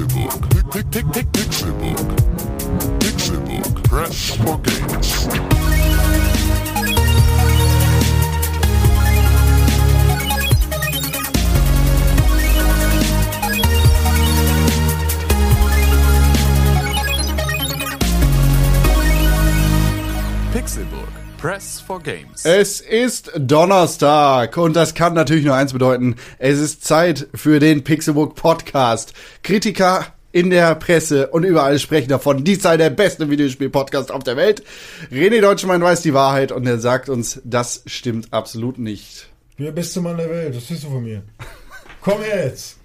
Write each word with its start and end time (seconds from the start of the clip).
Pixelbook. 0.00 0.72
Pick, 0.72 0.90
pick, 0.90 1.12
pick, 1.12 1.26
Pixelbook. 1.32 1.98
Pixelbook. 3.00 3.84
Press 3.84 4.30
for 4.36 4.58
games. 4.60 5.26
Pixelbook. 20.52 21.19
Press 21.40 21.80
for 21.80 22.02
Games. 22.02 22.44
Es 22.44 22.82
ist 22.82 23.32
Donnerstag 23.34 24.58
und 24.58 24.76
das 24.76 24.92
kann 24.92 25.14
natürlich 25.14 25.46
nur 25.46 25.54
eins 25.54 25.72
bedeuten. 25.72 26.16
Es 26.38 26.58
ist 26.58 26.84
Zeit 26.84 27.28
für 27.34 27.60
den 27.60 27.82
Pixelbook 27.82 28.34
Podcast. 28.34 29.14
Kritiker 29.42 30.04
in 30.32 30.50
der 30.50 30.74
Presse 30.74 31.28
und 31.28 31.44
überall 31.44 31.78
sprechen 31.78 32.10
davon, 32.10 32.44
dies 32.44 32.62
sei 32.62 32.76
der 32.76 32.90
beste 32.90 33.30
Videospiel-Podcast 33.30 34.12
auf 34.12 34.22
der 34.22 34.36
Welt. 34.36 34.62
René 35.10 35.40
Deutschmann 35.40 35.80
weiß 35.80 36.02
die 36.02 36.12
Wahrheit 36.12 36.52
und 36.52 36.66
er 36.66 36.78
sagt 36.78 37.08
uns, 37.08 37.40
das 37.42 37.84
stimmt 37.86 38.34
absolut 38.34 38.78
nicht. 38.78 39.30
Ich 39.48 39.56
bin 39.56 39.64
der 39.64 39.72
beste 39.72 40.02
Mann 40.02 40.18
der 40.18 40.28
Welt, 40.28 40.54
das 40.54 40.68
siehst 40.68 40.84
du 40.84 40.90
von 40.90 41.02
mir. 41.02 41.22
Komm 42.02 42.20
jetzt! 42.20 42.76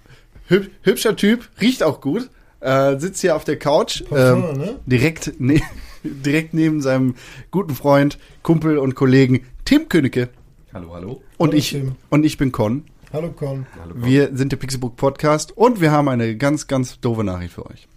Hüb 0.46 0.70
hübscher 0.80 1.14
Typ, 1.14 1.46
riecht 1.60 1.82
auch 1.82 2.00
gut, 2.00 2.30
äh, 2.60 2.98
sitzt 2.98 3.20
hier 3.20 3.36
auf 3.36 3.44
der 3.44 3.58
Couch, 3.58 4.02
Parfum, 4.08 4.50
ähm, 4.50 4.58
ne? 4.58 4.76
direkt, 4.86 5.38
ne 5.38 5.60
direkt 6.04 6.54
neben 6.54 6.80
seinem 6.80 7.14
guten 7.50 7.74
Freund, 7.74 8.18
Kumpel 8.42 8.78
und 8.78 8.94
Kollegen 8.94 9.44
Tim 9.64 9.88
Königke. 9.88 10.28
Hallo, 10.72 10.92
hallo. 10.94 11.22
Und 11.38 11.48
Hallo, 11.50 11.58
ich, 11.58 11.70
Tim. 11.70 11.96
und 12.10 12.24
ich 12.24 12.36
bin 12.38 12.52
Con. 12.52 12.84
Hallo 13.12 13.30
Con. 13.30 13.66
Wir 13.94 14.30
sind 14.34 14.52
der 14.52 14.56
Pixelbook 14.58 14.96
Podcast 14.96 15.56
und 15.56 15.80
wir 15.80 15.90
haben 15.90 16.08
eine 16.08 16.36
ganz, 16.36 16.66
ganz 16.66 17.00
doofe 17.00 17.24
Nachricht 17.24 17.54
für 17.54 17.66
euch. 17.66 17.88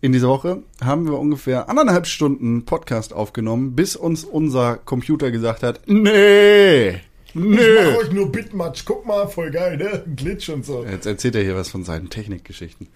In 0.00 0.12
dieser 0.12 0.28
Woche 0.28 0.62
haben 0.82 1.06
wir 1.06 1.18
ungefähr 1.18 1.70
anderthalb 1.70 2.06
Stunden 2.06 2.66
Podcast 2.66 3.14
aufgenommen, 3.14 3.74
bis 3.74 3.96
uns 3.96 4.24
unser 4.24 4.76
Computer 4.76 5.30
gesagt 5.30 5.62
hat, 5.62 5.80
nee, 5.86 6.88
Ich 6.90 6.96
nee. 7.34 7.56
mach 7.92 7.96
euch 8.02 8.12
nur 8.12 8.30
Bitmatch, 8.30 8.84
guck 8.84 9.06
mal, 9.06 9.26
voll 9.28 9.50
geil, 9.50 9.78
ne? 9.78 10.04
Glitch 10.14 10.50
und 10.50 10.66
so. 10.66 10.84
Jetzt 10.84 11.06
erzählt 11.06 11.36
er 11.36 11.42
hier 11.42 11.56
was 11.56 11.70
von 11.70 11.84
seinen 11.84 12.10
Technikgeschichten. 12.10 12.88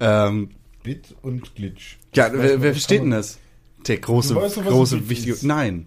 Ähm, 0.00 0.50
Bit 0.82 1.14
und 1.22 1.54
Glitch. 1.54 1.96
ja, 2.14 2.30
wer, 2.32 2.60
wer 2.60 2.72
versteht 2.72 3.00
denn 3.00 3.08
man- 3.08 3.18
das? 3.18 3.38
Der 3.86 3.98
große, 3.98 4.34
Du 4.34 4.40
weißt 4.40 4.58
ein 4.58 4.64
große, 4.64 5.08
wichtige, 5.08 5.32
ist. 5.32 5.42
nein, 5.42 5.86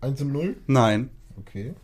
1 0.00 0.20
und 0.22 0.32
0? 0.32 0.56
nein. 0.66 1.10
Okay. 1.38 1.74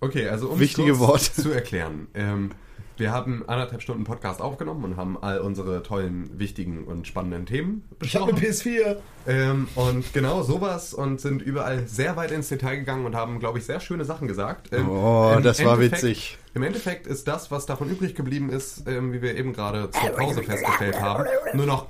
Okay, 0.00 0.28
also 0.28 0.48
um 0.50 0.60
Wichtige 0.60 0.92
kurz 0.92 1.00
Worte. 1.00 1.42
zu 1.42 1.50
erklären. 1.50 2.06
Ähm, 2.14 2.50
wir 2.96 3.12
haben 3.12 3.44
anderthalb 3.48 3.80
Stunden 3.82 4.04
Podcast 4.04 4.40
aufgenommen 4.40 4.84
und 4.84 4.96
haben 4.96 5.16
all 5.22 5.38
unsere 5.40 5.82
tollen, 5.82 6.36
wichtigen 6.38 6.84
und 6.84 7.06
spannenden 7.06 7.46
Themen 7.46 7.82
Ich 8.02 8.14
habe 8.16 8.30
eine 8.32 8.40
PS4. 8.40 8.96
Ähm, 9.26 9.68
und 9.76 10.12
genau 10.12 10.42
sowas 10.42 10.94
und 10.94 11.20
sind 11.20 11.40
überall 11.42 11.86
sehr 11.86 12.16
weit 12.16 12.30
ins 12.32 12.48
Detail 12.48 12.76
gegangen 12.76 13.06
und 13.06 13.14
haben, 13.14 13.38
glaube 13.40 13.58
ich, 13.58 13.64
sehr 13.64 13.78
schöne 13.80 14.04
Sachen 14.04 14.26
gesagt. 14.28 14.72
Ähm, 14.72 14.88
Oh, 14.88 15.36
das 15.42 15.64
war 15.64 15.74
Endeffekt- 15.74 16.02
witzig. 16.02 16.38
Im 16.58 16.64
Endeffekt 16.64 17.06
ist 17.06 17.26
das, 17.28 17.52
was 17.52 17.66
davon 17.66 17.88
übrig 17.88 18.16
geblieben 18.16 18.50
ist, 18.50 18.82
ähm, 18.88 19.12
wie 19.12 19.22
wir 19.22 19.36
eben 19.36 19.52
gerade 19.52 19.92
zur 19.92 20.10
Pause 20.10 20.42
festgestellt 20.42 21.00
haben, 21.00 21.24
nur 21.54 21.66
noch 21.66 21.86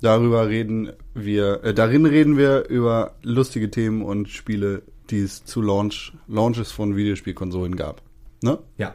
Darüber 0.00 0.48
reden 0.48 0.90
wir, 1.14 1.62
äh, 1.64 1.74
darin 1.74 2.06
reden 2.06 2.38
wir 2.38 2.66
über 2.68 3.12
lustige 3.22 3.70
Themen 3.70 4.00
und 4.02 4.30
Spiele, 4.30 4.82
die 5.10 5.20
es 5.20 5.44
zu 5.44 5.60
Launch, 5.60 6.14
Launches 6.28 6.72
von 6.72 6.96
Videospielkonsolen 6.96 7.76
gab. 7.76 8.00
Ne? 8.42 8.58
Ja. 8.78 8.94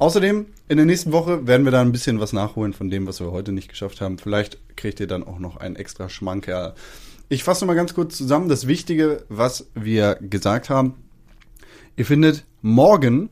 Außerdem, 0.00 0.46
in 0.68 0.76
der 0.78 0.86
nächsten 0.86 1.12
Woche 1.12 1.46
werden 1.46 1.66
wir 1.66 1.72
da 1.72 1.82
ein 1.82 1.92
bisschen 1.92 2.20
was 2.20 2.32
nachholen 2.32 2.72
von 2.72 2.88
dem, 2.88 3.06
was 3.06 3.20
wir 3.20 3.32
heute 3.32 3.52
nicht 3.52 3.68
geschafft 3.68 4.00
haben. 4.00 4.16
Vielleicht 4.16 4.56
kriegt 4.74 4.98
ihr 4.98 5.06
dann 5.06 5.22
auch 5.22 5.38
noch 5.38 5.58
einen 5.58 5.76
extra 5.76 6.08
Schmankerl. 6.08 6.72
Ich 7.28 7.44
fasse 7.44 7.66
mal 7.66 7.74
ganz 7.74 7.92
kurz 7.92 8.16
zusammen. 8.16 8.48
Das 8.48 8.66
Wichtige, 8.66 9.24
was 9.28 9.66
wir 9.74 10.14
gesagt 10.14 10.70
haben. 10.70 10.94
Ihr 11.96 12.06
findet 12.06 12.46
morgen 12.62 13.28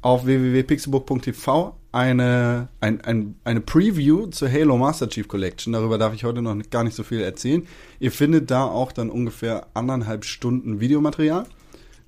auf 0.00 0.24
www.pixelbook.tv 0.24 1.74
eine, 1.90 2.68
ein, 2.80 3.00
ein, 3.00 3.34
eine 3.42 3.60
Preview 3.60 4.28
zur 4.28 4.48
Halo 4.48 4.78
Master 4.78 5.08
Chief 5.08 5.26
Collection. 5.26 5.72
Darüber 5.72 5.98
darf 5.98 6.14
ich 6.14 6.22
heute 6.22 6.40
noch 6.40 6.56
gar 6.70 6.84
nicht 6.84 6.94
so 6.94 7.02
viel 7.02 7.20
erzählen. 7.20 7.66
Ihr 7.98 8.12
findet 8.12 8.48
da 8.48 8.64
auch 8.64 8.92
dann 8.92 9.10
ungefähr 9.10 9.66
anderthalb 9.74 10.24
Stunden 10.24 10.78
Videomaterial 10.78 11.46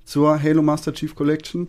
zur 0.05 0.41
Halo 0.41 0.61
Master 0.61 0.93
Chief 0.93 1.13
Collection. 1.13 1.67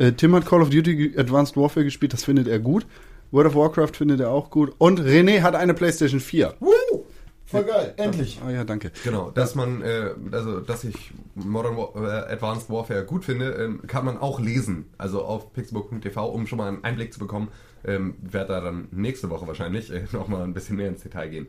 Äh, 0.00 0.12
Tim 0.12 0.34
hat 0.34 0.46
Call 0.46 0.62
of 0.62 0.70
Duty 0.70 1.14
Advanced 1.16 1.56
Warfare 1.58 1.84
gespielt, 1.84 2.14
das 2.14 2.24
findet 2.24 2.48
er 2.48 2.58
gut. 2.58 2.86
World 3.32 3.48
of 3.48 3.54
Warcraft 3.54 3.92
findet 3.94 4.20
er 4.20 4.30
auch 4.30 4.50
gut. 4.50 4.74
Und 4.78 4.98
René 4.98 5.42
hat 5.42 5.54
eine 5.54 5.74
PlayStation 5.74 6.20
4. 6.20 6.54
Woo! 6.58 7.04
Voll 7.44 7.64
geil, 7.64 7.94
endlich. 7.96 8.40
Oh 8.46 8.48
ja, 8.48 8.64
danke. 8.64 8.92
Genau, 9.04 9.30
dass 9.30 9.54
man, 9.54 9.82
äh, 9.82 10.10
also 10.30 10.60
dass 10.60 10.84
ich 10.84 11.12
Modern 11.34 11.76
War 11.76 12.28
äh, 12.28 12.32
Advanced 12.32 12.70
Warfare 12.70 13.04
gut 13.04 13.24
finde, 13.24 13.50
ähm, 13.52 13.82
kann 13.86 14.04
man 14.04 14.18
auch 14.18 14.40
lesen. 14.40 14.86
Also 14.98 15.22
auf 15.22 15.52
pixelbook.tv, 15.52 16.26
um 16.26 16.46
schon 16.46 16.58
mal 16.58 16.68
einen 16.68 16.84
Einblick 16.84 17.12
zu 17.12 17.18
bekommen. 17.18 17.48
Ähm, 17.84 18.14
werde 18.22 18.54
da 18.54 18.60
dann 18.60 18.88
nächste 18.92 19.30
Woche 19.30 19.46
wahrscheinlich 19.46 19.92
äh, 19.92 20.04
nochmal 20.12 20.44
ein 20.44 20.54
bisschen 20.54 20.76
mehr 20.76 20.88
ins 20.88 21.02
Detail 21.02 21.28
gehen. 21.28 21.46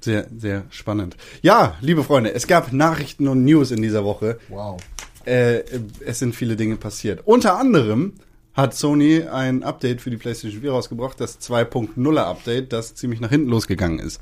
Sehr, 0.00 0.26
sehr 0.36 0.64
spannend. 0.70 1.16
Ja, 1.42 1.76
liebe 1.80 2.02
Freunde, 2.02 2.34
es 2.34 2.46
gab 2.48 2.72
Nachrichten 2.72 3.28
und 3.28 3.44
News 3.44 3.70
in 3.70 3.82
dieser 3.82 4.04
Woche. 4.04 4.38
Wow. 4.48 4.80
Äh, 5.24 5.64
es 6.04 6.18
sind 6.18 6.34
viele 6.34 6.56
Dinge 6.56 6.76
passiert. 6.76 7.22
Unter 7.24 7.58
anderem 7.58 8.14
hat 8.54 8.74
Sony 8.74 9.22
ein 9.22 9.62
Update 9.62 10.00
für 10.00 10.10
die 10.10 10.16
PlayStation 10.16 10.60
4 10.60 10.72
rausgebracht, 10.72 11.20
das 11.20 11.40
2.0er 11.40 12.24
Update, 12.24 12.72
das 12.72 12.94
ziemlich 12.94 13.20
nach 13.20 13.30
hinten 13.30 13.48
losgegangen 13.48 13.98
ist. 13.98 14.20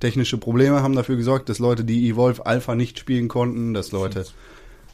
Technische 0.00 0.38
Probleme 0.38 0.82
haben 0.82 0.94
dafür 0.94 1.16
gesorgt, 1.16 1.48
dass 1.48 1.58
Leute, 1.58 1.84
die 1.84 2.08
Evolve 2.08 2.46
Alpha 2.46 2.74
nicht 2.74 2.98
spielen 2.98 3.28
konnten, 3.28 3.74
dass 3.74 3.92
Leute 3.92 4.24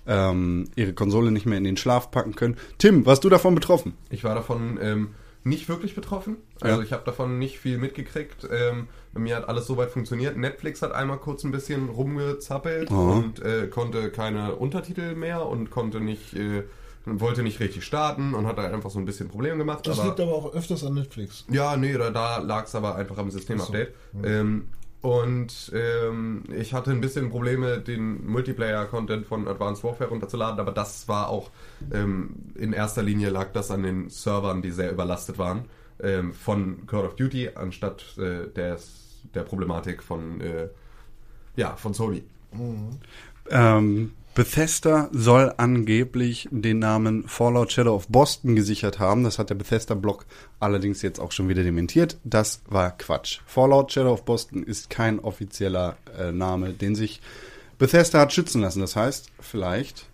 ähm, 0.06 0.68
ihre 0.76 0.92
Konsole 0.92 1.30
nicht 1.30 1.46
mehr 1.46 1.58
in 1.58 1.64
den 1.64 1.76
Schlaf 1.76 2.10
packen 2.10 2.34
können. 2.34 2.56
Tim, 2.78 3.06
warst 3.06 3.24
du 3.24 3.28
davon 3.28 3.54
betroffen? 3.54 3.94
Ich 4.10 4.24
war 4.24 4.34
davon 4.34 4.78
ähm, 4.82 5.14
nicht 5.44 5.68
wirklich 5.68 5.94
betroffen. 5.94 6.36
Also 6.64 6.78
Ja. 6.80 6.84
ich 6.86 6.92
habe 6.92 7.04
davon 7.04 7.38
nicht 7.38 7.58
viel 7.58 7.78
mitgekriegt. 7.78 8.48
Ähm, 8.50 8.88
bei 9.12 9.20
mir 9.20 9.36
hat 9.36 9.48
alles 9.48 9.66
soweit 9.66 9.90
funktioniert. 9.90 10.36
Netflix 10.36 10.82
hat 10.82 10.92
einmal 10.92 11.18
kurz 11.18 11.44
ein 11.44 11.52
bisschen 11.52 11.88
rumgezappelt 11.88 12.90
Oh. 12.90 12.94
und 13.12 13.40
äh, 13.42 13.68
konnte 13.68 14.10
keine 14.10 14.56
Untertitel 14.56 15.14
mehr 15.14 15.46
und 15.46 15.70
konnte 15.70 16.00
nicht, 16.00 16.34
äh, 16.34 16.64
wollte 17.06 17.42
nicht 17.42 17.60
richtig 17.60 17.84
starten 17.84 18.34
und 18.34 18.46
hat 18.46 18.58
da 18.58 18.62
einfach 18.64 18.90
so 18.90 18.98
ein 18.98 19.04
bisschen 19.04 19.28
Probleme 19.28 19.58
gemacht. 19.58 19.86
Das 19.86 19.98
aber- 19.98 20.08
liegt 20.08 20.20
aber 20.20 20.32
auch 20.32 20.54
öfters 20.54 20.82
an 20.84 20.94
Netflix. 20.94 21.44
Ja, 21.50 21.76
nee, 21.76 21.92
da, 21.92 22.10
da 22.10 22.38
lag 22.38 22.64
es 22.64 22.74
aber 22.74 22.94
einfach 22.96 23.18
am 23.18 23.30
Systemupdate. 23.30 23.94
Ähm, 24.24 24.68
und 25.02 25.70
ähm, 25.74 26.44
ich 26.56 26.72
hatte 26.72 26.90
ein 26.90 27.02
bisschen 27.02 27.28
Probleme, 27.28 27.78
den 27.78 28.26
Multiplayer-Content 28.26 29.26
von 29.26 29.46
Advanced 29.46 29.84
Warfare 29.84 30.08
runterzuladen, 30.08 30.58
aber 30.58 30.72
das 30.72 31.06
war 31.08 31.28
auch 31.28 31.50
ähm, 31.92 32.30
in 32.54 32.72
erster 32.72 33.02
Linie 33.02 33.28
lag 33.28 33.52
das 33.52 33.70
an 33.70 33.82
den 33.82 34.08
Servern, 34.08 34.62
die 34.62 34.70
sehr 34.70 34.90
überlastet 34.90 35.36
waren 35.36 35.66
ähm, 36.02 36.32
von 36.32 36.86
Call 36.86 37.04
of 37.04 37.16
Duty, 37.16 37.50
anstatt 37.54 38.16
äh, 38.18 38.48
des, 38.48 39.20
der 39.34 39.42
Problematik 39.42 40.02
von, 40.02 40.40
äh, 40.40 40.68
ja, 41.56 41.76
von 41.76 41.94
Sony. 41.94 42.24
Ähm, 43.50 44.12
Bethesda 44.34 45.08
soll 45.12 45.54
angeblich 45.58 46.48
den 46.50 46.80
Namen 46.80 47.28
Fallout 47.28 47.70
Shadow 47.70 47.94
of 47.94 48.08
Boston 48.08 48.56
gesichert 48.56 48.98
haben. 48.98 49.22
Das 49.22 49.38
hat 49.38 49.50
der 49.50 49.54
Bethesda-Blog 49.54 50.26
allerdings 50.58 51.02
jetzt 51.02 51.20
auch 51.20 51.30
schon 51.30 51.48
wieder 51.48 51.62
dementiert. 51.62 52.18
Das 52.24 52.60
war 52.66 52.90
Quatsch. 52.96 53.40
Fallout 53.46 53.92
Shadow 53.92 54.12
of 54.12 54.24
Boston 54.24 54.64
ist 54.64 54.90
kein 54.90 55.20
offizieller 55.20 55.96
äh, 56.18 56.32
Name, 56.32 56.72
den 56.72 56.96
sich 56.96 57.20
Bethesda 57.78 58.20
hat 58.20 58.32
schützen 58.32 58.60
lassen. 58.60 58.80
Das 58.80 58.96
heißt, 58.96 59.30
vielleicht 59.38 60.06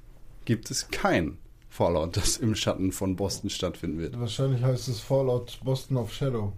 gibt 0.45 0.71
es 0.71 0.89
kein 0.89 1.39
Fallout, 1.71 2.17
das 2.17 2.37
im 2.37 2.55
Schatten 2.55 2.93
von 2.93 3.17
Boston 3.17 3.49
stattfinden 3.49 3.99
wird. 3.99 4.19
Wahrscheinlich 4.19 4.63
heißt 4.63 4.89
es 4.89 5.01
Fallout 5.01 5.61
Boston 5.65 5.97
of 5.97 6.13
Shadow. 6.13 6.53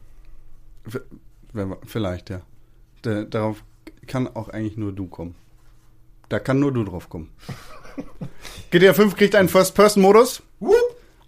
Vielleicht, 1.87 2.31
ja. 2.31 2.41
Da, 3.03 3.25
darauf 3.25 3.63
kann 4.07 4.27
auch 4.27 4.49
eigentlich 4.49 4.77
nur 4.77 4.93
du 4.93 5.07
kommen. 5.07 5.35
Da 6.29 6.39
kann 6.39 6.59
nur 6.59 6.73
du 6.73 6.83
drauf 6.83 7.11
kommen. 7.11 7.31
GTA 8.71 8.95
5 8.95 9.17
kriegt 9.17 9.35
einen 9.35 9.51
First-Person-Modus. 9.51 10.43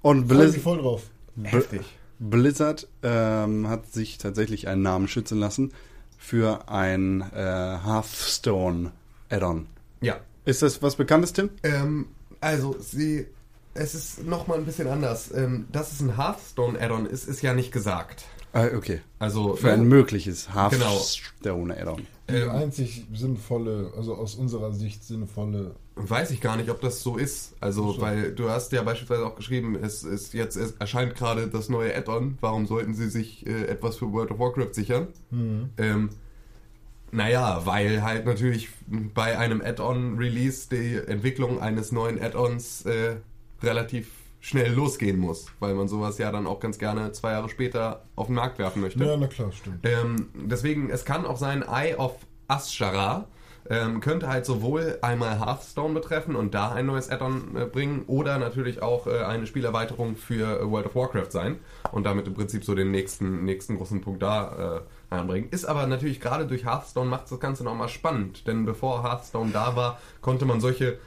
Und 0.01 0.29
Blizz 0.29 0.57
voll 0.57 0.79
drauf. 0.79 1.03
Heftig. 1.43 1.83
Blizzard 2.19 2.89
ähm, 3.03 3.69
hat 3.69 3.93
sich 3.93 4.19
tatsächlich 4.19 4.67
einen 4.67 4.83
Namen 4.83 5.09
schützen 5.09 5.39
lassen 5.39 5.73
für 6.17 6.69
ein 6.69 7.21
äh, 7.21 7.79
Hearthstone 7.85 8.93
Add-on. 9.29 9.67
Ja. 10.01 10.21
Ist 10.47 10.63
das 10.63 10.83
was 10.83 10.97
Bekanntes, 10.97 11.33
Tim? 11.33 11.51
Ähm, 11.63 12.07
also, 12.41 12.77
sie. 12.79 13.27
Es 13.75 13.94
ist 13.94 14.25
nochmal 14.25 14.59
ein 14.59 14.65
bisschen 14.65 14.87
anders. 14.88 15.32
Ähm, 15.35 15.67
dass 15.73 15.93
es 15.93 16.00
ein 16.00 16.17
Hearthstone-Add-on 16.17 17.06
ist, 17.06 17.26
ist 17.29 17.43
ja 17.43 17.55
nicht 17.55 17.73
gesagt. 17.73 18.25
Ah, 18.53 18.67
okay. 18.76 19.00
Also, 19.19 19.56
Für 19.56 19.73
ein 19.73 19.85
mögliches 19.88 20.47
Genau. 20.47 20.71
Hearthstone 20.71 21.76
Add-on. 21.76 22.06
Die 22.31 22.35
Ähm, 22.37 22.50
einzig 22.50 23.05
sinnvolle, 23.12 23.93
also 23.97 24.15
aus 24.15 24.37
unserer 24.37 24.73
Sicht 24.73 25.03
sinnvolle. 25.05 25.75
Weiß 25.97 26.31
ich 26.31 26.41
gar 26.41 26.56
nicht, 26.56 26.71
ob 26.71 26.81
das 26.81 27.03
so 27.03 27.17
ist. 27.17 27.55
Also, 27.61 27.93
So. 27.94 28.00
weil 28.00 28.32
du 28.32 28.49
hast 28.49 28.71
ja 28.73 28.82
beispielsweise 28.82 29.26
auch 29.26 29.35
geschrieben, 29.35 29.76
es 29.82 30.05
ist 30.05 30.35
jetzt 30.35 30.56
es 30.56 30.73
erscheint 30.79 31.17
gerade 31.17 31.49
das 31.49 31.69
neue 31.69 31.94
Add-on. 31.97 32.38
Warum 32.41 32.67
sollten 32.67 32.94
sie 32.94 33.09
sich 33.11 33.44
äh, 33.47 33.65
etwas 33.67 33.97
für 33.97 34.12
World 34.12 34.31
of 34.31 34.38
Warcraft 34.38 34.73
sichern? 34.73 35.09
Ähm, 35.76 36.11
naja, 37.11 37.62
weil 37.67 38.03
halt 38.03 38.25
natürlich 38.25 38.69
bei 39.15 39.37
einem 39.37 39.61
Add-on-Release 39.61 40.69
die 40.71 40.94
Entwicklung 40.97 41.61
eines 41.61 41.91
neuen 41.93 42.21
Add-ons 42.23 42.87
äh, 42.87 43.17
relativ 43.64 44.11
schnell 44.40 44.72
losgehen 44.72 45.19
muss, 45.19 45.46
weil 45.58 45.75
man 45.75 45.88
sowas 45.88 46.19
ja 46.19 46.31
dann 46.31 46.46
auch 46.46 46.61
ganz 46.61 46.78
gerne 46.78 47.12
zwei 47.12 47.32
Jahre 47.32 47.49
später 47.49 48.05
auf 48.14 48.26
den 48.26 48.34
Markt 48.34 48.58
werfen 48.58 48.82
möchte. 48.82 49.02
Ja, 49.02 49.16
na 49.16 49.26
klar, 49.26 49.50
stimmt. 49.52 49.81
Ähm, 49.84 50.28
deswegen, 50.34 50.90
es 50.90 51.05
kann 51.05 51.25
auch 51.25 51.38
sein, 51.38 51.62
Eye 51.62 51.96
of 51.96 52.16
Ashara 52.46 53.26
ähm, 53.70 54.00
könnte 54.00 54.28
halt 54.28 54.44
sowohl 54.44 54.99
einmal 55.02 55.40
Hearthstone 55.40 55.94
betreffen 55.94 56.37
und 56.37 56.55
da 56.55 56.72
ein 56.72 56.87
neues 56.87 57.11
Add-on 57.11 57.56
äh, 57.56 57.64
bringen 57.64 58.05
oder 58.06 58.38
natürlich 58.38 58.82
auch 58.82 59.06
äh, 59.06 59.22
eine 59.25 59.46
Spielerweiterung 59.46 60.16
für 60.16 60.61
äh, 60.61 60.70
World 60.70 60.87
of 60.87 60.94
Warcraft 60.94 61.31
sein 61.31 61.58
und 61.93 62.05
damit 62.05 62.26
im 62.26 62.34
Prinzip 62.34 62.64
so 62.64 62.75
den 62.75 62.90
nächsten, 62.90 63.44
nächsten 63.44 63.76
großen 63.76 64.00
Punkt 64.00 64.22
da 64.22 64.82
äh, 65.11 65.14
anbringen. 65.14 65.49
Ist 65.50 65.64
aber 65.64 65.87
natürlich 65.87 66.20
gerade 66.20 66.46
durch 66.46 66.64
Hearthstone 66.64 67.08
macht 67.08 67.31
das 67.31 67.40
Ganze 67.40 67.64
nochmal 67.64 67.88
spannend, 67.88 68.46
denn 68.46 68.64
bevor 68.66 69.02
Hearthstone 69.02 69.50
da 69.52 69.76
war, 69.76 69.99
konnte 70.20 70.44
man 70.44 70.61
solche 70.61 70.99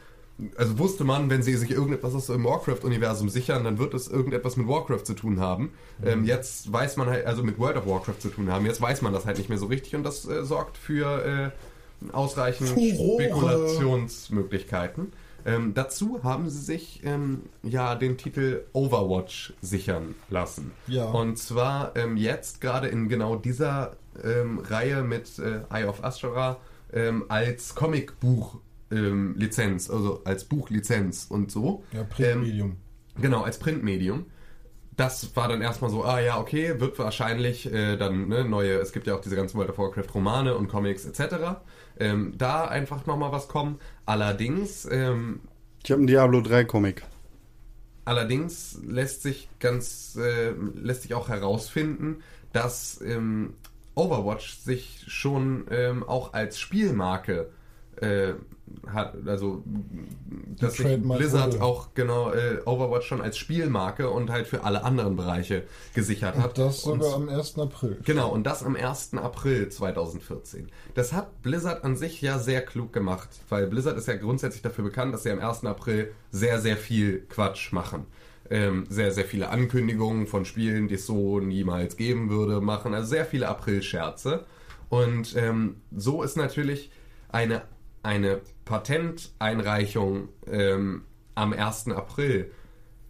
also 0.56 0.78
wusste 0.78 1.04
man, 1.04 1.30
wenn 1.30 1.42
sie 1.42 1.56
sich 1.56 1.72
irgendetwas 1.72 2.14
aus 2.14 2.28
dem 2.28 2.44
Warcraft-Universum 2.44 3.30
sichern, 3.30 3.64
dann 3.64 3.80
wird 3.80 3.94
es 3.94 4.08
irgendetwas 4.08 4.56
mit 4.56 4.68
Warcraft 4.68 5.04
zu 5.04 5.14
tun 5.14 5.40
haben. 5.40 5.72
Ähm, 6.06 6.26
jetzt 6.26 6.72
weiß 6.72 6.98
man 6.98 7.08
halt, 7.08 7.26
also 7.26 7.44
mit 7.44 7.58
World 7.58 7.78
of 7.78 7.88
Warcraft 7.88 8.20
zu 8.20 8.30
tun 8.30 8.52
haben, 8.52 8.66
jetzt 8.66 8.80
weiß 8.80 9.02
man 9.02 9.14
das 9.14 9.26
halt 9.26 9.38
nicht 9.38 9.50
mehr 9.50 9.58
so 9.58 9.66
richtig 9.66 9.96
und 9.96 10.04
das 10.04 10.28
äh, 10.28 10.44
sorgt 10.44 10.78
für 10.78 11.26
äh, 11.26 12.12
ausreichend 12.14 12.70
Furore. 12.70 13.24
Spekulationsmöglichkeiten. 13.24 15.12
Ähm, 15.46 15.74
dazu 15.74 16.24
haben 16.24 16.50
sie 16.50 16.60
sich 16.60 17.02
ähm, 17.04 17.44
ja 17.64 17.96
den 17.96 18.18
Titel 18.18 18.66
Overwatch 18.74 19.54
sichern 19.62 20.14
lassen. 20.30 20.72
Ja. 20.88 21.06
Und 21.06 21.38
zwar 21.38 21.96
ähm, 21.96 22.18
jetzt 22.18 22.60
gerade 22.62 22.90
in 22.90 23.08
genau 23.08 23.38
dieser 23.38 23.96
ähm, 24.24 24.60
Reihe 24.60 25.04
mit 25.04 25.40
äh, 25.40 25.62
Eye 25.74 25.86
of 25.86 26.04
Ashara 26.04 26.58
ähm, 26.94 27.26
als 27.30 27.76
Comicbuch 27.76 28.58
ähm, 28.92 29.36
Lizenz, 29.38 29.90
also 29.90 30.22
als 30.24 30.46
Buchlizenz 30.46 31.26
und 31.30 31.52
so. 31.52 31.84
Ja, 31.92 32.02
Ähm, 32.02 32.08
Printmedium. 32.10 32.78
Genau, 33.20 33.42
als 33.44 33.58
Printmedium. 33.60 34.26
Das 34.96 35.36
war 35.36 35.48
dann 35.48 35.62
erstmal 35.62 35.92
so, 35.92 36.04
ah 36.04 36.20
ja, 36.20 36.40
okay, 36.40 36.80
wird 36.80 36.98
wahrscheinlich 36.98 37.72
äh, 37.72 37.98
dann 37.98 38.28
ne, 38.30 38.44
neue, 38.46 38.78
es 38.80 38.92
gibt 38.92 39.06
ja 39.08 39.16
auch 39.16 39.22
diese 39.22 39.36
ganzen 39.36 39.58
World 39.58 39.70
of 39.70 39.78
Warcraft 39.78 40.14
Romane 40.16 40.56
und 40.58 40.68
Comics 40.70 41.06
etc. 41.06 41.62
Ähm, 42.00 42.34
da 42.38 42.66
einfach 42.66 43.06
nochmal 43.06 43.32
was 43.32 43.48
kommen. 43.48 43.80
Allerdings, 44.06 44.88
ähm, 44.92 45.42
Ich 45.84 45.92
habe 45.92 46.00
einen 46.00 46.08
Diablo 46.08 46.42
3 46.42 46.64
Comic. 46.66 47.04
allerdings 48.06 48.80
lässt 48.86 49.22
sich 49.22 49.50
ganz, 49.60 50.16
äh, 50.20 50.52
lässt 50.76 51.04
sich 51.04 51.14
auch 51.14 51.30
herausfinden, 51.30 52.24
dass 52.54 53.00
ähm, 53.02 53.54
Overwatch 53.96 54.58
sich 54.60 55.04
schon 55.08 55.66
ähm, 55.72 56.04
auch 56.04 56.34
als 56.34 56.60
Spielmarke 56.60 57.50
äh, 57.98 58.34
hat, 58.88 59.16
also 59.28 59.64
dass 60.60 60.76
sich 60.76 61.02
Blizzard 61.02 61.54
wurde. 61.54 61.64
auch 61.64 61.94
genau 61.94 62.32
äh, 62.32 62.60
Overwatch 62.66 63.08
schon 63.08 63.22
als 63.22 63.38
Spielmarke 63.38 64.10
und 64.10 64.30
halt 64.30 64.48
für 64.48 64.64
alle 64.64 64.84
anderen 64.84 65.16
Bereiche 65.16 65.64
gesichert 65.94 66.36
hat. 66.38 66.58
Und 66.58 66.66
das 66.68 66.82
sogar 66.82 67.16
Und- 67.18 67.30
am 67.30 67.38
1. 67.38 67.58
April. 67.60 67.98
Genau, 68.04 68.30
und 68.32 68.44
das 68.46 68.64
am 68.64 68.76
1. 68.76 69.16
April 69.16 69.70
2014. 69.70 70.68
Das 70.94 71.14
hat 71.14 71.42
Blizzard 71.42 71.84
an 71.84 71.96
sich 71.96 72.22
ja 72.22 72.40
sehr 72.40 72.62
klug 72.66 72.94
gemacht, 72.94 73.30
weil 73.50 73.68
Blizzard 73.68 73.98
ist 73.98 74.08
ja 74.08 74.16
grundsätzlich 74.16 74.62
dafür 74.62 74.84
bekannt, 74.86 75.14
dass 75.14 75.24
sie 75.24 75.32
am 75.32 75.40
1. 75.40 75.66
April 75.66 76.12
sehr, 76.32 76.60
sehr 76.60 76.78
viel 76.78 77.20
Quatsch 77.30 77.72
machen. 77.74 78.06
Ähm, 78.50 78.86
sehr, 78.90 79.12
sehr 79.12 79.26
viele 79.26 79.50
Ankündigungen 79.50 80.26
von 80.26 80.46
Spielen, 80.46 80.88
die 80.88 80.96
es 80.96 81.06
so 81.06 81.40
niemals 81.42 81.98
geben 81.98 82.30
würde, 82.30 82.62
machen. 82.62 82.94
Also 82.94 83.10
sehr 83.10 83.26
viele 83.26 83.48
April-Scherze. 83.50 84.46
Und 84.88 85.36
ähm, 85.36 85.76
so 85.94 86.24
ist 86.24 86.38
natürlich 86.38 86.90
eine, 87.30 87.64
eine 88.04 88.42
Patenteinreichung 88.66 90.30
ähm, 90.50 91.04
am 91.36 91.54
1. 91.54 91.90
April 91.90 92.52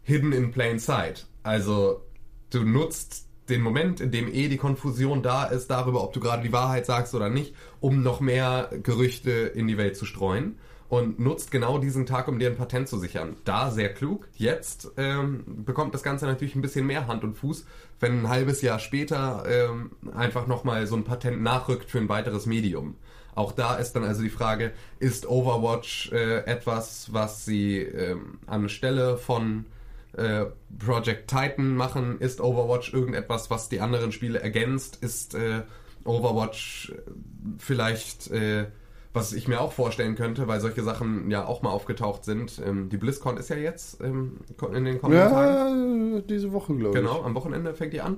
hidden 0.04 0.32
in 0.32 0.52
plain 0.52 0.80
sight. 0.80 1.28
Also 1.44 2.04
du 2.50 2.64
nutzt 2.64 3.28
den 3.50 3.62
Moment, 3.62 4.02
in 4.02 4.12
dem 4.12 4.28
eh 4.34 4.50
die 4.50 4.58
Konfusion 4.58 5.22
da 5.22 5.46
ist 5.46 5.68
darüber, 5.68 6.04
ob 6.04 6.14
du 6.14 6.20
gerade 6.20 6.44
die 6.44 6.52
Wahrheit 6.52 6.86
sagst 6.86 7.16
oder 7.16 7.30
nicht, 7.30 7.56
um 7.80 8.04
noch 8.04 8.20
mehr 8.20 8.70
Gerüchte 8.84 9.32
in 9.32 9.68
die 9.68 9.78
Welt 9.78 9.96
zu 9.96 10.06
streuen 10.06 10.58
und 10.90 11.20
nutzt 11.20 11.52
genau 11.52 11.78
diesen 11.80 12.06
Tag, 12.06 12.28
um 12.28 12.40
dir 12.40 12.50
ein 12.50 12.56
Patent 12.56 12.88
zu 12.88 12.98
sichern. 12.98 13.36
Da 13.44 13.72
sehr 13.72 13.94
klug. 13.94 14.28
Jetzt 14.36 14.92
ähm, 14.98 15.44
bekommt 15.66 15.94
das 15.94 16.04
Ganze 16.04 16.26
natürlich 16.26 16.56
ein 16.56 16.62
bisschen 16.62 16.86
mehr 16.86 17.08
Hand 17.08 17.24
und 17.24 17.36
Fuß, 17.36 17.66
wenn 18.00 18.22
ein 18.22 18.30
halbes 18.30 18.62
Jahr 18.62 18.80
später 18.80 19.44
ähm, 19.48 19.92
einfach 20.16 20.48
nochmal 20.48 20.88
so 20.88 20.96
ein 20.96 21.04
Patent 21.04 21.42
nachrückt 21.42 21.92
für 21.92 21.98
ein 21.98 22.10
weiteres 22.10 22.46
Medium. 22.46 22.96
Auch 23.38 23.52
da 23.52 23.76
ist 23.76 23.94
dann 23.94 24.04
also 24.04 24.24
die 24.24 24.30
Frage, 24.30 24.72
ist 24.98 25.30
Overwatch 25.30 26.12
äh, 26.12 26.40
etwas, 26.46 27.14
was 27.14 27.46
sie 27.46 27.82
ähm, 27.82 28.40
anstelle 28.48 29.16
von 29.18 29.66
äh, 30.14 30.46
Project 30.84 31.30
Titan 31.30 31.76
machen? 31.76 32.20
Ist 32.20 32.42
Overwatch 32.42 32.94
irgendetwas, 32.94 33.52
was 33.52 33.70
die 33.70 33.80
anderen 33.80 34.12
Spiele 34.12 34.40
ergänzt? 34.40 34.98
Ist 35.04 35.36
äh, 35.36 35.62
Overwatch 36.04 36.94
äh, 36.96 37.12
vielleicht 37.60 38.32
äh, 38.32 38.66
was 39.14 39.34
ich 39.34 39.48
mir 39.48 39.62
auch 39.62 39.72
vorstellen 39.72 40.16
könnte, 40.16 40.48
weil 40.48 40.60
solche 40.60 40.84
Sachen 40.84 41.32
ja 41.32 41.46
auch 41.46 41.62
mal 41.62 41.70
aufgetaucht 41.70 42.24
sind. 42.24 42.62
Ähm, 42.64 42.90
die 42.90 42.98
BlizzCon 42.98 43.38
ist 43.38 43.50
ja 43.50 43.56
jetzt 43.56 44.02
ähm, 44.02 44.38
in 44.74 44.86
den 44.86 45.00
kommenden 45.00 45.30
Tagen. 45.30 46.14
Ja, 46.14 46.22
diese 46.22 46.52
Woche, 46.54 46.76
glaube 46.76 46.98
ich. 46.98 47.04
Genau, 47.04 47.24
am 47.24 47.34
Wochenende 47.34 47.74
fängt 47.74 47.94
die 47.94 48.02
an. 48.02 48.18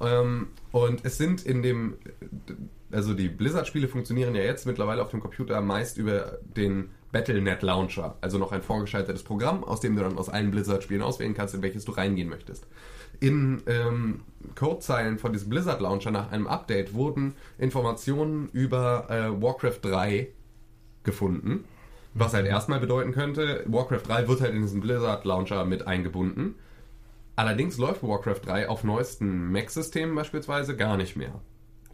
Ähm, 0.00 0.48
und 0.72 1.04
es 1.04 1.18
sind 1.18 1.44
in 1.44 1.62
dem, 1.62 1.94
also 2.90 3.14
die 3.14 3.28
Blizzard-Spiele 3.28 3.88
funktionieren 3.88 4.34
ja 4.34 4.42
jetzt 4.42 4.66
mittlerweile 4.66 5.02
auf 5.02 5.10
dem 5.10 5.20
Computer 5.20 5.60
meist 5.60 5.98
über 5.98 6.38
den 6.42 6.90
Battle.net 7.12 7.62
Launcher, 7.62 8.16
also 8.20 8.38
noch 8.38 8.52
ein 8.52 8.62
vorgeschaltetes 8.62 9.22
Programm, 9.22 9.64
aus 9.64 9.80
dem 9.80 9.96
du 9.96 10.02
dann 10.02 10.18
aus 10.18 10.28
allen 10.28 10.50
Blizzard-Spielen 10.50 11.02
auswählen 11.02 11.34
kannst, 11.34 11.54
in 11.54 11.62
welches 11.62 11.84
du 11.84 11.92
reingehen 11.92 12.28
möchtest. 12.28 12.66
In 13.20 13.62
ähm, 13.66 14.20
Codezeilen 14.54 15.18
von 15.18 15.32
diesem 15.32 15.48
Blizzard 15.48 15.80
Launcher 15.80 16.10
nach 16.10 16.30
einem 16.30 16.46
Update 16.46 16.94
wurden 16.94 17.34
Informationen 17.58 18.50
über 18.52 19.06
äh, 19.08 19.42
Warcraft 19.42 19.80
3 19.82 20.28
gefunden. 21.04 21.64
Was 22.12 22.34
halt 22.34 22.46
erstmal 22.46 22.80
bedeuten 22.80 23.12
könnte, 23.12 23.64
Warcraft 23.66 24.02
3 24.06 24.28
wird 24.28 24.40
halt 24.40 24.54
in 24.54 24.62
diesen 24.62 24.80
Blizzard 24.80 25.24
Launcher 25.24 25.64
mit 25.64 25.86
eingebunden. 25.86 26.56
Allerdings 27.36 27.78
läuft 27.78 28.02
Warcraft 28.02 28.40
3 28.44 28.68
auf 28.68 28.84
neuesten 28.84 29.50
Mac-Systemen 29.52 30.14
beispielsweise 30.14 30.76
gar 30.76 30.96
nicht 30.96 31.16
mehr. 31.16 31.40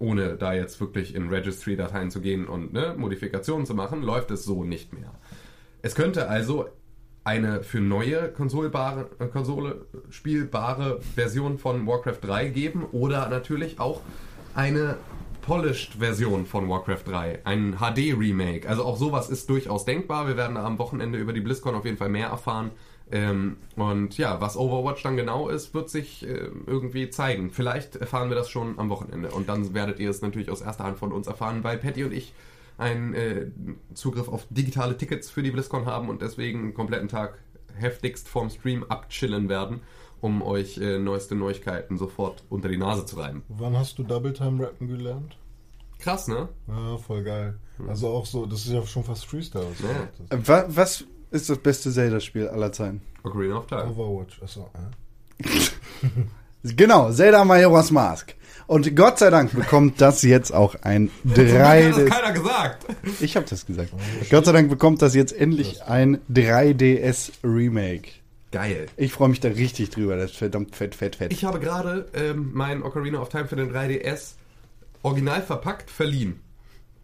Ohne 0.02 0.34
da 0.36 0.52
jetzt 0.52 0.80
wirklich 0.80 1.14
in 1.14 1.28
Registry-Dateien 1.28 2.10
zu 2.10 2.20
gehen 2.20 2.46
und 2.46 2.72
ne, 2.72 2.94
Modifikationen 2.98 3.66
zu 3.66 3.74
machen, 3.74 4.02
läuft 4.02 4.32
es 4.32 4.44
so 4.44 4.64
nicht 4.64 4.92
mehr. 4.92 5.12
Es 5.80 5.94
könnte 5.94 6.28
also 6.28 6.66
eine 7.22 7.62
für 7.62 7.80
neue 7.80 8.16
äh, 8.16 8.30
Konsole 8.30 9.86
spielbare 10.10 11.00
Version 11.14 11.58
von 11.58 11.86
Warcraft 11.86 12.18
3 12.20 12.48
geben 12.48 12.84
oder 12.90 13.28
natürlich 13.28 13.78
auch 13.78 14.00
eine 14.56 14.96
polished 15.40 15.94
Version 15.94 16.46
von 16.46 16.68
Warcraft 16.68 17.04
3, 17.06 17.40
ein 17.44 17.76
HD 17.78 18.18
Remake. 18.18 18.68
Also 18.68 18.84
auch 18.84 18.96
sowas 18.96 19.30
ist 19.30 19.48
durchaus 19.48 19.84
denkbar. 19.84 20.26
Wir 20.26 20.36
werden 20.36 20.56
am 20.56 20.78
Wochenende 20.78 21.18
über 21.18 21.32
die 21.32 21.40
BlizzCon 21.40 21.76
auf 21.76 21.84
jeden 21.84 21.96
Fall 21.96 22.08
mehr 22.08 22.28
erfahren. 22.28 22.72
Ähm, 23.10 23.56
und 23.76 24.16
ja, 24.16 24.40
was 24.40 24.56
Overwatch 24.56 25.02
dann 25.02 25.16
genau 25.16 25.48
ist, 25.48 25.74
wird 25.74 25.90
sich 25.90 26.26
äh, 26.26 26.48
irgendwie 26.66 27.10
zeigen. 27.10 27.50
Vielleicht 27.50 27.96
erfahren 27.96 28.30
wir 28.30 28.36
das 28.36 28.48
schon 28.48 28.78
am 28.78 28.88
Wochenende 28.88 29.30
und 29.30 29.48
dann 29.48 29.74
werdet 29.74 29.98
ihr 29.98 30.10
es 30.10 30.22
natürlich 30.22 30.50
aus 30.50 30.62
erster 30.62 30.84
Hand 30.84 30.98
von 30.98 31.12
uns 31.12 31.26
erfahren, 31.26 31.62
weil 31.62 31.78
Patty 31.78 32.04
und 32.04 32.12
ich 32.12 32.32
einen 32.78 33.14
äh, 33.14 33.46
Zugriff 33.94 34.28
auf 34.28 34.46
digitale 34.50 34.96
Tickets 34.96 35.30
für 35.30 35.42
die 35.42 35.50
BlizzCon 35.50 35.86
haben 35.86 36.08
und 36.08 36.22
deswegen 36.22 36.60
einen 36.60 36.74
kompletten 36.74 37.08
Tag 37.08 37.38
heftigst 37.74 38.28
vorm 38.28 38.50
Stream 38.50 38.84
abchillen 38.84 39.48
werden, 39.48 39.80
um 40.20 40.42
euch 40.42 40.78
äh, 40.78 40.98
neueste 40.98 41.34
Neuigkeiten 41.34 41.98
sofort 41.98 42.44
unter 42.48 42.68
die 42.68 42.76
Nase 42.76 43.04
zu 43.04 43.16
reiben. 43.16 43.42
Wann 43.48 43.76
hast 43.76 43.98
du 43.98 44.04
Double 44.04 44.32
Time 44.32 44.62
rappen 44.64 44.88
gelernt? 44.88 45.36
Krass, 45.98 46.26
ne? 46.28 46.48
Ja, 46.66 46.96
voll 46.98 47.22
geil. 47.22 47.58
Also 47.86 48.08
auch 48.08 48.26
so, 48.26 48.46
das 48.46 48.64
ist 48.66 48.72
ja 48.72 48.84
schon 48.84 49.04
fast 49.04 49.24
Freestyle. 49.24 49.66
was 50.30 50.40
Ja. 50.40 50.66
Was 50.76 51.04
ist 51.32 51.50
das 51.50 51.58
beste 51.58 51.90
Zelda-Spiel 51.90 52.48
aller 52.48 52.72
Zeiten? 52.72 53.02
Ocarina 53.24 53.56
of 53.58 53.66
Time. 53.66 53.86
Overwatch, 53.86 54.40
achso, 54.42 54.70
äh? 54.74 55.48
Genau, 56.64 57.10
Zelda 57.10 57.44
Majora's 57.44 57.90
Mask. 57.90 58.34
Und 58.68 58.94
Gott 58.94 59.18
sei 59.18 59.30
Dank 59.30 59.52
bekommt 59.52 60.00
das 60.00 60.22
jetzt 60.22 60.52
auch 60.54 60.76
ein 60.82 61.10
Mir 61.24 61.32
hat 61.32 61.38
das 61.38 61.98
3D. 61.98 62.04
keiner 62.06 62.32
gesagt. 62.32 62.86
Ich 63.20 63.36
habe 63.36 63.44
das 63.48 63.66
gesagt. 63.66 63.90
Gott 64.30 64.44
sei 64.44 64.52
Dank 64.52 64.70
bekommt 64.70 65.02
das 65.02 65.14
jetzt 65.14 65.32
endlich 65.32 65.82
ein 65.82 66.18
3DS 66.32 67.32
Remake. 67.42 68.10
Geil. 68.52 68.86
Ich 68.96 69.12
freue 69.12 69.30
mich 69.30 69.40
da 69.40 69.48
richtig 69.48 69.90
drüber. 69.90 70.16
Das 70.16 70.30
ist 70.30 70.36
verdammt 70.36 70.76
fett, 70.76 70.94
fett, 70.94 71.16
fett. 71.16 71.32
Ich 71.32 71.44
habe 71.44 71.58
gerade 71.58 72.06
ähm, 72.14 72.50
mein 72.52 72.82
Ocarina 72.82 73.18
of 73.20 73.28
Time 73.28 73.46
für 73.46 73.56
den 73.56 73.72
3DS 73.72 74.34
original 75.02 75.42
verpackt 75.42 75.90
verliehen. 75.90 76.38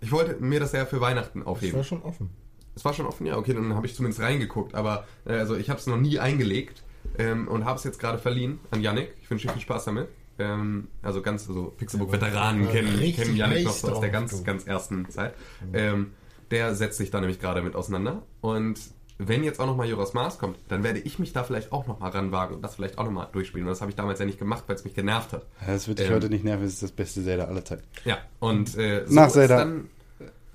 Ich 0.00 0.12
wollte 0.12 0.37
mir 0.40 0.61
das 0.61 0.73
ja 0.73 0.87
für 0.87 1.00
Weihnachten 1.00 1.42
aufheben. 1.42 1.76
war 1.78 1.85
schon 1.85 2.02
offen. 2.02 2.30
Es 2.78 2.85
war 2.85 2.94
schon 2.94 3.06
offen, 3.06 3.26
ja, 3.26 3.37
okay, 3.37 3.54
dann 3.54 3.75
habe 3.75 3.87
ich 3.87 3.94
zumindest 3.97 4.23
reingeguckt, 4.23 4.76
aber 4.76 5.04
äh, 5.26 5.32
also 5.32 5.56
ich 5.56 5.68
habe 5.68 5.80
es 5.80 5.88
noch 5.88 5.97
nie 5.97 6.20
eingelegt 6.20 6.85
ähm, 7.18 7.49
und 7.49 7.64
habe 7.64 7.76
es 7.76 7.82
jetzt 7.82 7.99
gerade 7.99 8.18
verliehen 8.18 8.61
an 8.70 8.80
Yannick. 8.80 9.14
Ich 9.20 9.28
wünsche 9.28 9.49
dir 9.49 9.52
viel 9.52 9.62
Spaß 9.62 9.87
damit. 9.87 10.06
Ähm, 10.38 10.87
also 11.02 11.20
ganz, 11.20 11.44
so 11.47 11.75
Pixelbook-Veteranen 11.76 12.66
Ja, 12.66 12.70
kennen, 12.70 13.12
kennen 13.14 13.35
Yannick 13.37 13.64
noch 13.64 13.73
so 13.73 13.88
aus 13.88 13.99
der 14.00 14.11
ganz, 14.11 14.44
ganz 14.44 14.64
ersten 14.64 15.11
Zeit. 15.11 15.35
Ähm, 15.73 16.12
der 16.52 16.76
setzt 16.76 16.99
sich 16.99 17.11
da 17.11 17.18
nämlich 17.20 17.40
gerade 17.40 17.62
mit 17.62 17.75
auseinander 17.75 18.23
und 18.42 18.78
wenn 19.20 19.42
jetzt 19.42 19.58
auch 19.58 19.66
noch 19.66 19.76
mal 19.76 19.88
Joras 19.88 20.14
Mars 20.14 20.38
kommt, 20.38 20.58
dann 20.68 20.85
werde 20.85 21.00
ich 21.00 21.18
mich 21.18 21.32
da 21.32 21.42
vielleicht 21.42 21.73
auch 21.73 21.88
noch 21.88 21.99
mal 21.99 22.11
ranwagen 22.11 22.54
und 22.54 22.62
das 22.62 22.76
vielleicht 22.76 22.99
auch 22.99 23.04
noch 23.04 23.11
mal 23.11 23.26
durchspielen. 23.32 23.66
Und 23.66 23.73
das 23.73 23.80
habe 23.80 23.90
ich 23.90 23.97
damals 23.97 24.20
ja 24.20 24.25
nicht 24.26 24.38
gemacht, 24.38 24.62
weil 24.68 24.76
es 24.76 24.85
mich 24.85 24.94
genervt 24.94 25.32
hat. 25.32 25.44
Das 25.66 25.88
wird 25.88 25.99
dich 25.99 26.06
Ähm, 26.06 26.14
heute 26.14 26.28
nicht 26.30 26.44
nerven, 26.44 26.64
es 26.64 26.75
ist 26.75 26.85
das 26.85 26.92
beste 26.92 27.25
Zelda 27.25 27.47
aller 27.47 27.64
Zeiten. 27.64 27.82
Ja, 28.04 28.18
und 28.38 28.78
äh, 28.78 29.04
so 29.08 29.14
Nach 29.16 29.26
ist 29.26 29.32
Zelda. 29.32 29.56
dann 29.56 29.90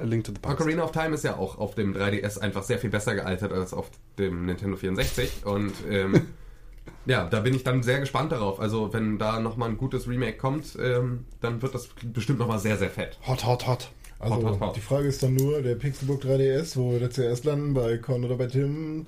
A 0.04 0.06
Link 0.06 0.26
to 0.26 0.32
the 0.34 0.40
Past. 0.40 0.60
Ocarina 0.60 0.84
of 0.84 0.92
Time 0.92 1.16
ist 1.16 1.24
ja 1.24 1.38
auch 1.38 1.58
auf 1.58 1.76
dem 1.76 1.96
3DS 1.96 2.40
einfach 2.40 2.64
sehr 2.64 2.78
viel 2.78 2.90
besser 2.90 3.16
gealtert 3.16 3.54
als 3.54 3.74
auf 3.74 3.90
dem 4.20 4.46
Nintendo 4.46 4.76
64 4.78 5.46
und 5.46 5.74
ähm, 5.90 6.28
ja, 7.06 7.26
da 7.26 7.40
bin 7.40 7.54
ich 7.56 7.64
dann 7.64 7.82
sehr 7.84 8.00
gespannt 8.00 8.32
darauf. 8.32 8.60
Also 8.60 8.94
wenn 8.94 9.18
da 9.18 9.40
nochmal 9.40 9.70
ein 9.70 9.78
gutes 9.78 10.08
Remake 10.08 10.38
kommt, 10.38 10.78
ähm, 10.80 11.26
dann 11.42 11.62
wird 11.62 11.74
das 11.74 11.88
bestimmt 12.04 12.40
nochmal 12.40 12.60
sehr, 12.60 12.78
sehr 12.78 12.90
fett. 12.90 13.18
Hot, 13.26 13.46
hot, 13.46 13.66
hot. 13.66 13.92
Also, 14.20 14.36
Hot, 14.36 14.44
hot, 14.44 14.60
hot. 14.60 14.76
die 14.76 14.82
Frage 14.82 15.08
ist 15.08 15.22
dann 15.24 15.34
nur, 15.36 15.62
der 15.62 15.76
Pixelbook 15.76 16.24
3DS, 16.24 16.78
wo 16.78 16.94
wir 16.94 17.00
da 17.00 17.10
zuerst 17.10 17.44
landen, 17.44 17.74
bei 17.74 17.98
Con 17.98 18.24
oder 18.24 18.36
bei 18.38 18.48
Tim. 18.48 19.06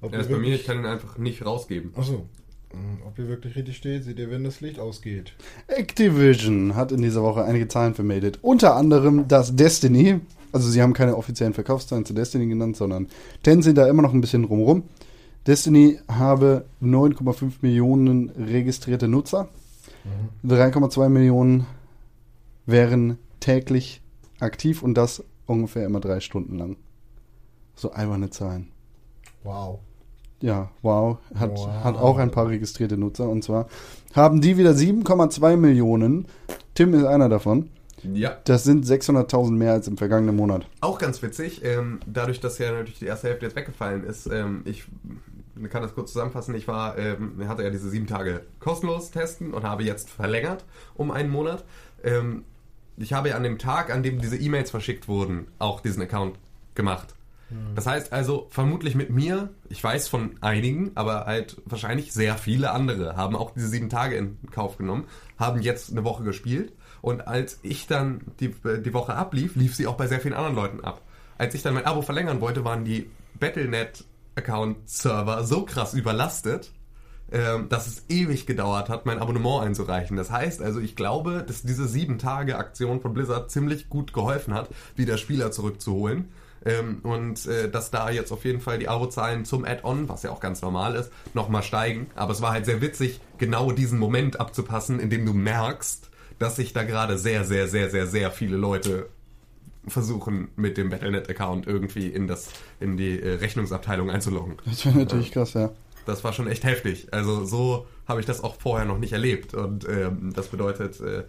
Ob 0.00 0.12
Er 0.12 0.20
ist 0.20 0.30
bei 0.30 0.38
mir, 0.38 0.54
ich 0.54 0.64
kann 0.64 0.78
ihn 0.78 0.86
einfach 0.86 1.18
nicht 1.18 1.44
rausgeben. 1.44 1.92
Achso. 1.94 2.26
Hm, 2.72 3.02
Ob 3.06 3.18
ihr 3.18 3.28
wirklich 3.28 3.56
richtig 3.56 3.76
steht, 3.76 4.04
seht 4.04 4.18
ihr, 4.18 4.30
wenn 4.30 4.44
das 4.44 4.60
Licht 4.60 4.78
ausgeht. 4.78 5.32
Activision 5.66 6.76
hat 6.76 6.92
in 6.92 7.02
dieser 7.02 7.22
Woche 7.22 7.44
einige 7.44 7.68
Zahlen 7.68 7.94
vermeldet. 7.94 8.38
Unter 8.42 8.76
anderem, 8.76 9.26
dass 9.26 9.56
Destiny, 9.56 10.20
also 10.52 10.68
sie 10.68 10.80
haben 10.80 10.92
keine 10.92 11.16
offiziellen 11.16 11.54
Verkaufszahlen 11.54 12.04
zu 12.04 12.14
Destiny 12.14 12.46
genannt, 12.46 12.76
sondern 12.76 13.08
Tencent 13.42 13.76
da 13.76 13.88
immer 13.88 14.02
noch 14.02 14.14
ein 14.14 14.20
bisschen 14.20 14.44
rumrum. 14.44 14.84
Destiny 15.46 15.98
habe 16.08 16.66
9,5 16.82 17.54
Millionen 17.62 18.30
registrierte 18.30 19.08
Nutzer. 19.08 19.48
3,2 20.46 21.08
Millionen 21.08 21.66
wären 22.66 23.18
täglich 23.40 24.00
aktiv 24.38 24.82
und 24.82 24.94
das 24.94 25.24
ungefähr 25.46 25.86
immer 25.86 26.00
drei 26.00 26.20
Stunden 26.20 26.56
lang. 26.56 26.76
So 27.74 27.90
alberne 27.92 28.30
Zahlen. 28.30 28.68
Wow. 29.42 29.80
Ja, 30.40 30.70
wow. 30.82 31.18
Hat, 31.34 31.50
Wow. 31.52 31.68
hat 31.84 31.96
auch 31.96 32.18
ein 32.18 32.30
paar 32.30 32.48
registrierte 32.48 32.96
Nutzer. 32.96 33.28
Und 33.28 33.44
zwar 33.44 33.68
haben 34.14 34.40
die 34.40 34.56
wieder 34.56 34.70
7,2 34.74 35.56
Millionen. 35.56 36.26
Tim 36.74 36.94
ist 36.94 37.04
einer 37.04 37.28
davon. 37.28 37.68
Ja, 38.02 38.38
Das 38.44 38.64
sind 38.64 38.86
600.000 38.86 39.50
mehr 39.50 39.72
als 39.72 39.86
im 39.86 39.98
vergangenen 39.98 40.34
Monat. 40.36 40.66
auch 40.80 40.98
ganz 40.98 41.20
witzig. 41.22 41.62
Ähm, 41.64 42.00
dadurch, 42.06 42.40
dass 42.40 42.56
ja 42.58 42.72
natürlich 42.72 42.98
die 43.00 43.04
erste 43.06 43.28
Hälfte 43.28 43.44
jetzt 43.44 43.56
weggefallen 43.56 44.04
ist, 44.04 44.26
ähm, 44.26 44.62
ich 44.64 44.86
kann 45.68 45.82
das 45.82 45.94
kurz 45.94 46.12
zusammenfassen. 46.12 46.54
Ich 46.54 46.66
war, 46.66 46.96
ähm, 46.96 47.34
hatte 47.46 47.62
ja 47.62 47.68
diese 47.68 47.90
sieben 47.90 48.06
Tage 48.06 48.40
kostenlos 48.60 49.10
testen 49.10 49.52
und 49.52 49.64
habe 49.64 49.82
jetzt 49.82 50.08
verlängert 50.08 50.64
um 50.94 51.10
einen 51.10 51.28
Monat. 51.28 51.64
Ähm, 52.02 52.44
ich 52.96 53.12
habe 53.12 53.28
ja 53.28 53.36
an 53.36 53.42
dem 53.42 53.58
Tag, 53.58 53.92
an 53.92 54.02
dem 54.02 54.18
diese 54.22 54.38
E-Mails 54.38 54.70
verschickt 54.70 55.06
wurden, 55.06 55.48
auch 55.58 55.80
diesen 55.80 56.02
Account 56.02 56.36
gemacht. 56.74 57.14
Das 57.74 57.86
heißt 57.86 58.12
also, 58.12 58.46
vermutlich 58.50 58.94
mit 58.94 59.10
mir, 59.10 59.50
ich 59.68 59.82
weiß 59.82 60.08
von 60.08 60.36
einigen, 60.40 60.92
aber 60.94 61.26
halt 61.26 61.60
wahrscheinlich 61.64 62.12
sehr 62.12 62.36
viele 62.36 62.70
andere 62.70 63.16
haben 63.16 63.34
auch 63.34 63.52
diese 63.52 63.68
sieben 63.68 63.88
Tage 63.88 64.16
in 64.16 64.38
Kauf 64.50 64.78
genommen, 64.78 65.06
haben 65.38 65.60
jetzt 65.60 65.90
eine 65.90 66.04
Woche 66.04 66.22
gespielt 66.22 66.72
und 67.02 67.26
als 67.26 67.58
ich 67.62 67.86
dann 67.86 68.20
die, 68.40 68.48
die 68.48 68.94
Woche 68.94 69.14
ablief, 69.14 69.56
lief 69.56 69.74
sie 69.74 69.86
auch 69.86 69.96
bei 69.96 70.06
sehr 70.06 70.20
vielen 70.20 70.34
anderen 70.34 70.56
Leuten 70.56 70.84
ab. 70.84 71.02
Als 71.38 71.54
ich 71.54 71.62
dann 71.62 71.74
mein 71.74 71.86
Abo 71.86 72.02
verlängern 72.02 72.40
wollte, 72.40 72.64
waren 72.64 72.84
die 72.84 73.10
Battlenet-Account-Server 73.38 75.44
so 75.44 75.64
krass 75.64 75.94
überlastet, 75.94 76.72
ähm, 77.32 77.68
dass 77.68 77.86
es 77.86 78.04
ewig 78.08 78.46
gedauert 78.46 78.88
hat, 78.88 79.06
mein 79.06 79.20
Abonnement 79.20 79.64
einzureichen. 79.64 80.16
Das 80.16 80.30
heißt 80.30 80.60
also, 80.60 80.80
ich 80.80 80.96
glaube, 80.96 81.44
dass 81.46 81.62
diese 81.62 81.88
sieben 81.88 82.18
Tage 82.18 82.58
Aktion 82.58 83.00
von 83.00 83.14
Blizzard 83.14 83.50
ziemlich 83.50 83.88
gut 83.88 84.12
geholfen 84.12 84.52
hat, 84.52 84.68
wieder 84.96 85.16
Spieler 85.16 85.50
zurückzuholen. 85.50 86.28
Ähm, 86.64 86.98
und 87.02 87.46
äh, 87.46 87.70
dass 87.70 87.90
da 87.90 88.10
jetzt 88.10 88.32
auf 88.32 88.44
jeden 88.44 88.60
Fall 88.60 88.78
die 88.78 88.88
Abo-Zahlen 88.88 89.44
zum 89.44 89.64
Add-on, 89.64 90.08
was 90.08 90.22
ja 90.22 90.30
auch 90.30 90.40
ganz 90.40 90.60
normal 90.62 90.94
ist, 90.94 91.10
nochmal 91.32 91.62
steigen. 91.62 92.08
Aber 92.14 92.32
es 92.32 92.42
war 92.42 92.52
halt 92.52 92.66
sehr 92.66 92.80
witzig, 92.80 93.20
genau 93.38 93.72
diesen 93.72 93.98
Moment 93.98 94.40
abzupassen, 94.40 95.00
in 95.00 95.10
dem 95.10 95.24
du 95.24 95.32
merkst, 95.32 96.10
dass 96.38 96.56
sich 96.56 96.72
da 96.72 96.84
gerade 96.84 97.18
sehr, 97.18 97.44
sehr, 97.44 97.68
sehr, 97.68 97.90
sehr, 97.90 98.06
sehr 98.06 98.30
viele 98.30 98.56
Leute 98.56 99.08
versuchen, 99.86 100.48
mit 100.56 100.76
dem 100.76 100.90
Battlenet-Account 100.90 101.66
irgendwie 101.66 102.08
in, 102.08 102.26
das, 102.26 102.48
in 102.80 102.96
die 102.96 103.20
äh, 103.20 103.34
Rechnungsabteilung 103.36 104.10
einzuloggen. 104.10 104.56
Das 104.66 104.84
wäre 104.84 104.98
natürlich 104.98 105.32
krass, 105.32 105.54
ja. 105.54 105.70
Das 106.06 106.24
war 106.24 106.32
schon 106.32 106.48
echt 106.48 106.64
heftig. 106.64 107.08
Also 107.12 107.44
so 107.44 107.86
habe 108.06 108.20
ich 108.20 108.26
das 108.26 108.42
auch 108.42 108.56
vorher 108.60 108.86
noch 108.86 108.98
nicht 108.98 109.12
erlebt. 109.12 109.54
Und 109.54 109.86
ähm, 109.88 110.32
das 110.34 110.48
bedeutet, 110.48 111.00
äh, 111.00 111.24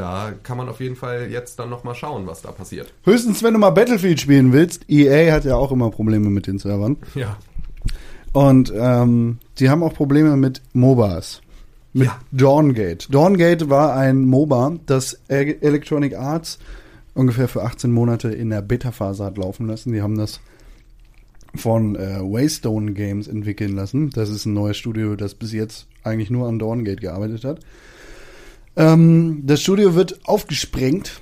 da 0.00 0.32
kann 0.42 0.56
man 0.56 0.68
auf 0.68 0.80
jeden 0.80 0.96
Fall 0.96 1.28
jetzt 1.30 1.58
dann 1.58 1.70
nochmal 1.70 1.94
schauen, 1.94 2.26
was 2.26 2.42
da 2.42 2.50
passiert. 2.50 2.92
Höchstens, 3.04 3.42
wenn 3.42 3.52
du 3.52 3.58
mal 3.60 3.70
Battlefield 3.70 4.20
spielen 4.20 4.52
willst. 4.52 4.88
EA 4.90 5.32
hat 5.32 5.44
ja 5.44 5.54
auch 5.56 5.70
immer 5.72 5.90
Probleme 5.90 6.30
mit 6.30 6.46
den 6.46 6.58
Servern. 6.58 6.96
Ja. 7.14 7.36
Und 8.32 8.72
ähm, 8.76 9.38
die 9.58 9.68
haben 9.70 9.82
auch 9.82 9.94
Probleme 9.94 10.36
mit 10.36 10.62
MOBAs. 10.72 11.40
Mit 11.92 12.06
Ja. 12.06 12.18
Dawngate. 12.32 13.10
Dawngate 13.10 13.68
war 13.68 13.94
ein 13.96 14.24
MOBA, 14.24 14.76
das 14.86 15.18
E- 15.28 15.56
Electronic 15.60 16.16
Arts 16.16 16.58
ungefähr 17.14 17.48
für 17.48 17.62
18 17.64 17.90
Monate 17.90 18.28
in 18.30 18.50
der 18.50 18.62
Beta-Phase 18.62 19.24
hat 19.24 19.36
laufen 19.36 19.66
lassen. 19.66 19.92
Die 19.92 20.00
haben 20.00 20.16
das 20.16 20.40
von 21.56 21.96
äh, 21.96 22.20
Waystone 22.20 22.92
Games 22.92 23.26
entwickeln 23.26 23.74
lassen. 23.74 24.10
Das 24.10 24.30
ist 24.30 24.46
ein 24.46 24.54
neues 24.54 24.76
Studio, 24.76 25.16
das 25.16 25.34
bis 25.34 25.52
jetzt 25.52 25.86
eigentlich 26.04 26.30
nur 26.30 26.46
an 26.48 26.60
Dawngate 26.60 27.00
gearbeitet 27.00 27.44
hat. 27.44 27.60
Ähm, 28.76 29.42
das 29.44 29.60
Studio 29.62 29.94
wird 29.94 30.20
aufgesprengt 30.26 31.20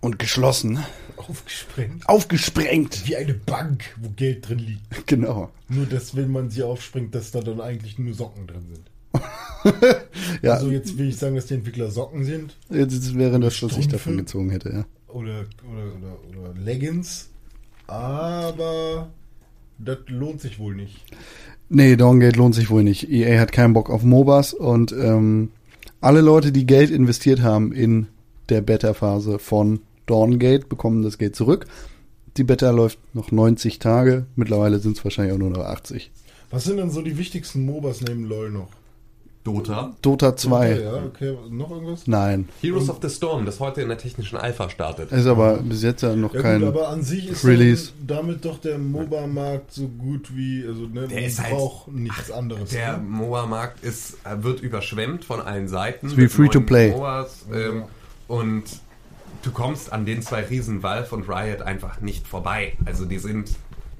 und 0.00 0.18
geschlossen. 0.18 0.78
Aufgesprengt. 1.16 2.08
Aufgesprengt! 2.08 3.06
Wie 3.06 3.16
eine 3.16 3.34
Bank, 3.34 3.84
wo 4.00 4.08
Geld 4.10 4.48
drin 4.48 4.58
liegt. 4.60 4.82
Genau. 5.06 5.50
Nur, 5.68 5.86
dass, 5.86 6.14
wenn 6.16 6.30
man 6.30 6.50
sie 6.50 6.62
aufspringt, 6.62 7.14
dass 7.14 7.30
da 7.30 7.40
dann 7.40 7.60
eigentlich 7.60 7.98
nur 7.98 8.14
Socken 8.14 8.46
drin 8.46 8.66
sind. 8.72 8.90
Ja, 10.42 10.52
Also 10.54 10.70
jetzt 10.70 10.96
will 10.96 11.08
ich 11.08 11.16
sagen, 11.16 11.34
dass 11.34 11.46
die 11.46 11.54
Entwickler 11.54 11.90
Socken 11.90 12.24
sind. 12.24 12.56
jetzt 12.70 13.16
wäre 13.16 13.40
das, 13.40 13.60
was 13.62 13.76
ich 13.76 13.88
davon 13.88 14.16
gezogen 14.16 14.50
hätte, 14.50 14.70
ja. 14.70 14.84
Oder, 15.08 15.46
oder, 15.70 15.96
oder, 15.96 16.18
oder 16.50 16.54
Leggings. 16.60 17.28
Aber 17.88 19.10
das 19.78 19.98
lohnt 20.06 20.40
sich 20.40 20.58
wohl 20.58 20.74
nicht. 20.76 21.04
Nee, 21.68 21.96
Dawngate 21.96 22.38
lohnt 22.38 22.54
sich 22.54 22.70
wohl 22.70 22.84
nicht. 22.84 23.10
EA 23.10 23.40
hat 23.40 23.50
keinen 23.52 23.72
Bock 23.72 23.90
auf 23.90 24.02
MOBAs 24.04 24.54
und 24.54 24.92
ähm, 24.92 25.50
alle 26.00 26.20
Leute, 26.20 26.52
die 26.52 26.66
Geld 26.66 26.90
investiert 26.90 27.42
haben 27.42 27.72
in 27.72 28.06
der 28.48 28.60
Beta-Phase 28.60 29.38
von 29.38 29.80
Dawngate, 30.06 30.66
bekommen 30.66 31.02
das 31.02 31.18
Geld 31.18 31.36
zurück. 31.36 31.66
Die 32.36 32.44
Beta 32.44 32.70
läuft 32.70 32.98
noch 33.14 33.32
90 33.32 33.78
Tage. 33.78 34.26
Mittlerweile 34.36 34.78
sind 34.78 34.96
es 34.96 35.04
wahrscheinlich 35.04 35.34
auch 35.34 35.38
nur 35.38 35.50
noch 35.50 35.64
80. 35.64 36.10
Was 36.50 36.64
sind 36.64 36.78
denn 36.78 36.90
so 36.90 37.02
die 37.02 37.18
wichtigsten 37.18 37.64
MOBAs 37.64 38.00
neben 38.00 38.24
LOL 38.24 38.50
noch? 38.50 38.68
Dota. 39.44 39.94
Dota 40.02 40.36
2. 40.36 40.72
Okay, 40.72 40.82
ja, 40.82 40.92
okay. 41.04 41.36
Noch 41.50 41.70
irgendwas? 41.70 42.06
Nein. 42.06 42.48
Heroes 42.60 42.90
of 42.90 42.98
the 43.00 43.08
Storm, 43.08 43.46
das 43.46 43.60
heute 43.60 43.80
in 43.80 43.88
der 43.88 43.96
technischen 43.96 44.36
Alpha 44.36 44.68
startet. 44.68 45.10
Ist 45.10 45.26
aber 45.26 45.58
bis 45.58 45.82
jetzt 45.82 46.02
ja 46.02 46.14
noch 46.14 46.34
Ja 46.34 46.42
kein. 46.42 46.60
gut, 46.60 46.68
aber 46.68 46.88
an 46.88 47.02
sich 47.02 47.28
ist 47.28 47.44
Release. 47.46 47.92
damit 48.06 48.44
doch 48.44 48.58
der 48.60 48.76
MOBA-Markt 48.78 49.72
so 49.72 49.88
gut 49.88 50.36
wie, 50.36 50.64
also 50.66 50.82
ne, 50.82 51.08
Der 51.08 51.16
man 51.16 51.24
ist 51.24 51.40
halt- 51.42 51.54
braucht 51.54 51.88
nichts 51.88 52.30
anderes. 52.30 52.70
Der 52.70 52.98
ne? 52.98 53.04
MOBA-Markt 53.04 53.82
ist, 53.84 54.18
äh, 54.24 54.42
wird 54.42 54.60
überschwemmt 54.60 55.24
von 55.24 55.40
allen 55.40 55.68
Seiten. 55.68 56.08
Ist 56.08 56.16
wie 56.18 56.28
Free-to-Play. 56.28 56.94
ähm, 57.54 57.84
und 58.26 58.64
du 59.42 59.50
kommst 59.50 59.92
an 59.92 60.04
den 60.04 60.20
zwei 60.20 60.42
Riesen 60.42 60.82
Valve 60.82 61.14
und 61.14 61.28
Riot 61.28 61.62
einfach 61.62 62.00
nicht 62.02 62.26
vorbei. 62.26 62.74
Also 62.84 63.06
die 63.06 63.18
sind, 63.18 63.50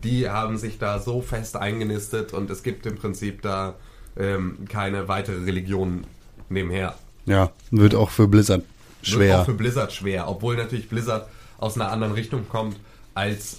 die 0.04 0.28
haben 0.28 0.58
sich 0.58 0.78
da 0.78 0.98
so 0.98 1.22
fest 1.22 1.56
eingenistet 1.56 2.34
und 2.34 2.50
es 2.50 2.62
gibt 2.62 2.84
im 2.84 2.96
Prinzip 2.96 3.40
da 3.40 3.76
ähm, 4.18 4.58
keine 4.68 5.08
weitere 5.08 5.44
Religion 5.44 6.04
nebenher. 6.48 6.94
ja, 7.26 7.50
wird 7.70 7.94
auch 7.94 8.10
für 8.10 8.26
Blizzard 8.28 8.62
Wird 9.02 9.06
schwer. 9.06 9.40
auch 9.40 9.44
für 9.44 9.54
Blizzard 9.54 9.92
schwer, 9.92 10.28
obwohl 10.28 10.56
natürlich 10.56 10.88
Blizzard 10.88 11.28
aus 11.58 11.76
einer 11.76 11.90
anderen 11.92 12.14
Richtung 12.14 12.48
kommt 12.48 12.76
als 13.14 13.58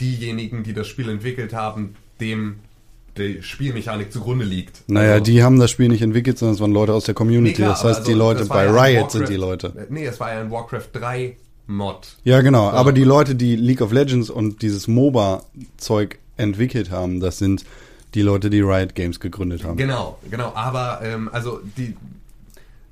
diejenigen, 0.00 0.62
die 0.62 0.72
das 0.72 0.86
Spiel 0.86 1.08
entwickelt 1.08 1.52
haben, 1.52 1.94
dem 2.20 2.56
die 3.18 3.42
Spielmechanik 3.42 4.12
zugrunde 4.12 4.44
liegt. 4.44 4.82
Naja, 4.88 5.12
Also- 5.14 5.24
die 5.24 5.42
haben 5.42 5.58
das 5.58 5.70
Spiel 5.70 5.88
nicht 5.88 6.02
entwickelt, 6.02 6.38
sondern 6.38 6.54
es 6.54 6.60
waren 6.60 6.72
Leute 6.72 6.94
aus 6.94 7.04
der 7.04 7.14
Community. 7.14 7.54
klar, 7.56 7.70
das 7.70 7.84
heißt, 7.84 8.06
die 8.06 8.12
also, 8.12 8.18
Leute 8.24 8.40
das 8.40 8.48
war 8.50 8.56
bei 8.58 8.64
ja 8.66 8.70
Riot 9.00 9.10
sind 9.10 9.22
Warcraft- 9.22 9.32
die 9.32 9.36
Leute. 9.36 9.66
äh, 9.76 9.86
Nee, 9.92 10.06
es 10.06 10.20
war 10.20 10.32
ja 10.32 10.40
ein 10.40 10.50
Warcraft 10.50 10.88
3 10.92 11.36
Mod. 11.66 12.16
Ja, 12.24 12.40
genau. 12.40 12.70
Aber 12.70 12.92
die 12.92 13.04
Leute, 13.04 13.34
die 13.34 13.56
League 13.56 13.80
of 13.80 13.92
Legends 13.92 14.30
und 14.30 14.62
dieses 14.62 14.88
MOBA-Zeug 14.88 16.18
entwickelt 16.36 16.90
haben, 16.90 17.20
das 17.20 17.38
sind 17.38 17.64
die 18.14 18.22
Leute, 18.22 18.50
die 18.50 18.60
Riot 18.60 18.94
Games 18.94 19.20
gegründet 19.20 19.64
haben. 19.64 19.76
Genau, 19.76 20.18
genau. 20.30 20.52
Aber 20.54 21.00
ähm, 21.02 21.28
also 21.32 21.60
die, 21.76 21.96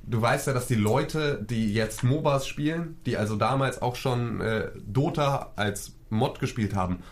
du 0.04 0.20
weißt 0.20 0.46
ja, 0.46 0.52
dass 0.52 0.66
die 0.66 0.74
Leute, 0.74 1.44
die 1.48 1.72
jetzt 1.72 2.04
MOBAs 2.04 2.46
spielen, 2.46 2.96
die 3.06 3.16
also 3.16 3.36
damals 3.36 3.82
auch 3.82 3.96
schon 3.96 4.40
äh, 4.40 4.68
Dota 4.86 5.52
als 5.56 5.92
Mod 6.10 6.40
gespielt 6.40 6.74
haben, 6.74 7.02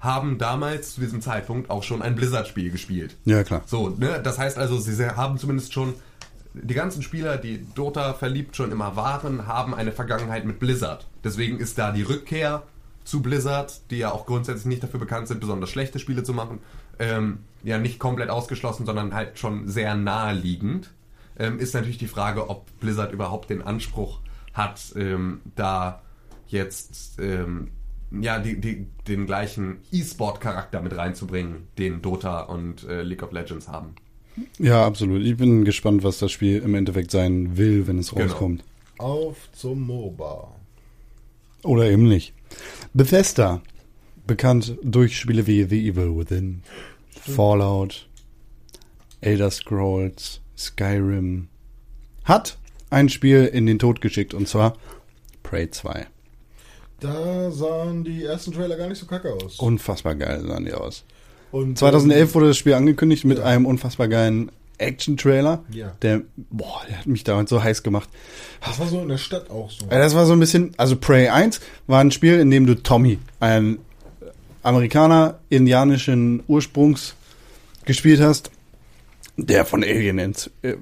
haben 0.00 0.36
damals 0.36 0.94
zu 0.94 1.00
diesem 1.00 1.22
Zeitpunkt 1.22 1.70
auch 1.70 1.82
schon 1.82 2.02
ein 2.02 2.14
Blizzard-Spiel 2.14 2.70
gespielt. 2.70 3.16
Ja, 3.24 3.42
klar. 3.42 3.62
So, 3.64 3.88
ne? 3.88 4.20
Das 4.22 4.38
heißt 4.38 4.58
also, 4.58 4.78
sie 4.78 5.02
haben 5.16 5.38
zumindest 5.38 5.72
schon 5.72 5.94
die 6.52 6.74
ganzen 6.74 7.02
Spieler, 7.02 7.36
die 7.36 7.66
Dota 7.74 8.14
verliebt 8.14 8.54
schon 8.54 8.70
immer 8.70 8.96
waren, 8.96 9.46
haben 9.46 9.74
eine 9.74 9.92
Vergangenheit 9.92 10.44
mit 10.44 10.60
Blizzard. 10.60 11.06
Deswegen 11.24 11.58
ist 11.58 11.78
da 11.78 11.90
die 11.90 12.02
Rückkehr 12.02 12.62
zu 13.04 13.22
Blizzard, 13.22 13.80
die 13.90 13.98
ja 13.98 14.12
auch 14.12 14.26
grundsätzlich 14.26 14.66
nicht 14.66 14.82
dafür 14.82 15.00
bekannt 15.00 15.28
sind, 15.28 15.40
besonders 15.40 15.70
schlechte 15.70 15.98
Spiele 15.98 16.22
zu 16.22 16.32
machen, 16.32 16.60
ähm, 16.98 17.38
ja 17.64 17.78
nicht 17.78 17.98
komplett 17.98 18.30
ausgeschlossen, 18.30 18.86
sondern 18.86 19.14
halt 19.14 19.38
schon 19.38 19.68
sehr 19.68 19.94
naheliegend. 19.94 20.90
Ähm, 21.38 21.58
ist 21.58 21.74
natürlich 21.74 21.98
die 21.98 22.06
Frage, 22.06 22.48
ob 22.48 22.66
Blizzard 22.80 23.12
überhaupt 23.12 23.50
den 23.50 23.62
Anspruch 23.62 24.20
hat, 24.52 24.80
ähm, 24.96 25.40
da 25.56 26.02
jetzt 26.46 27.18
ähm, 27.18 27.70
ja 28.12 28.38
die, 28.38 28.60
die, 28.60 28.86
den 29.08 29.26
gleichen 29.26 29.78
E-Sport-Charakter 29.90 30.80
mit 30.80 30.96
reinzubringen, 30.96 31.66
den 31.78 32.02
Dota 32.02 32.40
und 32.42 32.84
äh, 32.84 33.02
League 33.02 33.22
of 33.22 33.32
Legends 33.32 33.66
haben. 33.68 33.94
Ja, 34.58 34.84
absolut. 34.86 35.22
Ich 35.22 35.36
bin 35.36 35.64
gespannt, 35.64 36.02
was 36.04 36.18
das 36.18 36.30
Spiel 36.30 36.58
im 36.60 36.74
Endeffekt 36.74 37.10
sein 37.10 37.56
will, 37.56 37.86
wenn 37.86 37.98
es 37.98 38.10
Genau. 38.10 38.22
rauskommt. 38.24 38.64
Auf 38.98 39.36
zum 39.52 39.86
MOBA. 39.86 40.52
Oder 41.62 41.90
eben 41.90 42.06
nicht. 42.08 42.32
Bethesda, 42.92 43.60
bekannt 44.26 44.76
durch 44.82 45.18
Spiele 45.18 45.46
wie 45.46 45.64
The 45.64 45.88
Evil 45.88 46.16
Within, 46.16 46.62
Fallout, 47.32 48.08
Elder 49.20 49.50
Scrolls, 49.50 50.40
Skyrim, 50.56 51.48
hat 52.24 52.58
ein 52.90 53.08
Spiel 53.08 53.44
in 53.46 53.66
den 53.66 53.78
Tod 53.78 54.00
geschickt 54.00 54.34
und 54.34 54.48
zwar 54.48 54.76
Prey 55.42 55.70
2. 55.70 56.06
Da 57.00 57.50
sahen 57.50 58.04
die 58.04 58.24
ersten 58.24 58.52
Trailer 58.52 58.76
gar 58.76 58.88
nicht 58.88 58.98
so 58.98 59.06
kacke 59.06 59.32
aus. 59.32 59.58
Unfassbar 59.58 60.14
geil 60.14 60.42
sahen 60.46 60.64
die 60.64 60.72
aus. 60.72 61.04
Und 61.50 61.78
2011 61.78 62.34
wurde 62.34 62.48
das 62.48 62.56
Spiel 62.56 62.74
angekündigt 62.74 63.24
mit 63.24 63.40
einem 63.40 63.66
unfassbar 63.66 64.08
geilen 64.08 64.50
Action-Trailer. 64.78 65.62
Ja. 65.70 65.92
Der, 66.02 66.22
boah, 66.36 66.82
der 66.88 66.98
hat 66.98 67.06
mich 67.06 67.22
damals 67.24 67.50
so 67.50 67.62
heiß 67.62 67.82
gemacht. 67.82 68.08
Das 68.64 68.78
war 68.78 68.86
so 68.86 69.00
in 69.00 69.08
der 69.08 69.18
Stadt 69.18 69.50
auch 69.50 69.70
so. 69.70 69.86
Ja, 69.90 69.98
Das 69.98 70.14
war 70.14 70.26
so 70.26 70.32
ein 70.32 70.40
bisschen, 70.40 70.72
also 70.76 70.96
Prey 70.96 71.28
1 71.28 71.60
war 71.86 72.00
ein 72.00 72.10
Spiel, 72.10 72.40
in 72.40 72.50
dem 72.50 72.66
du 72.66 72.74
Tommy, 72.74 73.18
einen 73.38 73.78
Amerikaner 74.64 75.40
indianischen 75.48 76.42
Ursprungs 76.48 77.14
gespielt 77.84 78.20
hast, 78.20 78.50
der 79.36 79.64
von, 79.64 79.82
Alien 79.84 80.18
äh, 80.18 80.32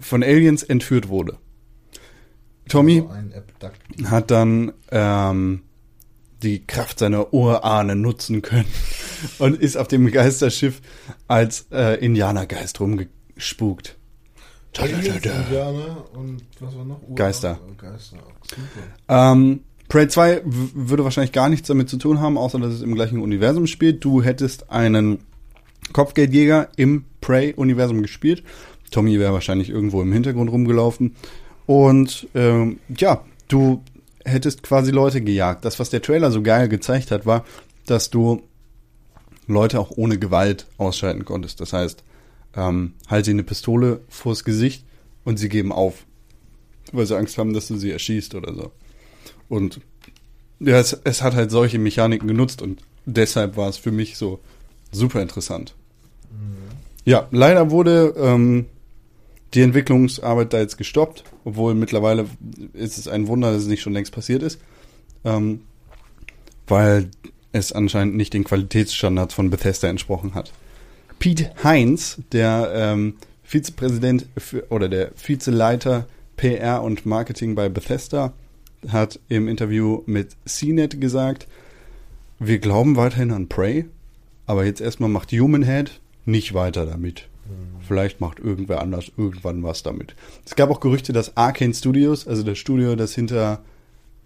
von 0.00 0.22
Aliens 0.22 0.62
entführt 0.62 1.08
wurde. 1.08 1.36
Tommy 2.68 3.04
hat 4.04 4.30
dann 4.30 4.72
ähm, 4.90 5.62
die 6.42 6.64
Kraft 6.64 6.98
seiner 7.00 7.32
Urahne 7.34 7.96
nutzen 7.96 8.40
können 8.42 8.68
und 9.38 9.60
ist 9.60 9.76
auf 9.76 9.88
dem 9.88 10.10
Geisterschiff 10.10 10.80
als 11.28 11.66
äh, 11.72 11.96
Indianergeist 12.04 12.80
rumgespukt. 12.80 13.96
Da, 14.72 14.86
da, 14.86 14.96
da, 14.96 15.18
da. 15.18 15.40
Indianer 15.42 16.04
und 16.14 16.42
was 16.60 16.74
war 16.76 16.84
noch? 16.84 17.02
Ura- 17.02 17.14
Geister. 17.14 17.60
Geister. 17.76 18.16
Ähm, 19.08 19.60
Prey 19.92 20.08
2 20.08 20.36
w- 20.38 20.70
würde 20.74 21.04
wahrscheinlich 21.04 21.32
gar 21.32 21.50
nichts 21.50 21.68
damit 21.68 21.90
zu 21.90 21.98
tun 21.98 22.18
haben, 22.18 22.38
außer 22.38 22.58
dass 22.58 22.72
es 22.72 22.80
im 22.80 22.94
gleichen 22.94 23.20
Universum 23.20 23.66
spielt. 23.66 24.02
Du 24.02 24.22
hättest 24.22 24.70
einen 24.70 25.18
Kopfgeldjäger 25.92 26.68
im 26.76 27.04
Prey-Universum 27.20 28.00
gespielt. 28.00 28.42
Tommy 28.90 29.18
wäre 29.18 29.34
wahrscheinlich 29.34 29.68
irgendwo 29.68 30.00
im 30.00 30.10
Hintergrund 30.10 30.50
rumgelaufen. 30.50 31.14
Und 31.66 32.26
ähm, 32.34 32.78
ja, 32.96 33.22
du 33.48 33.82
hättest 34.24 34.62
quasi 34.62 34.92
Leute 34.92 35.20
gejagt. 35.20 35.66
Das, 35.66 35.78
was 35.78 35.90
der 35.90 36.00
Trailer 36.00 36.30
so 36.30 36.40
geil 36.40 36.70
gezeigt 36.70 37.10
hat, 37.10 37.26
war, 37.26 37.44
dass 37.84 38.08
du 38.08 38.42
Leute 39.46 39.78
auch 39.78 39.90
ohne 39.94 40.18
Gewalt 40.18 40.68
ausschalten 40.78 41.26
konntest. 41.26 41.60
Das 41.60 41.74
heißt, 41.74 42.02
ähm, 42.56 42.94
halt 43.08 43.26
sie 43.26 43.32
eine 43.32 43.42
Pistole 43.42 44.00
vors 44.08 44.42
Gesicht 44.44 44.86
und 45.24 45.38
sie 45.38 45.50
geben 45.50 45.70
auf, 45.70 46.06
weil 46.92 47.04
sie 47.04 47.14
Angst 47.16 47.36
haben, 47.36 47.52
dass 47.52 47.68
du 47.68 47.76
sie 47.76 47.90
erschießt 47.90 48.34
oder 48.34 48.54
so. 48.54 48.72
Und 49.52 49.80
ja, 50.60 50.78
es, 50.78 50.98
es 51.04 51.20
hat 51.20 51.34
halt 51.34 51.50
solche 51.50 51.78
Mechaniken 51.78 52.26
genutzt 52.26 52.62
und 52.62 52.80
deshalb 53.04 53.58
war 53.58 53.68
es 53.68 53.76
für 53.76 53.92
mich 53.92 54.16
so 54.16 54.40
super 54.92 55.20
interessant. 55.20 55.74
Ja, 57.04 57.28
leider 57.32 57.70
wurde 57.70 58.14
ähm, 58.16 58.64
die 59.52 59.60
Entwicklungsarbeit 59.60 60.54
da 60.54 60.58
jetzt 60.58 60.78
gestoppt, 60.78 61.24
obwohl 61.44 61.74
mittlerweile 61.74 62.24
ist 62.72 62.96
es 62.96 63.08
ein 63.08 63.26
Wunder, 63.26 63.52
dass 63.52 63.64
es 63.64 63.68
nicht 63.68 63.82
schon 63.82 63.92
längst 63.92 64.14
passiert 64.14 64.42
ist, 64.42 64.58
ähm, 65.24 65.60
weil 66.66 67.10
es 67.52 67.74
anscheinend 67.74 68.16
nicht 68.16 68.32
den 68.32 68.44
Qualitätsstandards 68.44 69.34
von 69.34 69.50
Bethesda 69.50 69.88
entsprochen 69.88 70.34
hat. 70.34 70.50
Pete 71.18 71.50
Heinz, 71.62 72.22
der 72.32 72.72
ähm, 72.74 73.16
Vizepräsident 73.42 74.24
für, 74.38 74.66
oder 74.70 74.88
der 74.88 75.10
Vizeleiter 75.22 76.06
PR 76.36 76.82
und 76.82 77.04
Marketing 77.04 77.54
bei 77.54 77.68
Bethesda, 77.68 78.32
hat 78.88 79.20
im 79.28 79.48
Interview 79.48 80.02
mit 80.06 80.36
CNET 80.44 81.00
gesagt, 81.00 81.46
wir 82.38 82.58
glauben 82.58 82.96
weiterhin 82.96 83.30
an 83.30 83.48
Prey, 83.48 83.86
aber 84.46 84.64
jetzt 84.64 84.80
erstmal 84.80 85.08
macht 85.08 85.32
Human 85.32 85.62
Head 85.62 86.00
nicht 86.24 86.54
weiter 86.54 86.86
damit. 86.86 87.28
Vielleicht 87.86 88.20
macht 88.20 88.38
irgendwer 88.38 88.80
anders 88.80 89.10
irgendwann 89.16 89.62
was 89.62 89.82
damit. 89.82 90.14
Es 90.44 90.54
gab 90.54 90.70
auch 90.70 90.80
Gerüchte, 90.80 91.12
dass 91.12 91.36
Arcane 91.36 91.74
Studios, 91.74 92.26
also 92.26 92.42
das 92.42 92.56
Studio, 92.58 92.94
das 92.96 93.14
hinter, 93.14 93.62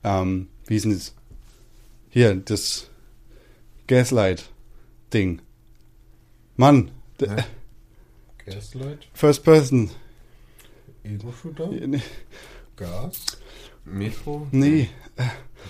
ähm, 0.05 0.49
wie 0.67 0.75
hieß 0.75 0.83
denn 0.83 0.93
es, 0.93 1.15
Hier, 2.11 2.35
das 2.37 2.89
Gaslight-Ding. 3.89 5.41
Mann, 6.57 6.91
Hä? 7.21 7.45
Gaslight, 8.45 9.09
First 9.15 9.43
Person. 9.43 9.91
Ego-Shooter, 11.03 11.69
Nee, 11.69 12.01
Gas. 12.77 13.39
Metro? 13.87 14.47
Nee, 14.51 14.89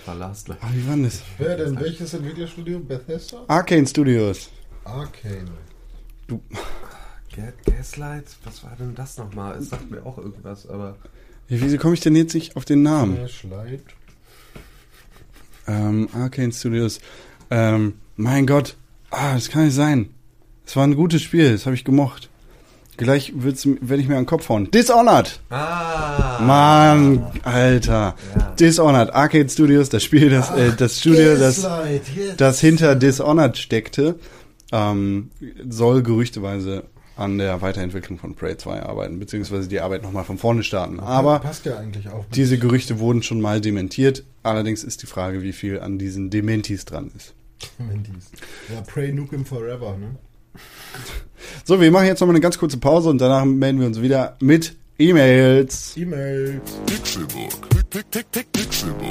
War 0.05 0.15
Last 0.15 0.47
Light. 0.47 0.57
ah, 0.61 0.69
wie 0.73 0.85
war 0.87 0.95
denn 0.95 1.03
das? 1.05 1.21
Wer 1.37 1.57
denn? 1.57 1.79
Welches 1.79 2.13
Entwicklerstudio? 2.13 2.79
Bethesda? 2.79 3.43
Arcane 3.47 3.87
Studios. 3.87 4.49
Arcane. 4.83 5.49
Ga- 6.27 7.53
Gaslight? 7.65 8.25
Was 8.43 8.63
war 8.63 8.75
denn 8.79 8.95
das 8.95 9.17
nochmal? 9.17 9.57
Es 9.57 9.69
sagt 9.69 9.89
mir 9.91 10.05
auch 10.05 10.17
irgendwas, 10.17 10.67
aber. 10.67 10.97
Ja, 11.49 11.61
Wieso 11.61 11.77
komme 11.77 11.93
ich 11.93 11.99
denn 12.01 12.15
jetzt 12.15 12.33
nicht 12.33 12.55
auf 12.55 12.65
den 12.65 12.81
Namen? 12.83 13.15
Flashlight. 13.17 13.83
Ähm, 15.67 16.09
Arcane 16.13 16.51
Studios. 16.51 16.99
Ähm, 17.49 17.95
mein 18.15 18.45
Gott. 18.47 18.75
Ah, 19.11 19.35
das 19.35 19.49
kann 19.49 19.65
nicht 19.65 19.75
sein. 19.75 20.09
Es 20.65 20.75
war 20.75 20.83
ein 20.85 20.95
gutes 20.95 21.21
Spiel, 21.21 21.51
das 21.51 21.65
habe 21.65 21.75
ich 21.75 21.85
gemocht. 21.85 22.29
Gleich 22.97 23.33
werde 23.35 24.01
ich 24.01 24.07
mir 24.07 24.15
an 24.15 24.23
den 24.23 24.25
Kopf 24.25 24.49
hauen. 24.49 24.71
Dishonored! 24.71 25.39
Ah! 25.51 26.39
Mann, 26.41 27.27
Alter. 27.43 28.15
Ja. 28.35 28.55
Dishonored, 28.59 29.13
Arcade 29.13 29.49
Studios, 29.49 29.89
das 29.89 30.03
Spiel, 30.03 30.31
das, 30.31 30.49
äh, 30.51 30.73
das 30.75 30.99
Studio, 30.99 31.37
das, 31.37 31.61
yes. 31.61 32.35
das 32.37 32.59
hinter 32.59 32.95
Dishonored 32.95 33.57
steckte, 33.57 34.15
ähm, 34.71 35.29
soll 35.69 36.01
gerüchteweise 36.01 36.85
an 37.15 37.37
der 37.37 37.61
Weiterentwicklung 37.61 38.17
von 38.17 38.35
Prey 38.35 38.57
2 38.57 38.83
arbeiten, 38.83 39.19
beziehungsweise 39.19 39.67
die 39.67 39.79
Arbeit 39.79 40.03
nochmal 40.03 40.23
von 40.23 40.37
vorne 40.37 40.63
starten. 40.63 40.99
Aber 40.99 41.39
passt 41.39 41.65
ja 41.65 41.77
eigentlich 41.77 42.09
auch. 42.09 42.25
diese 42.33 42.57
Gerüchte 42.57 42.99
wurden 42.99 43.23
schon 43.23 43.41
mal 43.41 43.61
dementiert. 43.61 44.23
Allerdings 44.43 44.83
ist 44.83 45.01
die 45.01 45.07
Frage, 45.07 45.41
wie 45.41 45.53
viel 45.53 45.79
an 45.79 45.97
diesen 45.97 46.29
Dementis 46.29 46.85
dran 46.85 47.11
ist. 47.15 47.33
Mentis. 47.79 48.31
Ja, 48.73 48.81
Pray 48.81 49.11
Nukem 49.11 49.45
Forever, 49.45 49.97
ne? 49.97 50.15
So, 51.65 51.81
wir 51.81 51.91
machen 51.91 52.07
jetzt 52.07 52.19
nochmal 52.19 52.35
eine 52.35 52.41
ganz 52.41 52.57
kurze 52.57 52.77
Pause 52.77 53.09
und 53.09 53.19
danach 53.19 53.45
melden 53.45 53.79
wir 53.79 53.87
uns 53.87 54.01
wieder 54.01 54.37
mit 54.39 54.75
E-Mails. 54.99 55.95
E-Mails. 55.95 56.81
Pixelbook. 56.85 57.67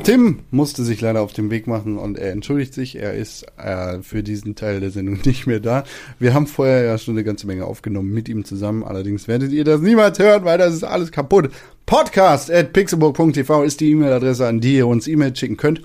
Tim 0.04 0.40
musste 0.50 0.84
sich 0.84 1.00
leider 1.00 1.20
auf 1.22 1.32
den 1.32 1.50
Weg 1.50 1.66
machen 1.66 1.96
und 1.96 2.18
er 2.18 2.32
entschuldigt 2.32 2.74
sich. 2.74 2.96
Er 2.96 3.14
ist 3.14 3.46
äh, 3.56 4.02
für 4.02 4.22
diesen 4.22 4.54
Teil 4.54 4.80
der 4.80 4.90
Sendung 4.90 5.18
nicht 5.24 5.46
mehr 5.46 5.60
da. 5.60 5.84
Wir 6.18 6.34
haben 6.34 6.46
vorher 6.46 6.82
ja 6.82 6.98
schon 6.98 7.14
eine 7.14 7.24
ganze 7.24 7.46
Menge 7.46 7.64
aufgenommen 7.64 8.12
mit 8.12 8.28
ihm 8.28 8.44
zusammen. 8.44 8.82
Allerdings 8.82 9.28
werdet 9.28 9.52
ihr 9.52 9.64
das 9.64 9.80
niemals 9.80 10.18
hören, 10.18 10.44
weil 10.44 10.58
das 10.58 10.74
ist 10.74 10.84
alles 10.84 11.12
kaputt. 11.12 11.50
Podcast 11.86 12.50
at 12.50 12.72
pixelburg.tv 12.72 13.62
ist 13.62 13.80
die 13.80 13.90
E-Mail-Adresse, 13.92 14.46
an 14.46 14.60
die 14.60 14.76
ihr 14.76 14.86
uns 14.86 15.06
E-Mails 15.06 15.38
schicken 15.38 15.56
könnt. 15.56 15.82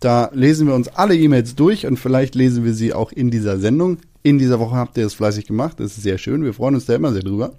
Da 0.00 0.30
lesen 0.34 0.66
wir 0.66 0.74
uns 0.74 0.88
alle 0.88 1.16
E-Mails 1.16 1.54
durch 1.54 1.86
und 1.86 1.98
vielleicht 1.98 2.34
lesen 2.34 2.64
wir 2.64 2.74
sie 2.74 2.92
auch 2.92 3.12
in 3.12 3.30
dieser 3.30 3.58
Sendung. 3.58 3.98
In 4.24 4.38
dieser 4.38 4.58
Woche 4.58 4.74
habt 4.74 4.96
ihr 4.96 5.04
es 5.04 5.12
fleißig 5.14 5.46
gemacht. 5.46 5.78
Das 5.78 5.96
ist 5.98 6.02
sehr 6.02 6.16
schön. 6.16 6.42
Wir 6.44 6.54
freuen 6.54 6.74
uns 6.74 6.86
da 6.86 6.94
immer 6.94 7.12
sehr 7.12 7.22
drüber. 7.22 7.52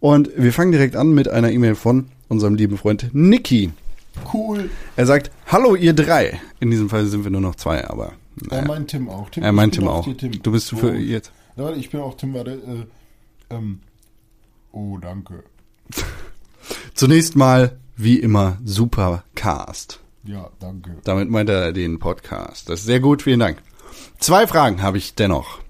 Und 0.00 0.30
wir 0.36 0.52
fangen 0.52 0.72
direkt 0.72 0.96
an 0.96 1.14
mit 1.14 1.28
einer 1.28 1.50
E-Mail 1.52 1.76
von 1.76 2.08
unserem 2.28 2.56
lieben 2.56 2.76
Freund 2.76 3.08
Niki. 3.12 3.70
Cool. 4.34 4.68
Er 4.96 5.06
sagt, 5.06 5.30
hallo 5.46 5.76
ihr 5.76 5.92
drei. 5.92 6.40
In 6.58 6.72
diesem 6.72 6.90
Fall 6.90 7.06
sind 7.06 7.22
wir 7.22 7.30
nur 7.30 7.40
noch 7.40 7.54
zwei, 7.54 7.88
aber 7.88 8.14
Er 8.50 8.66
meint 8.66 8.88
Tim 8.90 9.08
auch. 9.08 9.30
Tim, 9.30 9.44
er 9.44 9.52
meint 9.52 9.74
Tim 9.76 9.86
auch. 9.86 10.04
Tim. 10.16 10.42
Du 10.42 10.50
bist 10.50 10.70
für 10.70 10.90
Oh. 10.90 10.94
jetzt. 10.94 11.30
Ja, 11.56 11.70
ich 11.72 11.88
bin 11.90 12.00
auch 12.00 12.16
Tim, 12.16 12.34
warte. 12.34 12.50
Äh, 13.50 13.54
ähm, 13.54 13.78
oh, 14.72 14.98
danke. 15.00 15.44
Zunächst 16.94 17.36
mal, 17.36 17.78
wie 17.96 18.18
immer, 18.18 18.58
super 18.64 19.22
Cast. 19.36 20.00
Ja, 20.24 20.50
danke. 20.58 20.96
Damit 21.04 21.30
meint 21.30 21.48
er 21.48 21.72
den 21.72 22.00
Podcast. 22.00 22.68
Das 22.68 22.80
ist 22.80 22.86
sehr 22.86 22.98
gut, 23.00 23.22
vielen 23.22 23.38
Dank. 23.38 23.58
Zwei 24.18 24.46
Fragen 24.48 24.82
habe 24.82 24.98
ich 24.98 25.14
dennoch. 25.14 25.60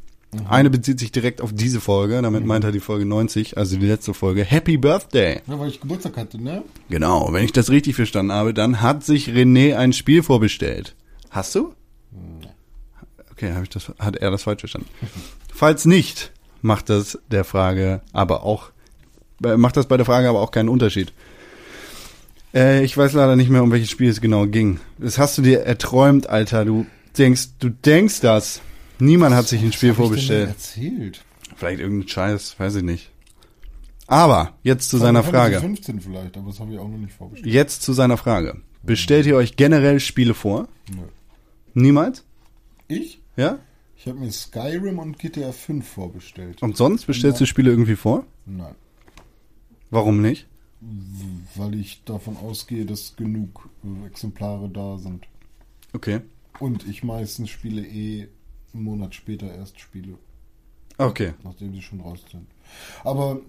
Eine 0.49 0.71
bezieht 0.71 0.99
sich 0.99 1.13
direkt 1.13 1.41
auf 1.41 1.53
diese 1.53 1.81
Folge, 1.81 2.21
damit 2.23 2.45
meint 2.45 2.65
er 2.65 2.73
die 2.73 2.81
Folge 2.81 3.05
90, 3.07 3.57
also 3.57 3.77
die 3.77 3.87
letzte 3.87 4.15
Folge. 4.15 4.45
Happy 4.45 4.77
Birthday! 4.77 5.41
Ja, 5.47 5.59
weil 5.59 5.69
ich 5.69 5.81
Geburtstag 5.81 6.17
hatte, 6.17 6.43
ne? 6.43 6.63
Genau, 6.89 7.33
wenn 7.33 7.45
ich 7.45 7.53
das 7.53 7.71
richtig 7.71 7.97
verstanden 7.97 8.33
habe, 8.33 8.55
dann 8.55 8.81
hat 8.81 9.05
sich 9.05 9.29
René 9.31 9.77
ein 9.77 9.93
Spiel 9.93 10.23
vorbestellt. 10.23 10.95
Hast 11.31 11.55
du? 11.55 11.75
Okay, 13.33 13.53
habe 13.53 13.65
ich 13.65 13.71
das, 13.71 13.93
hat 13.99 14.17
er 14.17 14.31
das 14.31 14.45
falsch 14.45 14.61
verstanden. 14.61 14.89
Falls 15.53 15.85
nicht, 15.85 16.33
macht 16.63 16.91
das 16.91 17.19
der 17.31 17.45
Frage 17.45 18.01
aber 18.13 18.43
auch, 18.45 18.71
äh, 19.45 19.57
macht 19.57 19.77
das 19.77 19.87
bei 19.87 19.97
der 19.97 20.07
Frage 20.07 20.29
aber 20.29 20.41
auch 20.41 20.51
keinen 20.51 20.69
Unterschied. 20.69 21.13
Äh, 22.55 22.85
ich 22.85 22.97
weiß 22.97 23.13
leider 23.13 23.37
nicht 23.37 23.51
mehr, 23.51 23.63
um 23.63 23.71
welches 23.71 23.91
Spiel 23.91 24.09
es 24.09 24.21
genau 24.21 24.47
ging. 24.47 24.81
Das 24.99 25.19
hast 25.19 25.37
du 25.37 25.43
dir 25.43 25.61
erträumt, 25.61 26.29
Alter. 26.29 26.65
Du 26.65 26.87
denkst, 27.19 27.49
du 27.59 27.69
denkst 27.69 28.21
das. 28.21 28.63
Niemand 28.99 29.35
hat 29.35 29.47
sich 29.47 29.63
ein 29.63 29.73
Spiel 29.73 29.95
vorbestellt. 29.95 30.49
erzählt. 30.49 31.25
Vielleicht 31.57 31.81
irgendein 31.81 32.09
Scheiß, 32.09 32.59
weiß 32.59 32.77
ich 32.77 32.83
nicht. 32.83 33.11
Aber 34.07 34.55
jetzt 34.63 34.89
zu 34.89 34.99
seiner 34.99 35.23
Frage. 35.23 35.61
15 35.61 36.01
vielleicht, 36.01 36.37
aber 36.37 36.51
das 36.51 36.61
habe 36.61 36.73
ich 36.73 36.79
auch 36.79 36.89
noch 36.89 36.99
nicht 36.99 37.13
vorbestellt. 37.13 37.53
Jetzt 37.53 37.83
zu 37.83 37.93
seiner 37.93 38.17
Frage. 38.17 38.61
Bestellt 38.83 39.27
ihr 39.27 39.37
euch 39.37 39.57
generell 39.57 39.99
Spiele 40.01 40.35
vor? 40.35 40.69
Nö. 40.95 41.03
Niemals? 41.75 42.25
Ich? 42.89 43.21
Ja? 43.37 43.59
Ich 43.99 44.07
habe 44.07 44.21
mir 44.21 44.31
Skyrim 44.31 44.99
und 44.99 45.19
GTA 45.19 45.51
5 45.51 45.87
vorbestellt. 45.87 46.63
Und 46.63 46.77
sonst 46.77 47.07
bestellst 47.07 47.41
du 47.41 47.47
Spiele 47.47 47.71
irgendwie 47.71 47.97
vor? 47.97 48.25
Nein. 48.45 48.75
Warum 49.91 50.21
nicht? 50.21 50.47
Weil 51.57 51.75
ich 51.75 52.05
davon 52.05 52.37
ausgehe, 52.37 52.85
dass 52.85 53.17
genug 53.17 53.69
Exemplare 54.07 54.69
da 54.69 54.99
sind. 54.99 55.27
Okay. 55.93 56.21
Und 56.61 56.87
ich 56.87 57.03
meistens 57.03 57.51
Spiele 57.51 57.83
eh 57.83 58.29
einen 58.77 58.85
Monat 58.85 59.15
später 59.15 59.53
erst 59.53 59.81
spiele, 59.81 60.15
Okay. 60.99 61.35
nachdem 61.45 61.75
sie 61.75 61.83
schon 61.83 62.01
raus 62.01 62.21
sind. 62.31 62.47
Aber 63.05 63.41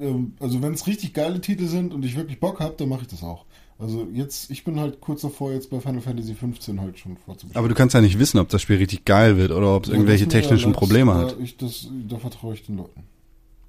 ähm, 0.00 0.32
also 0.40 0.60
wenn 0.62 0.72
es 0.74 0.86
richtig 0.86 1.14
geile 1.14 1.40
Titel 1.40 1.66
sind 1.66 1.94
und 1.94 2.04
ich 2.04 2.16
wirklich 2.16 2.40
Bock 2.40 2.60
habe, 2.60 2.74
dann 2.76 2.88
mache 2.88 3.02
ich 3.02 3.08
das 3.08 3.22
auch. 3.22 3.44
Also 3.78 4.08
jetzt, 4.12 4.50
ich 4.50 4.64
bin 4.64 4.80
halt 4.80 5.00
kurz 5.00 5.20
davor, 5.20 5.52
jetzt 5.52 5.70
bei 5.70 5.80
Final 5.80 6.00
Fantasy 6.00 6.34
15 6.34 6.80
halt 6.80 6.98
schon 6.98 7.16
vorzubestellen. 7.16 7.56
Aber 7.56 7.68
du 7.68 7.74
kannst 7.76 7.94
ja 7.94 8.00
nicht 8.00 8.18
wissen, 8.18 8.38
ob 8.38 8.48
das 8.48 8.60
Spiel 8.60 8.76
richtig 8.76 9.04
geil 9.04 9.36
wird 9.36 9.52
oder 9.52 9.76
ob 9.76 9.84
es 9.84 9.88
Ja, 9.90 9.94
irgendwelche 9.94 10.26
technischen 10.26 10.70
erlaubt. 10.72 10.78
Probleme 10.80 11.12
da, 11.12 11.18
hat. 11.20 11.36
Ich, 11.40 11.56
das, 11.56 11.86
da 12.08 12.18
vertraue 12.18 12.54
ich 12.54 12.64
den 12.66 12.76
Leuten. 12.78 13.04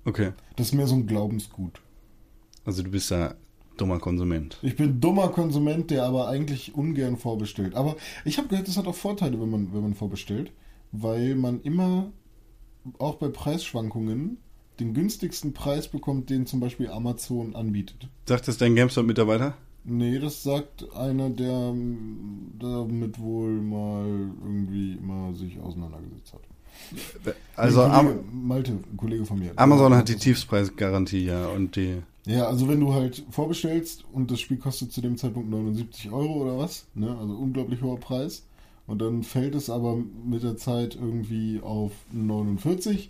Okay. 0.06 0.32
Das 0.56 0.68
ist 0.68 0.74
mehr 0.74 0.88
so 0.88 0.96
ein 0.96 1.06
Glaubensgut. 1.06 1.80
Also 2.66 2.82
du 2.82 2.90
bist 2.90 3.12
ja 3.12 3.36
dummer 3.78 4.00
Konsument. 4.00 4.58
Ich 4.64 4.76
bin 4.76 5.00
dummer 5.00 5.30
Konsument, 5.30 5.92
der 5.92 6.06
aber 6.06 6.28
eigentlich 6.28 6.74
ungern 6.74 7.16
vorbestellt. 7.16 7.76
Aber 7.76 7.96
ich 8.26 8.40
habe 8.40 8.48
gehört, 8.48 8.68
das 8.68 8.78
hat 8.78 8.88
auch 8.88 8.96
Vorteile, 8.96 9.40
wenn 9.40 9.50
man, 9.52 9.74
wenn 9.74 9.82
man 9.82 9.94
vorbestellt, 9.94 10.52
weil 10.92 11.36
man 11.36 11.62
immer, 11.62 12.12
auch 12.98 13.16
bei 13.16 13.30
Preisschwankungen, 13.30 14.38
den 14.80 14.94
günstigsten 14.94 15.54
Preis 15.54 15.88
bekommt, 15.88 16.30
den 16.30 16.46
zum 16.46 16.60
Beispiel 16.60 16.90
Amazon 16.90 17.56
anbietet. 17.56 18.08
Sagt 18.26 18.48
das 18.48 18.58
dein 18.58 18.76
GameStop-Mitarbeiter? 18.76 19.56
Nee, 19.84 20.20
das 20.20 20.44
sagt 20.44 20.94
einer, 20.94 21.30
der 21.30 21.52
ähm, 21.52 22.52
damit 22.60 23.20
wohl 23.20 23.62
mal 23.62 24.06
irgendwie 24.44 24.94
immer 24.94 25.34
sich 25.34 25.60
auseinandergesetzt 25.60 26.34
hat. 26.34 26.42
Also 27.56 27.82
ein 27.82 27.92
Am 27.92 28.06
Kollege, 28.06 28.24
Malte, 28.32 28.72
ein 28.72 28.98
Kollege 28.98 29.26
von 29.26 29.40
mir. 29.40 29.52
Amazon 29.56 29.96
hat 29.96 30.08
die 30.10 30.16
Tiefspreisgarantie 30.16 31.26
ja 31.26 31.48
und 31.48 31.76
die. 31.76 32.02
Ja, 32.26 32.48
also 32.48 32.68
wenn 32.68 32.80
du 32.80 32.94
halt 32.94 33.26
vorbestellst 33.32 34.06
und 34.12 34.30
das 34.32 34.40
Spiel 34.40 34.58
kostet 34.58 34.92
zu 34.92 35.02
dem 35.02 35.18
Zeitpunkt 35.18 35.50
79 35.50 36.12
Euro 36.12 36.44
oder 36.44 36.58
was, 36.58 36.86
ne? 36.94 37.18
Also 37.18 37.34
unglaublich 37.34 37.82
hoher 37.82 38.00
Preis. 38.00 38.46
Und 38.90 39.00
dann 39.00 39.22
fällt 39.22 39.54
es 39.54 39.70
aber 39.70 39.98
mit 40.26 40.42
der 40.42 40.58
Zeit 40.58 40.96
irgendwie 40.96 41.62
auf 41.62 41.92
49. 42.12 43.10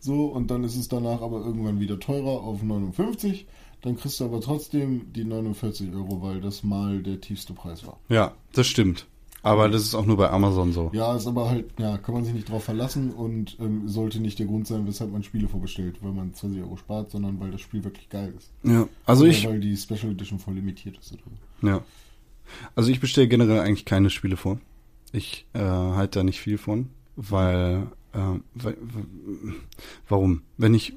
So, 0.00 0.24
und 0.26 0.50
dann 0.50 0.64
ist 0.64 0.76
es 0.76 0.88
danach 0.88 1.20
aber 1.20 1.44
irgendwann 1.44 1.80
wieder 1.80 2.00
teurer 2.00 2.40
auf 2.42 2.62
59. 2.62 3.46
Dann 3.82 3.96
kriegst 3.96 4.20
du 4.20 4.24
aber 4.24 4.40
trotzdem 4.40 5.12
die 5.12 5.24
49 5.24 5.92
Euro, 5.94 6.22
weil 6.22 6.40
das 6.40 6.62
mal 6.64 7.02
der 7.02 7.20
tiefste 7.20 7.52
Preis 7.52 7.86
war. 7.86 7.98
Ja, 8.08 8.32
das 8.54 8.66
stimmt. 8.66 9.06
Aber 9.42 9.68
das 9.68 9.82
ist 9.82 9.94
auch 9.94 10.06
nur 10.06 10.16
bei 10.16 10.30
Amazon 10.30 10.72
so. 10.72 10.90
Ja, 10.94 11.14
ist 11.14 11.26
aber 11.26 11.48
halt, 11.48 11.66
ja, 11.78 11.98
kann 11.98 12.14
man 12.14 12.24
sich 12.24 12.34
nicht 12.34 12.48
drauf 12.48 12.64
verlassen 12.64 13.10
und 13.10 13.56
ähm, 13.60 13.86
sollte 13.86 14.20
nicht 14.20 14.38
der 14.38 14.46
Grund 14.46 14.66
sein, 14.66 14.86
weshalb 14.86 15.12
man 15.12 15.22
Spiele 15.22 15.46
vorbestellt, 15.46 15.98
weil 16.00 16.12
man 16.12 16.32
20 16.32 16.62
Euro 16.62 16.76
spart, 16.76 17.10
sondern 17.10 17.38
weil 17.38 17.50
das 17.50 17.60
Spiel 17.60 17.84
wirklich 17.84 18.08
geil 18.08 18.32
ist. 18.36 18.50
Ja. 18.64 18.88
Also 19.04 19.24
Oder 19.24 19.32
ich. 19.32 19.46
Weil 19.46 19.60
die 19.60 19.76
Special 19.76 20.12
Edition 20.12 20.38
voll 20.38 20.54
limitiert 20.54 20.96
ist. 20.98 21.12
Oder? 21.12 21.70
Ja. 21.70 21.84
Also 22.74 22.90
ich 22.90 22.98
bestelle 22.98 23.28
generell 23.28 23.60
eigentlich 23.60 23.84
keine 23.84 24.08
Spiele 24.08 24.38
vor. 24.38 24.58
Ich 25.12 25.46
äh, 25.54 25.60
halte 25.60 26.20
da 26.20 26.24
nicht 26.24 26.40
viel 26.40 26.58
von, 26.58 26.90
weil, 27.16 27.86
äh, 28.12 28.18
weil 28.54 28.76
warum? 30.08 30.42
Wenn 30.56 30.74
ich 30.74 30.94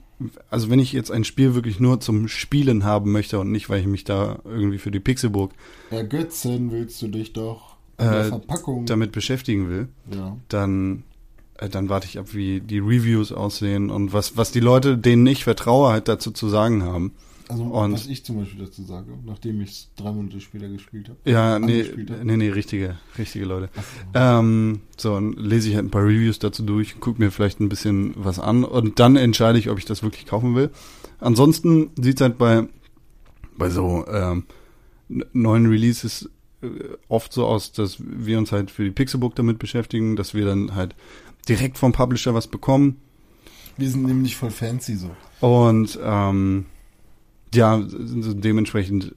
also 0.49 0.69
wenn 0.69 0.79
ich 0.79 0.93
jetzt 0.93 1.11
ein 1.11 1.23
Spiel 1.23 1.55
wirklich 1.55 1.79
nur 1.79 1.99
zum 1.99 2.27
Spielen 2.27 2.83
haben 2.83 3.11
möchte 3.11 3.39
und 3.39 3.51
nicht, 3.51 3.69
weil 3.69 3.79
ich 3.79 3.87
mich 3.87 4.03
da 4.03 4.39
irgendwie 4.45 4.77
für 4.77 4.91
die 4.91 4.99
Pixelburg 4.99 5.51
Ergötzen 5.89 6.71
willst 6.71 7.01
du 7.01 7.07
dich 7.07 7.33
doch 7.33 7.75
in 7.97 8.05
der 8.05 8.19
äh, 8.21 8.25
Verpackung. 8.25 8.85
damit 8.85 9.11
beschäftigen 9.11 9.69
will, 9.69 9.87
ja. 10.13 10.37
dann 10.49 11.03
äh, 11.57 11.69
dann 11.69 11.89
warte 11.89 12.07
ich 12.07 12.19
ab, 12.19 12.33
wie 12.33 12.61
die 12.61 12.79
Reviews 12.79 13.31
aussehen 13.31 13.89
und 13.89 14.13
was 14.13 14.37
was 14.37 14.51
die 14.51 14.59
Leute, 14.59 14.97
denen 14.97 15.25
ich 15.27 15.43
vertraue, 15.43 15.91
halt 15.91 16.07
dazu 16.07 16.31
zu 16.31 16.49
sagen 16.49 16.83
haben. 16.83 17.13
Also, 17.51 17.63
Und- 17.63 17.91
was 17.93 18.07
ich 18.07 18.23
zum 18.23 18.37
Beispiel 18.37 18.63
dazu 18.65 18.83
sage, 18.83 19.11
nachdem 19.25 19.59
ich 19.61 19.69
es 19.71 19.89
drei 19.97 20.11
Monate 20.11 20.39
später 20.39 20.69
gespielt 20.69 21.09
habe. 21.09 21.17
Ja, 21.29 21.59
nee, 21.59 21.83
hab. 21.83 22.23
nee, 22.23 22.37
nee, 22.37 22.49
richtige, 22.49 22.97
richtige 23.17 23.43
Leute. 23.45 23.69
Ähm, 24.13 24.81
so, 24.97 25.15
dann 25.15 25.33
lese 25.33 25.67
ich 25.69 25.75
halt 25.75 25.85
ein 25.85 25.91
paar 25.91 26.03
Reviews 26.05 26.39
dazu 26.39 26.63
durch, 26.63 26.99
gucke 26.99 27.21
mir 27.21 27.29
vielleicht 27.31 27.59
ein 27.59 27.67
bisschen 27.69 28.13
was 28.15 28.39
an 28.39 28.63
und 28.63 28.99
dann 28.99 29.15
entscheide 29.17 29.59
ich, 29.59 29.69
ob 29.69 29.77
ich 29.77 29.85
das 29.85 30.01
wirklich 30.01 30.25
kaufen 30.25 30.55
will. 30.55 30.69
Ansonsten 31.19 31.89
sieht 32.01 32.15
es 32.15 32.21
halt 32.21 32.37
bei, 32.37 32.67
bei 33.57 33.69
so 33.69 34.05
ähm, 34.07 34.45
neuen 35.33 35.65
Releases 35.67 36.29
äh, 36.61 36.67
oft 37.09 37.33
so 37.33 37.45
aus, 37.45 37.73
dass 37.73 37.97
wir 37.99 38.37
uns 38.37 38.51
halt 38.53 38.71
für 38.71 38.83
die 38.85 38.91
Pixelbook 38.91 39.35
damit 39.35 39.59
beschäftigen, 39.59 40.15
dass 40.15 40.33
wir 40.33 40.45
dann 40.45 40.73
halt 40.73 40.95
direkt 41.49 41.77
vom 41.77 41.91
Publisher 41.91 42.33
was 42.33 42.47
bekommen 42.47 42.97
Wir 43.77 43.89
sind 43.89 44.03
nämlich 44.05 44.35
voll 44.37 44.51
fancy 44.51 44.95
so. 44.95 45.09
und 45.45 45.99
ähm, 46.01 46.65
ja, 47.53 47.81
dementsprechend 47.89 49.15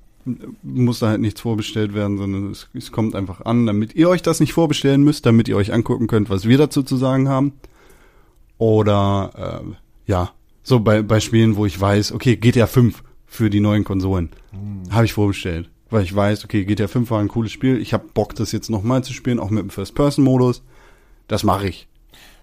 muss 0.62 1.00
da 1.00 1.08
halt 1.08 1.20
nichts 1.20 1.40
vorbestellt 1.40 1.94
werden, 1.94 2.16
sondern 2.16 2.50
es, 2.50 2.68
es 2.72 2.92
kommt 2.92 3.14
einfach 3.14 3.42
an, 3.42 3.66
damit 3.66 3.94
ihr 3.94 4.08
euch 4.08 4.22
das 4.22 4.40
nicht 4.40 4.54
vorbestellen 4.54 5.04
müsst, 5.04 5.26
damit 5.26 5.48
ihr 5.48 5.56
euch 5.56 5.72
angucken 5.72 6.06
könnt, 6.06 6.30
was 6.30 6.48
wir 6.48 6.56
dazu 6.56 6.82
zu 6.82 6.96
sagen 6.96 7.28
haben. 7.28 7.52
Oder 8.56 9.60
ähm, 9.62 9.76
ja, 10.06 10.32
so 10.62 10.80
bei, 10.80 11.02
bei 11.02 11.20
Spielen, 11.20 11.56
wo 11.56 11.66
ich 11.66 11.78
weiß, 11.78 12.12
okay, 12.12 12.36
GTA 12.36 12.66
5 12.66 13.02
für 13.26 13.50
die 13.50 13.60
neuen 13.60 13.84
Konsolen 13.84 14.30
habe 14.90 15.04
ich 15.04 15.12
vorbestellt, 15.12 15.70
weil 15.90 16.04
ich 16.04 16.14
weiß, 16.14 16.44
okay, 16.44 16.64
GTA 16.64 16.88
5 16.88 17.10
war 17.10 17.20
ein 17.20 17.28
cooles 17.28 17.52
Spiel, 17.52 17.80
ich 17.80 17.92
habe 17.92 18.04
Bock, 18.14 18.34
das 18.34 18.52
jetzt 18.52 18.70
nochmal 18.70 19.04
zu 19.04 19.12
spielen, 19.12 19.38
auch 19.38 19.50
mit 19.50 19.62
dem 19.62 19.70
First-Person-Modus. 19.70 20.62
Das 21.28 21.42
mache 21.42 21.68
ich. 21.68 21.88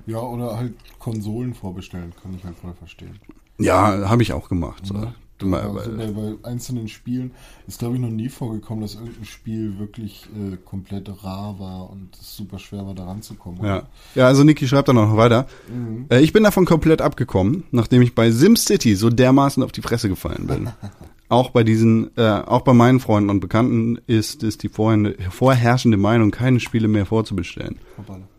Ja, 0.07 0.19
oder 0.19 0.57
halt 0.57 0.73
Konsolen 0.99 1.53
vorbestellen, 1.53 2.13
kann 2.21 2.35
ich 2.35 2.43
halt 2.43 2.57
voll 2.57 2.73
verstehen. 2.73 3.19
Ja, 3.59 4.09
habe 4.09 4.23
ich 4.23 4.33
auch 4.33 4.49
gemacht. 4.49 4.85
So. 4.85 5.13
Ja. 5.49 5.61
Du 5.61 5.71
mal- 5.71 5.77
Also 5.79 5.91
bei, 5.97 6.07
bei 6.07 6.49
einzelnen 6.49 6.87
Spielen 6.87 7.31
ist, 7.67 7.79
glaube 7.79 7.95
ich, 7.95 8.01
noch 8.01 8.09
nie 8.09 8.29
vorgekommen, 8.29 8.81
dass 8.81 8.95
irgendein 8.95 9.25
Spiel 9.25 9.79
wirklich 9.79 10.27
äh, 10.35 10.57
komplett 10.63 11.09
rar 11.23 11.59
war 11.59 11.89
und 11.89 12.09
es 12.19 12.35
super 12.35 12.59
schwer 12.59 12.85
war, 12.85 12.93
da 12.93 13.05
ranzukommen. 13.05 13.63
Ja. 13.63 13.83
ja, 14.15 14.27
also 14.27 14.43
Niki 14.43 14.67
schreibt 14.67 14.87
dann 14.87 14.95
noch 14.95 15.15
weiter. 15.17 15.47
Mhm. 15.73 16.05
Äh, 16.09 16.21
ich 16.21 16.33
bin 16.33 16.43
davon 16.43 16.65
komplett 16.65 17.01
abgekommen, 17.01 17.63
nachdem 17.71 18.01
ich 18.01 18.15
bei 18.15 18.31
SimCity 18.31 18.95
so 18.95 19.09
dermaßen 19.09 19.63
auf 19.63 19.71
die 19.71 19.81
Fresse 19.81 20.09
gefallen 20.09 20.47
bin. 20.47 20.69
auch 21.29 21.49
bei 21.51 21.63
diesen, 21.63 22.11
äh, 22.17 22.21
auch 22.27 22.61
bei 22.61 22.73
meinen 22.73 22.99
Freunden 22.99 23.29
und 23.29 23.39
Bekannten 23.39 23.99
ist 24.07 24.43
es 24.43 24.57
die 24.57 24.69
vorherrschende 24.69 25.97
Meinung, 25.97 26.31
keine 26.31 26.59
Spiele 26.59 26.87
mehr 26.87 27.05
vorzubestellen. 27.05 27.77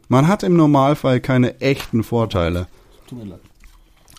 Man 0.08 0.28
hat 0.28 0.42
im 0.42 0.56
Normalfall 0.56 1.20
keine 1.20 1.60
echten 1.60 2.02
Vorteile. 2.02 2.66
Tut 3.06 3.18
mir 3.18 3.24
leid. 3.30 3.40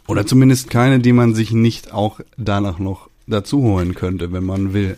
Oder 0.07 0.25
zumindest 0.25 0.69
keine, 0.69 0.99
die 0.99 1.13
man 1.13 1.33
sich 1.33 1.51
nicht 1.51 1.93
auch 1.93 2.19
danach 2.37 2.79
noch 2.79 3.09
dazu 3.27 3.61
holen 3.61 3.95
könnte, 3.95 4.31
wenn 4.31 4.43
man 4.43 4.73
will. 4.73 4.97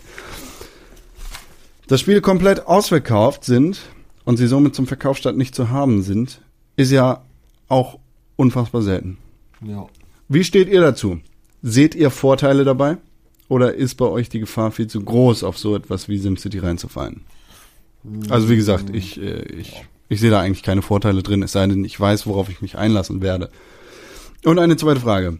Dass 1.87 2.01
Spiele 2.01 2.21
komplett 2.21 2.65
ausverkauft 2.65 3.43
sind 3.43 3.81
und 4.23 4.37
sie 4.37 4.47
somit 4.47 4.73
zum 4.73 4.87
Verkaufsstart 4.87 5.37
nicht 5.37 5.53
zu 5.53 5.69
haben 5.69 6.01
sind, 6.01 6.41
ist 6.75 6.91
ja 6.91 7.21
auch 7.67 7.99
unfassbar 8.35 8.81
selten. 8.81 9.17
Ja. 9.61 9.87
Wie 10.27 10.43
steht 10.43 10.67
ihr 10.67 10.81
dazu? 10.81 11.19
Seht 11.61 11.93
ihr 11.95 12.09
Vorteile 12.09 12.63
dabei? 12.63 12.97
Oder 13.47 13.75
ist 13.75 13.95
bei 13.95 14.05
euch 14.05 14.29
die 14.29 14.39
Gefahr 14.39 14.71
viel 14.71 14.87
zu 14.87 15.01
groß, 15.01 15.43
auf 15.43 15.57
so 15.57 15.75
etwas 15.75 16.09
wie 16.09 16.17
SimCity 16.17 16.59
reinzufallen? 16.59 17.21
Also 18.29 18.49
wie 18.49 18.55
gesagt, 18.55 18.93
ich, 18.93 19.21
äh, 19.21 19.43
ich, 19.43 19.83
ich 20.09 20.19
sehe 20.19 20.31
da 20.31 20.41
eigentlich 20.41 20.63
keine 20.63 20.81
Vorteile 20.81 21.21
drin, 21.21 21.43
es 21.43 21.51
sei 21.51 21.65
denn, 21.67 21.85
ich 21.85 21.99
weiß, 21.99 22.25
worauf 22.27 22.49
ich 22.49 22.61
mich 22.61 22.77
einlassen 22.77 23.21
werde. 23.21 23.51
Und 24.45 24.59
eine 24.59 24.77
zweite 24.77 25.01
Frage. 25.01 25.39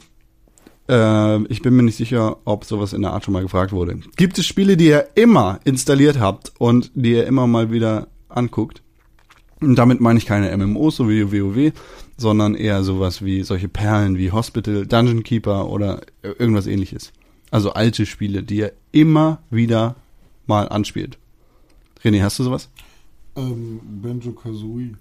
Äh, 0.89 1.43
ich 1.43 1.61
bin 1.61 1.75
mir 1.75 1.83
nicht 1.83 1.95
sicher, 1.95 2.37
ob 2.45 2.65
sowas 2.65 2.91
in 2.91 3.03
der 3.03 3.13
Art 3.13 3.23
schon 3.23 3.33
mal 3.33 3.43
gefragt 3.43 3.71
wurde. 3.71 3.99
Gibt 4.15 4.37
es 4.39 4.47
Spiele, 4.47 4.77
die 4.77 4.87
ihr 4.87 5.09
immer 5.13 5.59
installiert 5.63 6.19
habt 6.19 6.53
und 6.57 6.91
die 6.95 7.11
ihr 7.11 7.27
immer 7.27 7.45
mal 7.45 7.71
wieder 7.71 8.07
anguckt? 8.29 8.81
Und 9.61 9.75
damit 9.75 10.01
meine 10.01 10.17
ich 10.17 10.25
keine 10.25 10.55
MMOs, 10.57 10.95
so 10.97 11.07
wie 11.07 11.31
WoW, 11.31 11.71
sondern 12.17 12.55
eher 12.55 12.83
sowas 12.83 13.23
wie 13.23 13.43
solche 13.43 13.67
Perlen 13.67 14.17
wie 14.17 14.31
Hospital, 14.31 14.85
Dungeon 14.87 15.23
Keeper 15.23 15.69
oder 15.69 16.01
irgendwas 16.23 16.67
ähnliches. 16.67 17.13
Also 17.51 17.73
alte 17.73 18.05
Spiele, 18.07 18.41
die 18.41 18.57
ihr 18.57 18.73
immer 18.91 19.39
wieder 19.51 19.95
mal 20.47 20.67
anspielt. 20.67 21.19
René, 22.03 22.21
hast 22.21 22.39
du 22.39 22.43
sowas? 22.43 22.69
Ähm, 23.35 23.79
Banjo 24.01 24.31
Kazooie. 24.31 24.95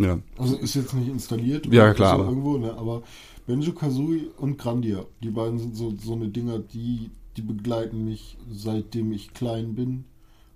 Ja. 0.00 0.18
Also 0.38 0.56
ist 0.56 0.74
jetzt 0.74 0.94
nicht 0.94 1.08
installiert. 1.08 1.66
Ja, 1.66 1.84
oder 1.84 1.94
klar, 1.94 2.14
aber- 2.14 2.24
irgendwo, 2.24 2.56
ne? 2.56 2.72
Aber 2.74 3.02
Banjo 3.46 3.72
Kazooie 3.72 4.28
und 4.38 4.56
Grandia, 4.58 5.04
die 5.22 5.30
beiden 5.30 5.58
sind 5.58 5.76
so, 5.76 5.92
so 6.02 6.14
eine 6.14 6.28
Dinger, 6.28 6.58
die, 6.58 7.10
die 7.36 7.42
begleiten 7.42 8.04
mich 8.04 8.38
seitdem 8.50 9.12
ich 9.12 9.34
klein 9.34 9.74
bin. 9.74 10.04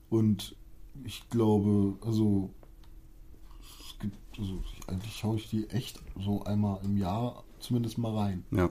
Und 0.08 0.54
ich 1.04 1.28
glaube, 1.28 1.94
also, 2.06 2.50
es 3.80 3.98
gibt, 3.98 4.16
also 4.38 4.52
eigentlich 4.86 5.14
schaue 5.14 5.36
ich 5.36 5.50
die 5.50 5.68
echt 5.70 5.98
so 6.24 6.42
einmal 6.44 6.78
im 6.84 6.96
Jahr 6.96 7.44
zumindest 7.60 7.98
mal 7.98 8.14
rein. 8.16 8.44
Ja. 8.50 8.70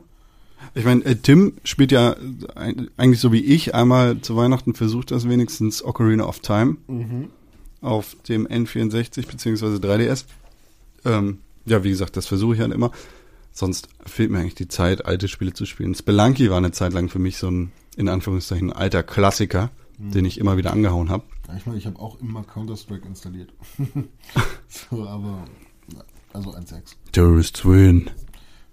Ich 0.74 0.86
meine, 0.86 1.04
äh, 1.04 1.16
Tim 1.18 1.54
spielt 1.66 1.92
ja 1.92 2.14
äh, 2.56 2.74
eigentlich 2.98 3.20
so 3.20 3.32
wie 3.34 3.44
ich 3.44 3.76
einmal 3.76 4.22
zu 4.22 4.36
Weihnachten 4.38 4.74
versucht 4.74 5.12
das 5.12 5.28
wenigstens 5.28 5.84
Ocarina 5.84 6.24
of 6.26 6.40
Time 6.40 6.78
auf 7.82 8.16
dem 8.30 8.48
N64 8.48 9.28
beziehungsweise 9.30 9.78
3DS. 9.78 10.26
Ähm, 11.06 11.40
ja, 11.66 11.84
wie 11.84 11.90
gesagt, 11.90 12.18
das 12.18 12.28
versuche 12.28 12.56
ich 12.56 12.62
halt 12.62 12.74
immer. 12.74 12.92
Sonst 13.52 13.88
fehlt 14.06 14.32
mir 14.32 14.40
eigentlich 14.40 14.56
die 14.56 14.68
Zeit, 14.68 15.06
alte 15.06 15.28
Spiele 15.28 15.54
zu 15.54 15.66
spielen. 15.66 15.94
Spelunky 15.96 16.50
war 16.50 16.58
eine 16.58 16.72
Zeit 16.72 16.94
lang 16.94 17.10
für 17.10 17.20
mich 17.20 17.38
so 17.38 17.50
ein, 17.50 17.72
in 17.96 18.10
Anführungszeichen, 18.10 18.74
alter 18.74 19.04
Klassiker, 19.04 19.70
den 20.00 20.26
ich 20.26 20.40
immer 20.40 20.58
wieder 20.58 20.74
angehauen 20.74 21.10
habe. 21.10 21.24
Ja, 21.48 21.56
ich 21.56 21.66
meine, 21.66 21.78
ich 21.78 21.86
habe 21.86 22.00
auch 22.00 22.20
immer 22.20 22.44
Counter-Strike 22.44 23.08
installiert. 23.08 23.54
so, 24.68 25.08
aber, 25.08 25.46
also 26.34 26.52
1.6. 26.56 26.96
Terrorist 27.12 27.64
Win. 27.66 28.10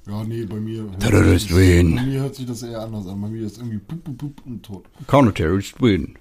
Ja, 0.07 0.25
nee, 0.25 0.47
bei 0.47 0.59
mir. 0.59 0.90
Terrorist 0.99 1.55
win. 1.55 1.95
Bei 1.97 2.03
mir 2.03 2.21
hört 2.23 2.35
sich 2.35 2.47
das 2.47 2.62
eher 2.62 2.81
anders 2.81 3.07
an. 3.07 3.21
Bei 3.21 3.29
mir 3.29 3.45
ist 3.47 3.59
irgendwie 3.59 3.79
pup, 3.79 4.03
pup, 4.03 4.16
pup 4.19 4.47
und 4.47 4.62
tot. 4.64 4.87
Counter-Terrorist 5.07 5.81
Win. 5.83 6.16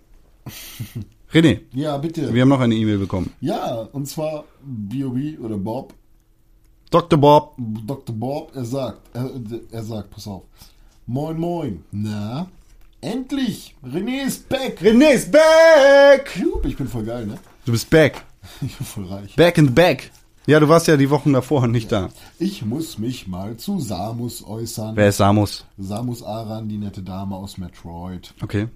René, 1.32 1.62
Ja, 1.74 1.98
bitte. 1.98 2.34
wir 2.34 2.42
haben 2.42 2.50
noch 2.50 2.60
eine 2.60 2.76
E-Mail 2.76 2.98
bekommen. 2.98 3.32
ja, 3.40 3.76
und 3.94 4.06
zwar 4.08 4.44
B.O.B. 4.64 5.38
oder 5.38 5.58
Bob. 5.58 5.94
Dr. 6.90 7.18
Bob. 7.18 7.54
Dr. 7.58 8.16
Bob, 8.16 8.56
er 8.56 8.66
sagt, 8.66 9.00
er, 9.14 9.30
er 9.72 9.84
sagt, 9.84 10.10
pass 10.10 10.28
auf. 10.28 10.44
Moin, 11.06 11.38
moin. 11.38 11.84
Na? 11.92 12.48
Endlich! 13.02 13.76
René 13.84 14.26
ist 14.26 14.50
back! 14.50 14.82
René 14.82 15.12
ist 15.14 15.32
back! 15.32 16.42
Ich 16.66 16.76
bin 16.76 16.88
voll 16.88 17.06
geil, 17.06 17.28
ne? 17.28 17.38
Du 17.66 17.72
bist 17.72 17.90
back. 17.90 18.26
Ich 18.62 18.76
bin 18.76 18.86
voll 18.86 19.06
reich. 19.06 19.36
Back 19.36 19.56
the 19.58 19.62
back. 19.64 20.12
Ja, 20.48 20.60
du 20.60 20.68
warst 20.68 20.88
ja 20.88 20.98
die 20.98 21.10
Wochen 21.12 21.34
davor 21.34 21.68
nicht 21.68 21.92
da. 21.92 22.10
Ich 22.40 22.66
muss 22.66 22.98
mich 22.98 23.28
mal 23.28 23.58
zu 23.58 23.80
Samus 23.80 24.44
äußern. 24.44 24.96
Wer 24.96 25.10
ist 25.10 25.18
Samus? 25.18 25.66
Samus 25.78 26.24
Aran, 26.24 26.68
die 26.68 26.78
nette 26.78 27.04
Dame 27.04 27.36
aus 27.36 27.58
Metroid. 27.60 28.34
Okay. 28.42 28.68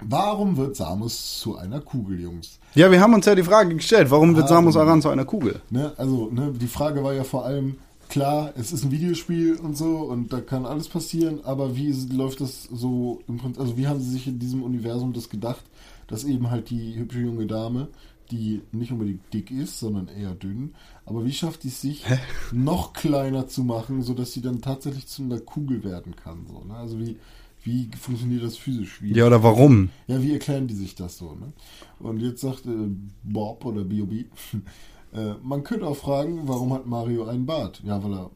Warum 0.00 0.56
wird 0.56 0.76
Samus 0.76 1.40
zu 1.40 1.56
einer 1.56 1.80
Kugel, 1.80 2.20
Jungs? 2.20 2.60
Ja, 2.74 2.90
wir 2.90 3.00
haben 3.00 3.14
uns 3.14 3.26
ja 3.26 3.34
die 3.34 3.42
Frage 3.42 3.74
gestellt, 3.74 4.10
warum 4.10 4.36
wird 4.36 4.46
Ah, 4.46 4.48
Samus 4.48 4.76
Aran 4.76 5.02
zu 5.02 5.08
einer 5.08 5.24
Kugel? 5.24 5.60
Ne, 5.70 5.92
also, 5.96 6.28
ne, 6.30 6.52
die 6.52 6.66
Frage 6.68 7.02
war 7.02 7.12
ja 7.14 7.24
vor 7.24 7.44
allem, 7.44 7.76
klar, 8.08 8.52
es 8.56 8.72
ist 8.72 8.84
ein 8.84 8.90
Videospiel 8.90 9.56
und 9.56 9.76
so 9.76 9.98
und 9.98 10.32
da 10.32 10.40
kann 10.40 10.66
alles 10.66 10.88
passieren, 10.88 11.40
aber 11.44 11.76
wie 11.76 11.92
läuft 12.14 12.40
das 12.40 12.64
so 12.64 13.20
im 13.26 13.38
Prinzip, 13.38 13.60
also 13.60 13.76
wie 13.76 13.86
haben 13.86 14.00
sie 14.00 14.10
sich 14.10 14.26
in 14.26 14.38
diesem 14.38 14.62
Universum 14.62 15.12
das 15.12 15.28
gedacht, 15.28 15.64
dass 16.06 16.24
eben 16.24 16.50
halt 16.50 16.70
die 16.70 16.94
hübsche 16.96 17.20
junge 17.20 17.46
Dame, 17.46 17.88
die 18.30 18.62
nicht 18.72 18.92
unbedingt 18.92 19.32
dick 19.32 19.50
ist, 19.50 19.80
sondern 19.80 20.08
eher 20.08 20.34
dünn, 20.34 20.74
aber 21.06 21.24
wie 21.24 21.32
schafft 21.32 21.64
die 21.64 21.68
es 21.68 21.80
sich, 21.80 22.04
noch 22.52 22.92
kleiner 22.92 23.48
zu 23.48 23.64
machen, 23.64 24.02
sodass 24.02 24.32
sie 24.32 24.42
dann 24.42 24.60
tatsächlich 24.60 25.06
zu 25.06 25.22
einer 25.22 25.40
Kugel 25.40 25.82
werden 25.84 26.14
kann, 26.16 26.46
so, 26.46 26.62
ne? 26.66 26.74
Also 26.78 26.98
wie, 26.98 27.16
wie 27.64 27.90
funktioniert 27.98 28.42
das 28.42 28.56
physisch? 28.56 29.02
Wie, 29.02 29.12
Ja, 29.12 29.26
oder 29.26 29.42
warum? 29.42 29.90
ja, 30.06 30.22
wie 30.22 30.32
erklären 30.32 30.68
die 30.68 30.74
sich 30.74 30.94
das 30.94 31.18
so? 31.18 31.34
Ne? 31.34 31.52
Und 31.98 32.20
jetzt 32.20 32.40
sagt 32.40 32.66
äh, 32.66 32.88
Bob 33.24 33.64
oder 33.64 33.84
B.O.B., 33.84 34.24
äh, 35.12 35.34
man 35.42 35.64
könnte 35.64 35.86
auch 35.86 35.96
fragen, 35.96 36.42
warum 36.46 36.72
hat 36.72 36.86
Mario 36.86 37.24
einen 37.26 37.46
Bart? 37.46 37.82
Ja, 37.84 38.02
weil 38.02 38.12
er 38.14 38.30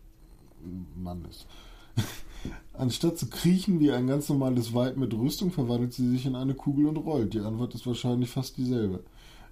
Mann 0.96 1.24
ist. 1.28 1.46
Anstatt 2.74 3.18
zu 3.18 3.26
kriechen 3.28 3.80
wie 3.80 3.92
ein 3.92 4.06
ganz 4.06 4.28
normales 4.28 4.72
Weib 4.74 4.96
mit 4.96 5.12
Rüstung, 5.12 5.50
verwandelt 5.50 5.92
sie 5.92 6.08
sich 6.08 6.24
in 6.26 6.34
eine 6.36 6.54
Kugel 6.54 6.86
und 6.86 6.96
rollt. 6.96 7.34
Die 7.34 7.40
Antwort 7.40 7.74
ist 7.74 7.86
wahrscheinlich 7.86 8.30
fast 8.30 8.56
dieselbe. 8.56 9.04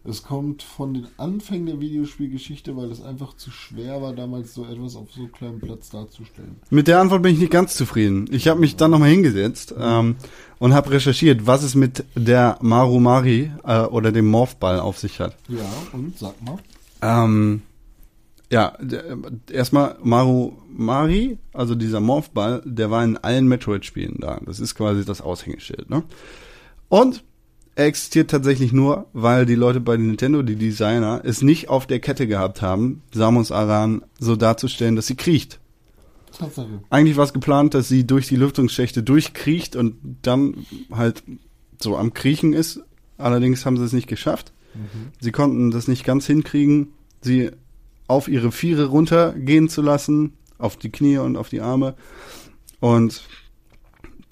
Es 0.03 0.23
kommt 0.23 0.63
von 0.63 0.95
den 0.95 1.09
Anfängen 1.19 1.67
der 1.67 1.81
Videospielgeschichte, 1.81 2.75
weil 2.75 2.91
es 2.91 3.03
einfach 3.03 3.35
zu 3.35 3.51
schwer 3.51 4.01
war, 4.01 4.15
damals 4.15 4.55
so 4.55 4.65
etwas 4.65 4.97
auf 4.97 5.13
so 5.13 5.27
kleinem 5.27 5.61
Platz 5.61 5.91
darzustellen. 5.91 6.57
Mit 6.71 6.89
der 6.89 7.01
Antwort 7.01 7.23
bin 7.23 7.35
ich 7.35 7.41
nicht 7.41 7.53
ganz 7.53 7.75
zufrieden. 7.75 8.27
Ich 8.31 8.49
habe 8.49 8.61
mich 8.61 8.77
dann 8.77 8.93
nochmal 8.93 9.11
hingesetzt 9.11 9.75
ähm, 9.79 10.17
und 10.59 10.73
habe 10.73 10.93
recherchiert, 10.93 11.47
was 11.47 11.63
es 11.63 11.75
mit 11.75 12.05
der 12.15 12.57
Marumari 12.63 13.53
äh, 13.63 13.83
oder 13.83 14.11
dem 14.11 14.27
Morphball 14.27 14.81
auf 14.81 14.99
sich 14.99 15.21
hat. 15.21 15.37
Ja, 15.49 15.71
und 15.93 16.19
sag 16.19 16.35
mal. 16.43 16.57
Ähm, 17.03 17.61
ja, 18.51 18.77
erstmal 19.51 19.97
Maru 20.03 20.55
Mari, 20.69 21.37
also 21.53 21.75
dieser 21.75 22.01
Morphball, 22.01 22.63
der 22.65 22.91
war 22.91 23.05
in 23.05 23.19
allen 23.19 23.47
Metroid-Spielen 23.49 24.17
da. 24.19 24.41
Das 24.47 24.61
ist 24.61 24.75
quasi 24.75 25.05
das 25.05 25.21
Aushängeschild, 25.21 25.91
ne? 25.91 26.05
Und 26.89 27.23
existiert 27.77 28.31
tatsächlich 28.31 28.73
nur, 28.73 29.07
weil 29.13 29.47
die 29.47 29.55
Leute 29.55 29.81
bei 29.81 29.97
Nintendo, 29.97 30.43
die 30.43 30.57
Designer, 30.57 31.23
es 31.25 31.43
nicht 31.43 31.69
auf 31.69 31.87
der 31.87 32.01
Kette 32.01 32.27
gehabt 32.27 32.63
haben, 32.63 33.03
Samus 33.13 33.53
Aran 33.53 34.03
so 34.19 34.37
darzustellen, 34.37 34.97
dass 34.97 35.07
sie 35.07 35.17
kriecht. 35.17 35.61
Tatsache. 36.37 36.81
Eigentlich 36.91 37.17
war 37.17 37.25
es 37.25 37.33
geplant, 37.33 37.75
dass 37.75 37.89
sie 37.89 38.07
durch 38.07 38.29
die 38.29 38.37
Lüftungsschächte 38.37 39.03
durchkriecht 39.03 39.77
und 39.77 39.97
dann 40.23 40.67
halt 40.91 41.23
so 41.79 41.97
am 41.97 42.15
Kriechen 42.15 42.53
ist. 42.53 42.81
Allerdings 43.19 43.67
haben 43.67 43.77
sie 43.77 43.85
es 43.85 43.93
nicht 43.93 44.09
geschafft. 44.09 44.53
Sie 45.21 45.33
konnten 45.33 45.71
das 45.71 45.89
nicht 45.89 46.05
ganz 46.05 46.27
hinkriegen, 46.27 46.93
sie 47.21 47.51
auf 48.07 48.29
ihre 48.29 48.53
Viere 48.53 48.87
runtergehen 48.87 49.69
zu 49.69 49.83
lassen, 49.83 50.35
auf 50.59 50.77
die 50.77 50.91
Knie 50.91 51.19
und 51.19 51.37
auf 51.37 51.49
die 51.49 51.61
Arme. 51.61 51.95
Und 52.79 53.23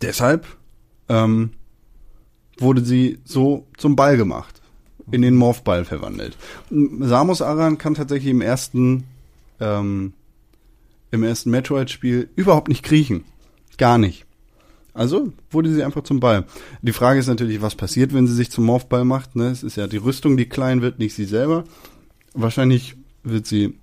deshalb 0.00 0.46
ähm, 1.08 1.50
wurde 2.58 2.84
sie 2.84 3.18
so 3.24 3.66
zum 3.76 3.96
Ball 3.96 4.16
gemacht, 4.16 4.60
in 5.10 5.22
den 5.22 5.34
Morphball 5.34 5.84
verwandelt. 5.84 6.36
Samus 6.70 7.42
Aran 7.42 7.78
kann 7.78 7.94
tatsächlich 7.94 8.30
im 8.30 8.40
ersten 8.40 9.04
ähm, 9.60 10.12
im 11.10 11.22
ersten 11.22 11.50
Metroid-Spiel 11.50 12.28
überhaupt 12.36 12.68
nicht 12.68 12.82
kriechen. 12.82 13.24
Gar 13.78 13.98
nicht. 13.98 14.26
Also 14.92 15.32
wurde 15.50 15.72
sie 15.72 15.82
einfach 15.84 16.02
zum 16.02 16.20
Ball. 16.20 16.44
Die 16.82 16.92
Frage 16.92 17.20
ist 17.20 17.28
natürlich, 17.28 17.62
was 17.62 17.76
passiert, 17.76 18.12
wenn 18.12 18.26
sie 18.26 18.34
sich 18.34 18.50
zum 18.50 18.64
Morphball 18.64 19.04
macht. 19.04 19.36
Ne? 19.36 19.48
Es 19.48 19.62
ist 19.62 19.76
ja 19.76 19.86
die 19.86 19.96
Rüstung, 19.96 20.36
die 20.36 20.48
klein 20.48 20.82
wird, 20.82 20.98
nicht 20.98 21.14
sie 21.14 21.24
selber. 21.24 21.64
Wahrscheinlich 22.34 22.96
wird 23.22 23.46
sie 23.46 23.74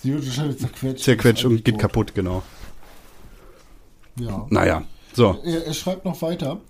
Sie 0.00 0.12
wird 0.12 0.24
wahrscheinlich 0.26 0.58
zerquetscht. 0.58 1.04
zerquetscht 1.04 1.44
und 1.44 1.64
geht 1.64 1.74
tot. 1.74 1.80
kaputt, 1.80 2.14
genau. 2.14 2.42
Ja. 4.16 4.46
Naja, 4.50 4.84
so. 5.12 5.40
Er, 5.44 5.66
er 5.66 5.74
schreibt 5.74 6.04
noch 6.04 6.20
weiter. 6.22 6.60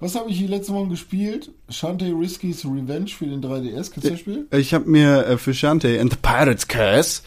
Was 0.00 0.14
habe 0.14 0.30
ich 0.30 0.38
die 0.38 0.46
letzte 0.46 0.74
Woche 0.74 0.88
gespielt? 0.88 1.50
Shantae 1.70 2.12
Risky's 2.12 2.64
Revenge 2.64 3.08
für 3.08 3.26
den 3.26 3.42
3DS. 3.42 3.90
Kennst 3.90 4.04
du 4.04 4.10
das 4.10 4.20
Spiel? 4.20 4.46
Ich 4.50 4.74
habe 4.74 4.88
mir 4.88 5.26
äh, 5.26 5.38
für 5.38 5.54
Shantae 5.54 5.98
and 5.98 6.12
the 6.12 6.18
Pirate's 6.20 6.68
Curse 6.68 7.22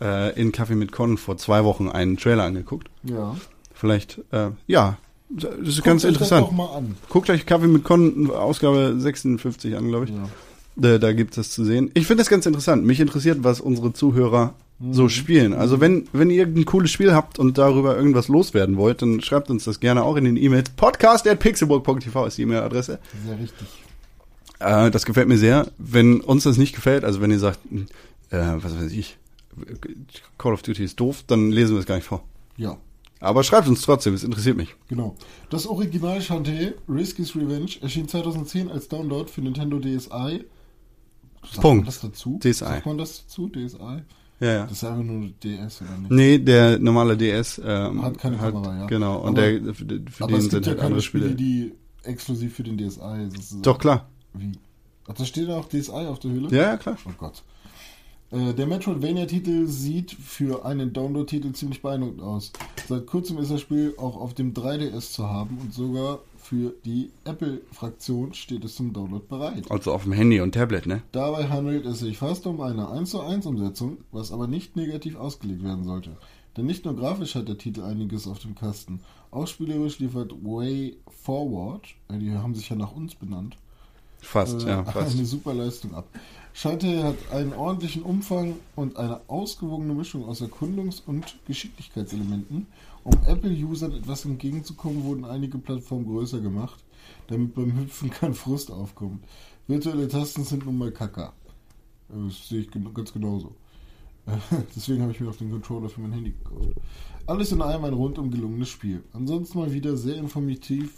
äh, 0.00 0.40
in 0.40 0.52
Kaffee 0.52 0.76
mit 0.76 0.92
Con 0.92 1.18
vor 1.18 1.36
zwei 1.36 1.64
Wochen 1.64 1.88
einen 1.88 2.16
Trailer 2.16 2.44
angeguckt. 2.44 2.88
Ja. 3.02 3.36
Vielleicht, 3.74 4.20
äh, 4.30 4.50
ja, 4.68 4.98
das 5.30 5.44
ist 5.44 5.76
Guckt 5.76 5.84
ganz 5.84 6.04
euch 6.04 6.10
interessant. 6.10 6.42
Das 6.42 6.50
doch 6.50 6.56
mal 6.56 6.76
an. 6.76 6.96
Guckt 7.08 7.28
euch 7.30 7.44
Kaffee 7.44 7.66
mit 7.66 7.82
Con 7.82 8.30
Ausgabe 8.30 8.94
56 8.98 9.76
an, 9.76 9.88
glaube 9.88 10.04
ich. 10.04 10.10
Ja. 10.10 10.28
Da, 10.76 10.98
da 10.98 11.12
gibt 11.12 11.32
es 11.32 11.36
das 11.36 11.50
zu 11.50 11.64
sehen. 11.64 11.90
Ich 11.94 12.06
finde 12.06 12.22
das 12.22 12.30
ganz 12.30 12.46
interessant. 12.46 12.84
Mich 12.84 13.00
interessiert, 13.00 13.38
was 13.42 13.60
unsere 13.60 13.92
Zuhörer 13.92 14.54
so 14.90 15.08
spielen. 15.08 15.52
Also 15.52 15.80
wenn, 15.80 16.08
wenn 16.12 16.30
ihr 16.30 16.38
irgendein 16.38 16.64
cooles 16.64 16.90
Spiel 16.90 17.12
habt 17.12 17.38
und 17.38 17.58
darüber 17.58 17.96
irgendwas 17.96 18.28
loswerden 18.28 18.76
wollt, 18.76 19.02
dann 19.02 19.20
schreibt 19.20 19.50
uns 19.50 19.64
das 19.64 19.80
gerne 19.80 20.02
auch 20.02 20.16
in 20.16 20.24
den 20.24 20.36
E-Mails. 20.36 20.70
Podcast 20.70 21.28
at 21.28 21.38
pixelburg.tv 21.38 22.26
ist 22.26 22.38
die 22.38 22.42
E-Mail-Adresse. 22.42 22.98
Sehr 23.26 23.38
richtig. 23.38 23.68
Äh, 24.58 24.90
das 24.90 25.04
gefällt 25.04 25.28
mir 25.28 25.38
sehr. 25.38 25.68
Wenn 25.78 26.20
uns 26.20 26.44
das 26.44 26.56
nicht 26.56 26.74
gefällt, 26.74 27.04
also 27.04 27.20
wenn 27.20 27.30
ihr 27.30 27.38
sagt, 27.38 27.60
äh, 28.30 28.38
was 28.56 28.76
weiß 28.76 28.92
ich, 28.92 29.18
Call 30.38 30.54
of 30.54 30.62
Duty 30.62 30.82
ist 30.82 30.98
doof, 30.98 31.24
dann 31.26 31.50
lesen 31.50 31.74
wir 31.74 31.80
es 31.80 31.86
gar 31.86 31.96
nicht 31.96 32.06
vor. 32.06 32.24
Ja. 32.56 32.78
Aber 33.20 33.44
schreibt 33.44 33.68
uns 33.68 33.82
trotzdem, 33.82 34.14
es 34.14 34.24
interessiert 34.24 34.56
mich. 34.56 34.74
Genau. 34.88 35.14
Das 35.48 35.66
Original 35.66 36.20
Shantae, 36.20 36.74
Risky's 36.88 37.36
Revenge, 37.36 37.70
erschien 37.80 38.08
2010 38.08 38.68
als 38.68 38.88
Download 38.88 39.30
für 39.30 39.42
Nintendo 39.42 39.78
DSi. 39.78 40.44
Sagt 41.42 41.60
Punkt. 41.60 41.84
Man 41.84 41.86
das 41.86 42.00
dazu? 42.00 42.40
DSi. 42.42 42.52
Sagt 42.54 42.86
man 42.86 42.98
das 42.98 43.24
dazu? 43.24 43.48
DSi? 43.48 44.02
Ja, 44.42 44.52
ja. 44.52 44.62
Das 44.64 44.72
ist 44.72 44.84
einfach 44.84 45.02
nur 45.04 45.28
DS 45.42 45.80
oder 45.82 45.98
nicht? 45.98 46.10
Nee, 46.10 46.38
der 46.38 46.78
normale 46.78 47.16
DS 47.16 47.60
ähm, 47.64 48.02
Hat 48.02 48.18
keine 48.18 48.36
Kamera, 48.36 48.76
ja. 48.80 48.86
Genau, 48.86 49.18
und 49.20 49.38
Aber- 49.38 49.50
der 49.52 49.74
für, 49.74 49.84
für 50.10 50.26
den 50.26 50.40
sind 50.40 50.52
ja 50.52 50.56
halt 50.58 50.64
keine 50.64 50.80
andere 50.82 51.00
Spiele, 51.02 51.30
Spiele. 51.30 51.36
die 51.36 51.72
exklusiv 52.02 52.54
für 52.54 52.64
den 52.64 52.76
DSi 52.76 52.98
sozusagen. 53.30 53.62
Doch 53.62 53.78
klar. 53.78 54.08
Wie? 54.34 54.52
Ach, 55.08 55.14
da 55.14 55.24
steht 55.24 55.48
auch 55.48 55.68
DSi 55.68 55.90
auf 55.92 56.18
der 56.18 56.30
Hülle? 56.32 56.48
Ja, 56.50 56.62
ja, 56.62 56.76
klar. 56.76 56.96
Oh 57.06 57.10
Gott. 57.18 57.42
Äh, 58.32 58.54
Der 58.54 58.66
Metroidvania-Titel 58.66 59.66
sieht 59.66 60.10
für 60.12 60.64
einen 60.64 60.92
Download-Titel 60.92 61.52
ziemlich 61.52 61.82
beeindruckend 61.82 62.22
aus. 62.22 62.52
Seit 62.88 63.06
kurzem 63.06 63.38
ist 63.38 63.50
das 63.50 63.60
Spiel 63.60 63.94
auch 63.98 64.16
auf 64.16 64.34
dem 64.34 64.54
3DS 64.54 65.12
zu 65.12 65.28
haben 65.28 65.58
und 65.60 65.72
sogar 65.74 66.20
für 66.52 66.74
die 66.84 67.10
Apple-Fraktion 67.24 68.34
steht 68.34 68.62
es 68.62 68.74
zum 68.76 68.92
Download 68.92 69.24
bereit. 69.26 69.70
Also 69.70 69.94
auf 69.94 70.02
dem 70.02 70.12
Handy 70.12 70.38
und 70.42 70.52
Tablet, 70.52 70.84
ne? 70.84 71.02
Dabei 71.10 71.48
handelt 71.48 71.86
es 71.86 72.00
sich 72.00 72.18
fast 72.18 72.46
um 72.46 72.60
eine 72.60 72.90
1 72.90 73.08
zu 73.08 73.22
1 73.22 73.46
Umsetzung, 73.46 73.96
was 74.10 74.32
aber 74.32 74.46
nicht 74.46 74.76
negativ 74.76 75.16
ausgelegt 75.16 75.64
werden 75.64 75.84
sollte. 75.84 76.14
Denn 76.54 76.66
nicht 76.66 76.84
nur 76.84 76.94
grafisch 76.94 77.36
hat 77.36 77.48
der 77.48 77.56
Titel 77.56 77.80
einiges 77.80 78.26
auf 78.26 78.38
dem 78.40 78.54
Kasten, 78.54 79.00
auch 79.30 79.46
spielerisch 79.46 79.98
liefert 79.98 80.34
Way 80.44 80.98
Forward, 81.24 81.86
äh, 82.10 82.18
die 82.18 82.32
haben 82.32 82.54
sich 82.54 82.68
ja 82.68 82.76
nach 82.76 82.92
uns 82.92 83.14
benannt, 83.14 83.56
Fast, 84.20 84.64
äh, 84.64 84.68
ja, 84.68 84.84
fast. 84.92 85.16
eine 85.16 85.24
super 85.24 85.54
Leistung 85.54 85.94
ab. 85.94 86.06
Shantae 86.52 87.02
hat 87.02 87.16
einen 87.32 87.54
ordentlichen 87.54 88.02
Umfang 88.02 88.56
und 88.76 88.98
eine 88.98 89.22
ausgewogene 89.26 89.94
Mischung 89.94 90.26
aus 90.26 90.42
Erkundungs- 90.42 91.00
und 91.06 91.38
Geschicklichkeitselementen. 91.46 92.66
Um 93.04 93.14
Apple-Usern 93.26 93.92
etwas 93.92 94.24
entgegenzukommen, 94.24 95.02
wurden 95.04 95.24
einige 95.24 95.58
Plattformen 95.58 96.06
größer 96.06 96.40
gemacht, 96.40 96.84
damit 97.26 97.54
beim 97.54 97.76
Hüpfen 97.76 98.10
kein 98.10 98.34
Frust 98.34 98.70
aufkommt. 98.70 99.24
Virtuelle 99.66 100.06
Tasten 100.08 100.44
sind 100.44 100.64
nun 100.66 100.78
mal 100.78 100.92
Kacker. 100.92 101.32
Äh, 102.10 102.26
Das 102.26 102.48
sehe 102.48 102.60
ich 102.60 102.70
ganz 102.70 103.12
genauso. 103.12 103.54
Deswegen 104.76 105.02
habe 105.02 105.10
ich 105.12 105.20
mir 105.20 105.28
auch 105.30 105.36
den 105.36 105.50
Controller 105.50 105.88
für 105.88 106.00
mein 106.00 106.12
Handy 106.12 106.30
gekauft. 106.30 106.76
Alles 107.26 107.50
in 107.50 107.60
allem 107.60 107.84
ein 107.84 107.92
rundum 107.94 108.30
gelungenes 108.30 108.68
Spiel. 108.68 109.02
Ansonsten 109.12 109.58
mal 109.58 109.72
wieder 109.72 109.96
sehr 109.96 110.16
informativ 110.16 110.92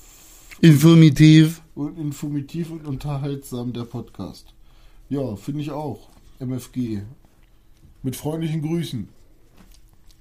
Informativ. 0.60 1.62
und 1.74 1.98
informativ 1.98 2.70
und 2.70 2.86
unterhaltsam 2.86 3.72
der 3.72 3.84
Podcast. 3.84 4.54
Ja, 5.08 5.36
finde 5.36 5.62
ich 5.62 5.70
auch. 5.70 6.10
MFG. 6.38 7.02
Mit 8.02 8.16
freundlichen 8.16 8.62
Grüßen. 8.62 9.08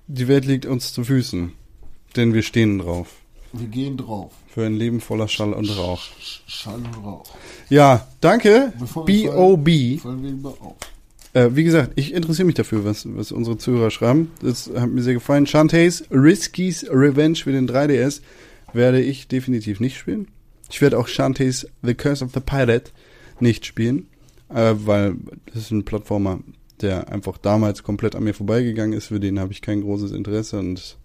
Die 0.07 0.27
Welt 0.27 0.45
liegt 0.45 0.65
uns 0.65 0.93
zu 0.93 1.03
Füßen. 1.03 1.51
Denn 2.15 2.33
wir 2.33 2.43
stehen 2.43 2.79
drauf. 2.79 3.07
Wir 3.53 3.67
gehen 3.67 3.97
drauf. 3.97 4.31
Für 4.47 4.65
ein 4.65 4.75
Leben 4.75 4.99
voller 4.99 5.27
Schall 5.27 5.53
und 5.53 5.69
Rauch. 5.77 6.01
Schall 6.47 6.75
und 6.75 7.05
Rauch. 7.05 7.23
Ja, 7.69 8.07
danke. 8.21 8.73
B.O.B. 9.05 9.99
Äh, 11.33 11.49
wie 11.53 11.63
gesagt, 11.63 11.93
ich 11.95 12.13
interessiere 12.13 12.45
mich 12.45 12.55
dafür, 12.55 12.85
was, 12.85 13.07
was 13.15 13.31
unsere 13.31 13.57
Zuhörer 13.57 13.91
schreiben. 13.91 14.31
Das 14.41 14.69
hat 14.75 14.89
mir 14.89 15.01
sehr 15.01 15.15
gefallen. 15.15 15.47
Shantae's 15.47 16.03
Risky's 16.11 16.85
Revenge 16.89 17.37
für 17.37 17.51
den 17.51 17.67
3DS 17.67 18.21
werde 18.73 19.01
ich 19.01 19.27
definitiv 19.27 19.79
nicht 19.79 19.97
spielen. 19.97 20.27
Ich 20.69 20.81
werde 20.81 20.97
auch 20.97 21.07
Shantae's 21.07 21.67
The 21.81 21.93
Curse 21.93 22.25
of 22.25 22.31
the 22.33 22.39
Pirate 22.39 22.91
nicht 23.39 23.65
spielen, 23.65 24.07
äh, 24.49 24.73
weil 24.75 25.15
das 25.45 25.63
ist 25.63 25.71
ein 25.71 25.85
Plattformer, 25.85 26.39
der 26.81 27.11
einfach 27.11 27.37
damals 27.37 27.83
komplett 27.83 28.15
an 28.15 28.23
mir 28.23 28.33
vorbeigegangen 28.33 28.97
ist. 28.97 29.07
Für 29.07 29.19
den 29.19 29.39
habe 29.39 29.51
ich 29.51 29.61
kein 29.61 29.81
großes 29.81 30.11
Interesse 30.11 30.59
und 30.59 30.97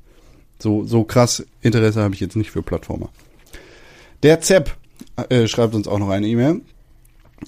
so, 0.59 0.85
so 0.85 1.05
krass 1.05 1.47
Interesse 1.61 2.03
habe 2.03 2.14
ich 2.14 2.21
jetzt 2.21 2.37
nicht 2.37 2.51
für 2.51 2.62
Plattformer. 2.62 3.11
Der 4.23 4.40
Zepp 4.40 4.77
äh, 5.29 5.47
schreibt 5.47 5.75
uns 5.75 5.87
auch 5.87 5.99
noch 5.99 6.11
eine 6.11 6.27
E-Mail 6.27 6.62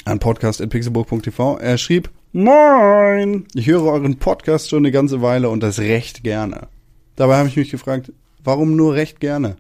an 0.05 0.19
podcast.pixelburg.tv. 0.19 1.59
Er 1.59 1.79
schrieb, 1.79 2.11
Moin! 2.33 3.47
Ich 3.55 3.67
höre 3.67 3.83
euren 3.83 4.17
Podcast 4.17 4.69
schon 4.69 4.85
eine 4.85 4.93
ganze 4.93 5.21
Weile 5.21 5.49
und 5.49 5.65
das 5.65 5.81
recht 5.81 6.23
gerne. 6.23 6.69
Dabei 7.17 7.39
habe 7.39 7.49
ich 7.49 7.57
mich 7.57 7.71
gefragt, 7.71 8.13
warum 8.45 8.77
nur 8.77 8.95
recht 8.95 9.19
gerne? 9.19 9.57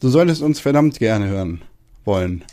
Du 0.00 0.08
solltest 0.08 0.42
uns 0.42 0.58
verdammt 0.58 0.98
gerne 0.98 1.28
hören 1.28 1.62
wollen, 2.04 2.44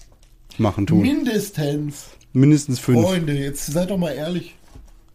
machen, 0.59 0.85
tun. 0.85 1.01
Mindestens. 1.01 2.09
Mindestens 2.33 2.79
fünf. 2.79 3.01
Freunde, 3.01 3.33
jetzt 3.33 3.65
seid 3.65 3.89
doch 3.89 3.97
mal 3.97 4.13
ehrlich 4.13 4.55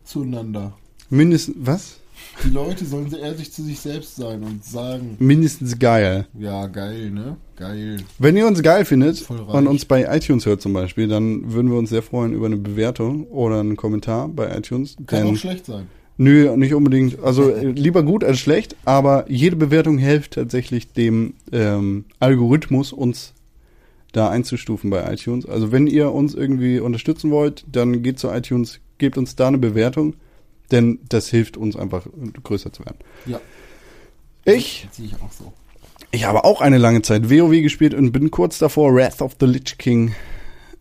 zueinander. 0.04 0.76
Mindestens, 1.08 1.56
was? 1.58 2.00
Die 2.44 2.50
Leute 2.50 2.84
sollen 2.84 3.10
sehr 3.10 3.20
ehrlich 3.20 3.52
zu 3.52 3.62
sich 3.62 3.80
selbst 3.80 4.16
sein 4.16 4.42
und 4.42 4.64
sagen, 4.64 5.16
Mindestens 5.18 5.78
geil. 5.78 6.26
ja, 6.38 6.66
geil, 6.66 7.10
ne? 7.10 7.36
Geil. 7.56 7.96
Wenn 8.18 8.36
ihr 8.36 8.46
uns 8.46 8.62
geil 8.62 8.84
findet 8.84 9.28
und 9.28 9.66
uns 9.66 9.84
bei 9.84 10.04
iTunes 10.16 10.46
hört 10.46 10.62
zum 10.62 10.72
Beispiel, 10.72 11.08
dann 11.08 11.52
würden 11.52 11.70
wir 11.70 11.78
uns 11.78 11.90
sehr 11.90 12.02
freuen 12.02 12.32
über 12.32 12.46
eine 12.46 12.56
Bewertung 12.56 13.26
oder 13.26 13.58
einen 13.60 13.76
Kommentar 13.76 14.28
bei 14.28 14.56
iTunes. 14.56 14.96
Kann 15.06 15.26
auch 15.26 15.36
schlecht 15.36 15.66
sein. 15.66 15.88
Nö, 16.16 16.56
nicht 16.56 16.74
unbedingt. 16.74 17.22
Also 17.22 17.50
äh, 17.50 17.70
lieber 17.70 18.02
gut 18.02 18.24
als 18.24 18.38
schlecht, 18.38 18.76
aber 18.84 19.24
jede 19.28 19.56
Bewertung 19.56 19.98
hilft 19.98 20.34
tatsächlich 20.34 20.92
dem 20.92 21.34
ähm, 21.52 22.04
Algorithmus, 22.20 22.92
uns 22.92 23.34
da 24.12 24.28
einzustufen 24.30 24.90
bei 24.90 25.12
iTunes. 25.12 25.46
Also 25.46 25.70
wenn 25.70 25.86
ihr 25.86 26.12
uns 26.12 26.34
irgendwie 26.34 26.80
unterstützen 26.80 27.30
wollt, 27.30 27.64
dann 27.70 28.02
geht 28.02 28.18
zu 28.18 28.30
iTunes, 28.30 28.80
gebt 28.98 29.18
uns 29.18 29.36
da 29.36 29.48
eine 29.48 29.58
Bewertung, 29.58 30.14
denn 30.70 30.98
das 31.08 31.28
hilft 31.28 31.56
uns 31.56 31.76
einfach 31.76 32.06
größer 32.42 32.72
zu 32.72 32.84
werden. 32.84 32.98
Ja, 33.26 33.40
Ich, 34.44 34.88
sehe 34.92 35.06
ich 35.06 35.14
auch 35.22 35.32
so. 35.32 35.52
ich 36.10 36.24
habe 36.24 36.44
auch 36.44 36.60
eine 36.60 36.78
lange 36.78 37.02
Zeit 37.02 37.30
WoW 37.30 37.50
gespielt 37.62 37.94
und 37.94 38.12
bin 38.12 38.30
kurz 38.30 38.58
davor 38.58 38.94
Wrath 38.94 39.20
of 39.22 39.36
the 39.40 39.46
Lich 39.46 39.78
King, 39.78 40.14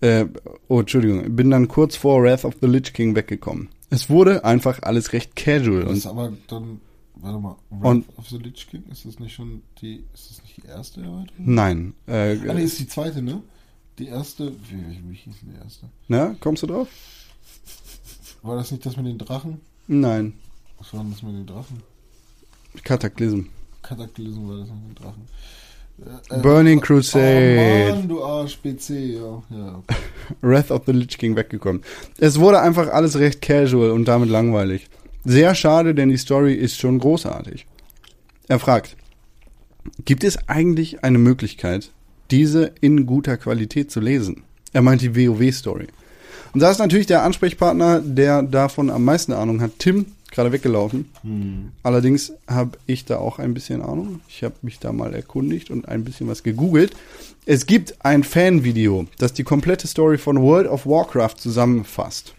äh, 0.01 0.25
oh 0.67 0.79
Entschuldigung, 0.81 1.35
bin 1.35 1.49
dann 1.51 1.67
kurz 1.67 1.95
vor 1.95 2.21
Wrath 2.23 2.45
of 2.45 2.55
the 2.61 2.67
Lich 2.67 2.93
King 2.93 3.15
weggekommen. 3.15 3.69
Es 3.89 4.09
wurde 4.09 4.43
einfach 4.45 4.83
alles 4.83 5.13
recht 5.13 5.35
casual. 5.35 5.85
Das 5.85 5.99
ist 5.99 6.07
aber 6.07 6.33
dann, 6.47 6.81
warte 7.15 7.39
mal, 7.39 7.55
Wrath 7.69 7.85
Und- 7.91 8.05
of 8.17 8.27
the 8.29 8.37
Lich 8.37 8.67
King, 8.69 8.83
ist 8.91 9.05
das 9.05 9.19
nicht 9.19 9.33
schon 9.33 9.63
die, 9.81 10.03
ist 10.13 10.29
das 10.31 10.41
nicht 10.43 10.57
die 10.57 10.67
erste 10.67 11.01
Erweiterung? 11.01 11.27
nein. 11.37 11.93
Äh, 12.07 12.37
Ah, 12.47 12.53
nee, 12.53 12.63
ist 12.63 12.79
die 12.79 12.87
zweite, 12.87 13.21
ne? 13.21 13.41
Die 13.99 14.07
erste, 14.07 14.51
wie, 14.69 15.09
wie 15.09 15.15
hieß 15.15 15.33
denn 15.41 15.53
die 15.53 15.57
erste? 15.63 15.87
na, 16.07 16.35
kommst 16.39 16.61
du 16.63 16.67
drauf? 16.67 16.87
War 18.43 18.55
das 18.55 18.71
nicht 18.71 18.85
das 18.85 18.95
mit 18.97 19.07
den 19.07 19.17
Drachen? 19.17 19.59
Nein. 19.87 20.33
Was 20.77 20.93
war 20.93 21.01
denn 21.01 21.11
das 21.11 21.23
mit 21.23 21.35
den 21.35 21.45
Drachen? 21.45 21.81
Kataklysm. 22.83 23.43
Kataklysm 23.81 24.47
war 24.47 24.57
das 24.59 24.69
mit 24.69 24.89
den 24.89 24.95
Drachen. 24.95 25.27
Äh, 26.05 26.35
äh, 26.35 26.41
Burning 26.41 26.79
Oh 26.79 26.81
Crusade. 26.81 27.93
Mann, 27.95 28.07
du 28.07 28.23
Arsch, 28.23 28.59
PC, 28.61 28.89
ja. 28.89 29.43
ja. 29.49 29.83
Wrath 30.41 30.71
of 30.71 30.83
the 30.85 30.91
Lich 30.91 31.17
King 31.17 31.35
weggekommen. 31.35 31.81
Es 32.17 32.39
wurde 32.39 32.61
einfach 32.61 32.89
alles 32.89 33.17
recht 33.17 33.41
casual 33.41 33.91
und 33.91 34.07
damit 34.07 34.29
langweilig. 34.29 34.87
Sehr 35.23 35.55
schade, 35.55 35.95
denn 35.95 36.09
die 36.09 36.17
Story 36.17 36.53
ist 36.53 36.77
schon 36.77 36.99
großartig. 36.99 37.65
Er 38.47 38.59
fragt, 38.59 38.95
gibt 40.05 40.23
es 40.23 40.47
eigentlich 40.47 41.03
eine 41.03 41.17
Möglichkeit, 41.17 41.91
diese 42.31 42.71
in 42.81 43.05
guter 43.05 43.37
Qualität 43.37 43.91
zu 43.91 43.99
lesen? 43.99 44.43
Er 44.73 44.81
meint 44.81 45.01
die 45.01 45.15
WoW-Story. 45.15 45.87
Und 46.57 46.61
da 46.61 46.71
ist 46.71 46.79
natürlich 46.79 47.05
der 47.05 47.21
Ansprechpartner, 47.21 48.01
der 48.01 48.41
davon 48.41 48.89
am 48.89 49.05
meisten 49.05 49.31
Ahnung 49.31 49.61
hat, 49.61 49.77
Tim, 49.77 50.07
gerade 50.31 50.51
weggelaufen. 50.51 51.07
Allerdings 51.83 52.33
habe 52.47 52.79
ich 52.87 53.05
da 53.05 53.17
auch 53.17 53.37
ein 53.37 53.53
bisschen 53.53 53.83
Ahnung. 53.83 54.21
Ich 54.27 54.43
habe 54.43 54.55
mich 54.63 54.79
da 54.79 54.91
mal 54.91 55.13
erkundigt 55.13 55.69
und 55.69 55.87
ein 55.87 56.03
bisschen 56.03 56.27
was 56.27 56.41
gegoogelt. 56.41 56.95
Es 57.45 57.67
gibt 57.67 58.03
ein 58.03 58.23
Fanvideo, 58.23 59.05
das 59.19 59.33
die 59.33 59.43
komplette 59.43 59.85
Story 59.85 60.17
von 60.17 60.41
World 60.41 60.67
of 60.67 60.87
Warcraft 60.87 61.35
zusammenfasst. 61.37 62.33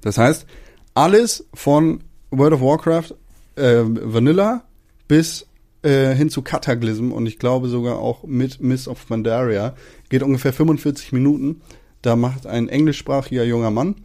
Das 0.00 0.16
heißt, 0.16 0.46
alles 0.94 1.44
von 1.54 2.02
World 2.30 2.52
of 2.52 2.60
Warcraft 2.60 3.16
äh, 3.56 3.82
Vanilla 3.84 4.62
bis 5.08 5.44
äh, 5.82 6.14
hin 6.14 6.30
zu 6.30 6.42
Cataclysm 6.42 7.10
und 7.10 7.26
ich 7.26 7.40
glaube 7.40 7.66
sogar 7.66 7.98
auch 7.98 8.22
mit 8.22 8.60
Miss 8.60 8.86
of 8.86 9.08
Pandaria 9.08 9.74
geht 10.08 10.22
ungefähr 10.22 10.52
45 10.52 11.10
Minuten. 11.10 11.62
Da 12.04 12.16
macht 12.16 12.46
ein 12.46 12.68
englischsprachiger 12.68 13.44
junger 13.44 13.70
Mann 13.70 13.96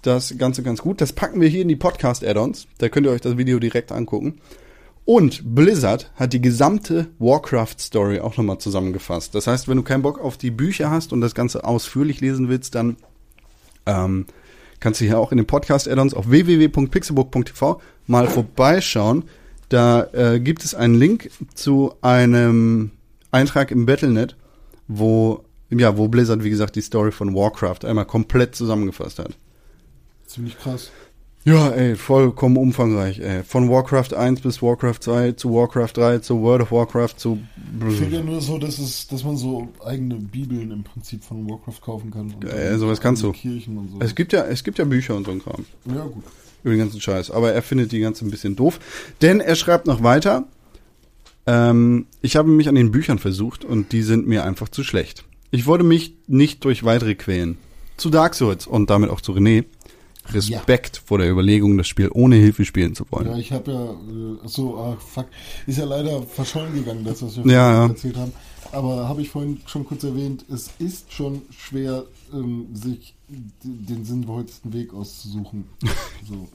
das 0.00 0.38
Ganze 0.38 0.62
ganz 0.62 0.80
gut. 0.80 1.02
Das 1.02 1.12
packen 1.12 1.42
wir 1.42 1.48
hier 1.48 1.60
in 1.60 1.68
die 1.68 1.76
Podcast-Add-ons. 1.76 2.68
Da 2.78 2.88
könnt 2.88 3.06
ihr 3.06 3.12
euch 3.12 3.20
das 3.20 3.36
Video 3.36 3.58
direkt 3.58 3.92
angucken. 3.92 4.40
Und 5.04 5.54
Blizzard 5.54 6.10
hat 6.14 6.32
die 6.32 6.40
gesamte 6.40 7.08
Warcraft-Story 7.18 8.20
auch 8.20 8.38
nochmal 8.38 8.56
zusammengefasst. 8.56 9.34
Das 9.34 9.46
heißt, 9.46 9.68
wenn 9.68 9.76
du 9.76 9.82
keinen 9.82 10.00
Bock 10.00 10.18
auf 10.18 10.38
die 10.38 10.50
Bücher 10.50 10.90
hast 10.90 11.12
und 11.12 11.20
das 11.20 11.34
Ganze 11.34 11.64
ausführlich 11.64 12.22
lesen 12.22 12.48
willst, 12.48 12.74
dann 12.74 12.96
ähm, 13.84 14.24
kannst 14.80 15.02
du 15.02 15.04
hier 15.04 15.18
auch 15.18 15.30
in 15.30 15.36
den 15.36 15.46
Podcast-Add-ons 15.46 16.14
auf 16.14 16.30
www.pixelbook.tv 16.30 17.82
mal 18.06 18.26
vorbeischauen. 18.26 19.24
Da 19.68 20.04
äh, 20.14 20.40
gibt 20.40 20.64
es 20.64 20.74
einen 20.74 20.94
Link 20.94 21.30
zu 21.54 21.92
einem 22.00 22.92
Eintrag 23.30 23.70
im 23.70 23.84
Battlenet, 23.84 24.34
wo, 24.86 25.44
ja, 25.70 25.96
wo 25.96 26.08
Blizzard, 26.08 26.44
wie 26.44 26.50
gesagt, 26.50 26.76
die 26.76 26.80
Story 26.80 27.12
von 27.12 27.34
Warcraft 27.34 27.84
einmal 27.84 28.06
komplett 28.06 28.54
zusammengefasst 28.54 29.18
hat. 29.18 29.36
Ziemlich 30.26 30.58
krass. 30.58 30.90
Ja, 31.44 31.70
ey, 31.70 31.94
vollkommen 31.96 32.56
umfangreich, 32.58 33.20
ey. 33.20 33.42
Von 33.42 33.70
Warcraft 33.70 34.12
1 34.14 34.40
bis 34.42 34.60
Warcraft 34.60 34.98
2 35.00 35.32
zu 35.32 35.54
Warcraft 35.54 35.92
3 35.94 36.18
zu 36.18 36.42
World 36.42 36.62
of 36.62 36.72
Warcraft 36.72 37.14
zu. 37.16 37.38
Fehlt 37.88 38.12
ja 38.12 38.20
nur 38.22 38.40
so, 38.40 38.58
dass, 38.58 38.78
es, 38.78 39.06
dass 39.06 39.24
man 39.24 39.36
so 39.36 39.68
eigene 39.84 40.16
Bibeln 40.16 40.70
im 40.70 40.84
Prinzip 40.84 41.24
von 41.24 41.48
Warcraft 41.48 41.80
kaufen 41.80 42.10
kann. 42.10 42.32
Und 42.34 42.44
Ja, 42.44 42.50
dann 42.70 42.78
sowas 42.78 43.00
kannst 43.00 43.22
du. 43.22 43.32
Kirchen 43.32 43.78
und 43.78 43.90
so. 43.92 43.96
Es 44.00 44.14
gibt 44.14 44.32
ja, 44.32 44.44
es 44.44 44.62
gibt 44.64 44.78
ja 44.78 44.84
Bücher 44.84 45.14
und 45.16 45.24
so 45.24 45.30
ein 45.30 45.42
Kram. 45.42 45.64
ja, 45.86 46.04
gut. 46.04 46.24
über 46.64 46.74
den 46.74 46.80
ganzen 46.80 47.00
Scheiß. 47.00 47.30
Aber 47.30 47.52
er 47.52 47.62
findet 47.62 47.92
die 47.92 48.00
ganze 48.00 48.26
ein 48.26 48.30
bisschen 48.30 48.56
doof. 48.56 48.78
Denn 49.22 49.40
er 49.40 49.54
schreibt 49.54 49.86
noch 49.86 50.02
weiter. 50.02 50.44
Ähm, 51.46 52.06
ich 52.20 52.36
habe 52.36 52.50
mich 52.50 52.68
an 52.68 52.74
den 52.74 52.90
Büchern 52.90 53.18
versucht 53.18 53.64
und 53.64 53.92
die 53.92 54.02
sind 54.02 54.26
mir 54.26 54.44
einfach 54.44 54.68
zu 54.68 54.84
schlecht. 54.84 55.24
Ich 55.50 55.66
wollte 55.66 55.84
mich 55.84 56.14
nicht 56.26 56.64
durch 56.64 56.84
weitere 56.84 57.14
quälen. 57.14 57.58
Zu 57.96 58.10
Dark 58.10 58.34
Souls 58.34 58.66
und 58.66 58.90
damit 58.90 59.10
auch 59.10 59.20
zu 59.20 59.32
René. 59.32 59.64
Respekt 60.30 61.00
vor 61.06 61.16
der 61.16 61.30
Überlegung, 61.30 61.78
das 61.78 61.88
Spiel 61.88 62.10
ohne 62.12 62.36
Hilfe 62.36 62.66
spielen 62.66 62.94
zu 62.94 63.06
wollen. 63.10 63.28
Ja, 63.28 63.36
ich 63.38 63.50
habe 63.50 63.72
ja, 63.72 63.84
äh, 63.84 64.44
achso, 64.44 64.76
ah, 64.78 64.96
fuck, 65.00 65.26
ist 65.66 65.78
ja 65.78 65.86
leider 65.86 66.22
verschollen 66.22 66.74
gegangen, 66.74 67.02
das, 67.02 67.22
was 67.22 67.36
wir 67.42 67.50
Ja, 67.50 67.62
vorhin 67.62 67.76
ja. 67.76 67.86
erzählt 67.88 68.16
haben. 68.18 68.32
Aber 68.72 69.08
habe 69.08 69.22
ich 69.22 69.30
vorhin 69.30 69.60
schon 69.64 69.86
kurz 69.86 70.04
erwähnt, 70.04 70.44
es 70.52 70.70
ist 70.78 71.10
schon 71.12 71.40
schwer, 71.50 72.04
ähm, 72.34 72.66
sich 72.74 73.14
den 73.62 74.04
sinnvollsten 74.04 74.72
Weg 74.74 74.92
auszusuchen. 74.92 75.64
so, 76.28 76.46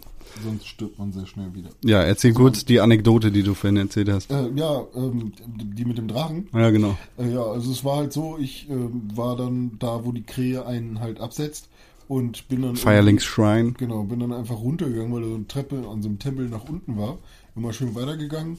sonst 0.43 0.67
stirbt 0.67 0.99
man 0.99 1.11
sehr 1.11 1.25
schnell 1.25 1.53
wieder. 1.53 1.69
Ja, 1.83 2.01
erzähl 2.01 2.33
kurz 2.33 2.65
die 2.65 2.79
Anekdote, 2.79 3.31
die 3.31 3.43
du 3.43 3.53
vorhin 3.53 3.77
erzählt 3.77 4.09
hast. 4.09 4.31
Äh, 4.31 4.49
ja, 4.55 4.83
ähm, 4.95 5.33
die 5.45 5.85
mit 5.85 5.97
dem 5.97 6.07
Drachen. 6.07 6.49
Ja, 6.53 6.69
genau. 6.69 6.97
Äh, 7.17 7.33
ja, 7.33 7.43
also 7.43 7.71
es 7.71 7.83
war 7.83 7.97
halt 7.97 8.13
so, 8.13 8.37
ich 8.37 8.69
ähm, 8.69 9.09
war 9.15 9.35
dann 9.35 9.77
da, 9.79 10.05
wo 10.05 10.11
die 10.11 10.23
Krähe 10.23 10.65
einen 10.65 10.99
halt 10.99 11.19
absetzt 11.19 11.69
und 12.07 12.47
bin 12.47 12.61
dann 12.61 12.75
Firelings 12.75 13.23
Shrine. 13.23 13.73
Genau, 13.73 14.03
bin 14.03 14.19
dann 14.19 14.33
einfach 14.33 14.59
runtergegangen, 14.59 15.13
weil 15.13 15.21
da 15.21 15.27
so 15.27 15.35
eine 15.35 15.47
Treppe 15.47 15.87
an 15.89 16.01
so 16.01 16.09
einem 16.09 16.19
Tempel 16.19 16.49
nach 16.49 16.63
unten 16.65 16.97
war. 16.97 17.17
Immer 17.55 17.73
schön 17.73 17.95
weitergegangen 17.95 18.57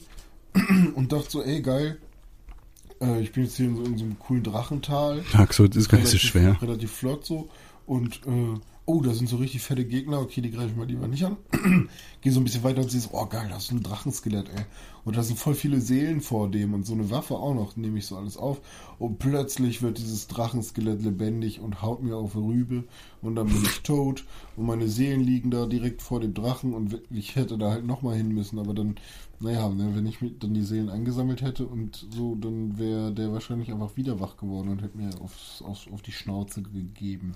und 0.95 1.11
dachte 1.11 1.29
so, 1.29 1.43
ey, 1.43 1.61
geil, 1.61 1.97
äh, 3.01 3.21
ich 3.21 3.31
bin 3.31 3.43
jetzt 3.43 3.57
hier 3.57 3.67
in 3.67 3.75
so, 3.75 3.83
in 3.83 3.97
so 3.97 4.05
einem 4.05 4.19
coolen 4.19 4.43
Drachental. 4.43 5.23
Dark 5.33 5.53
Souls 5.53 5.75
ist 5.75 5.89
gar 5.89 5.97
nicht 5.97 6.09
so 6.09 6.17
schwer. 6.17 6.61
Relativ 6.61 6.91
flott 6.91 7.25
so. 7.25 7.49
Und, 7.85 8.21
äh, 8.25 8.59
oh, 8.87 9.01
da 9.01 9.13
sind 9.13 9.27
so 9.27 9.37
richtig 9.37 9.61
fette 9.61 9.85
Gegner. 9.85 10.19
Okay, 10.19 10.41
die 10.41 10.51
greife 10.51 10.69
ich 10.69 10.75
mal 10.75 10.87
lieber 10.87 11.07
nicht 11.07 11.25
an. 11.25 11.37
Geh 12.21 12.29
so 12.29 12.39
ein 12.39 12.43
bisschen 12.43 12.63
weiter 12.63 12.81
und 12.81 12.91
siehst, 12.91 13.09
oh 13.11 13.25
geil, 13.25 13.47
da 13.49 13.57
ist 13.57 13.71
ein 13.71 13.81
Drachenskelett, 13.81 14.49
ey. 14.49 14.65
Und 15.03 15.17
da 15.17 15.23
sind 15.23 15.39
voll 15.39 15.55
viele 15.55 15.81
Seelen 15.81 16.21
vor 16.21 16.49
dem 16.49 16.73
und 16.73 16.85
so 16.85 16.93
eine 16.93 17.09
Waffe 17.09 17.35
auch 17.35 17.53
noch, 17.53 17.75
nehme 17.75 17.97
ich 17.97 18.05
so 18.05 18.15
alles 18.15 18.37
auf. 18.37 18.61
Und 18.99 19.17
plötzlich 19.17 19.81
wird 19.81 19.97
dieses 19.97 20.27
Drachenskelett 20.27 21.01
lebendig 21.03 21.59
und 21.59 21.81
haut 21.81 22.03
mir 22.03 22.15
auf 22.15 22.33
die 22.33 22.39
Rübe. 22.39 22.83
Und 23.21 23.35
dann 23.35 23.47
bin 23.47 23.63
ich 23.63 23.81
tot. 23.81 24.23
Und 24.55 24.67
meine 24.67 24.87
Seelen 24.87 25.21
liegen 25.21 25.49
da 25.49 25.65
direkt 25.65 26.01
vor 26.01 26.19
dem 26.19 26.33
Drachen 26.33 26.73
und 26.73 27.01
ich 27.09 27.35
hätte 27.35 27.57
da 27.57 27.71
halt 27.71 27.85
nochmal 27.85 28.17
hin 28.17 28.29
müssen. 28.29 28.59
Aber 28.59 28.75
dann, 28.75 28.95
naja, 29.39 29.69
ne, 29.69 29.91
wenn 29.95 30.05
ich 30.05 30.19
dann 30.39 30.53
die 30.53 30.63
Seelen 30.63 30.89
eingesammelt 30.89 31.41
hätte 31.41 31.65
und 31.65 32.07
so, 32.11 32.35
dann 32.35 32.77
wäre 32.77 33.11
der 33.11 33.31
wahrscheinlich 33.31 33.71
einfach 33.71 33.97
wieder 33.97 34.19
wach 34.19 34.37
geworden 34.37 34.69
und 34.69 34.83
hätte 34.83 34.97
mir 34.97 35.09
aufs, 35.21 35.63
aufs, 35.63 35.87
auf 35.91 36.03
die 36.03 36.11
Schnauze 36.11 36.61
gegeben. 36.61 37.33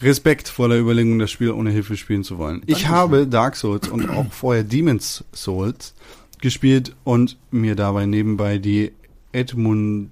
Respekt 0.00 0.48
vor 0.48 0.68
der 0.68 0.78
Überlegung, 0.78 1.18
das 1.18 1.30
Spiel 1.30 1.50
ohne 1.50 1.70
Hilfe 1.70 1.96
spielen 1.96 2.24
zu 2.24 2.38
wollen. 2.38 2.62
Ich 2.66 2.82
Dankeschön. 2.82 2.90
habe 2.90 3.26
Dark 3.26 3.56
Souls 3.56 3.88
und 3.88 4.08
auch 4.10 4.30
vorher 4.32 4.62
Demon's 4.64 5.24
Souls 5.34 5.94
gespielt 6.40 6.94
und 7.04 7.36
mir 7.50 7.74
dabei 7.74 8.06
nebenbei 8.06 8.58
die 8.58 8.92
Edmund 9.32 10.10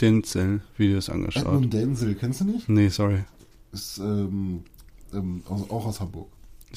Denzel 0.00 0.60
Videos 0.76 1.08
angeschaut. 1.08 1.46
Edmund 1.46 1.72
Denzel, 1.72 2.14
kennst 2.16 2.40
du 2.40 2.44
nicht? 2.46 2.68
Nee, 2.68 2.88
sorry. 2.88 3.24
Ist 3.72 3.98
ähm, 3.98 4.64
ähm, 5.14 5.42
aus, 5.48 5.70
auch 5.70 5.86
aus 5.86 6.00
Hamburg. 6.00 6.28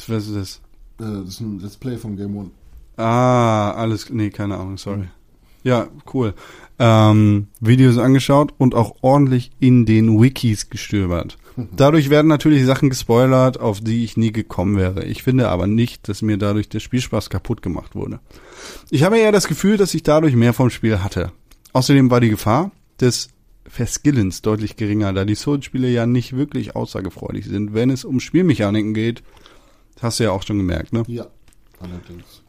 Was 0.08 0.28
ist 0.28 0.36
das? 0.36 0.62
Äh, 1.00 1.24
das 1.24 1.30
ist 1.30 1.39
ein 1.39 1.60
Let's 1.60 1.78
Play 1.78 1.98
von 1.98 2.16
Game 2.16 2.36
One. 2.38 2.52
Ah, 2.98 3.72
alles, 3.72 4.10
nee, 4.10 4.30
keine 4.30 4.58
Ahnung, 4.58 4.78
sorry. 4.78 5.06
Ja, 5.64 5.88
cool. 6.14 6.34
Ähm, 6.78 7.48
Videos 7.60 7.98
angeschaut 7.98 8.54
und 8.58 8.76
auch 8.76 8.96
ordentlich 9.02 9.52
in 9.60 9.86
den 9.86 10.22
Wikis 10.22 10.70
gestöbert. 10.70 11.38
Dadurch 11.58 12.10
werden 12.10 12.28
natürlich 12.28 12.66
Sachen 12.66 12.89
gespoilert, 12.89 13.60
auf 13.60 13.80
die 13.80 14.03
ich 14.03 14.18
nie 14.18 14.32
gekommen 14.32 14.78
wäre. 14.78 15.06
Ich 15.06 15.24
finde 15.24 15.47
aber 15.47 15.68
nicht, 15.68 16.08
dass 16.10 16.22
mir 16.22 16.38
dadurch 16.38 16.68
der 16.68 16.82
Spielspaß 16.82 17.30
kaputt 17.30 17.62
gemacht 17.62 17.95
wurde. 17.95 18.20
Ich 18.89 19.03
habe 19.03 19.18
eher 19.18 19.32
das 19.32 19.47
Gefühl, 19.47 19.78
dass 19.78 19.93
ich 19.93 20.03
dadurch 20.03 20.36
mehr 20.36 20.53
vom 20.53 20.70
Spiel 20.70 21.01
hatte. 21.01 21.32
Außerdem 21.72 22.12
war 22.12 22.20
die 22.20 22.30
Gefahr 22.30 22.72
des 22.99 23.30
Verskillens 23.68 24.41
deutlich 24.41 24.76
geringer, 24.76 25.14
da 25.14 25.26
die 25.26 25.36
Souls-Spiele 25.36 25.89
ja 25.89 26.06
nicht 26.06 26.36
wirklich 26.36 26.76
aussagefreudig 26.76 27.45
sind. 27.45 27.74
Wenn 27.74 27.89
es 27.89 28.06
um 28.06 28.20
Spielmechaniken 28.20 28.93
geht, 28.93 29.24
hast 30.01 30.20
du 30.20 30.26
ja 30.26 30.32
auch 30.32 30.43
schon 30.43 30.58
gemerkt, 30.58 30.93
ne? 30.93 31.03
Ja, 31.08 31.28
allerdings. 31.80 32.43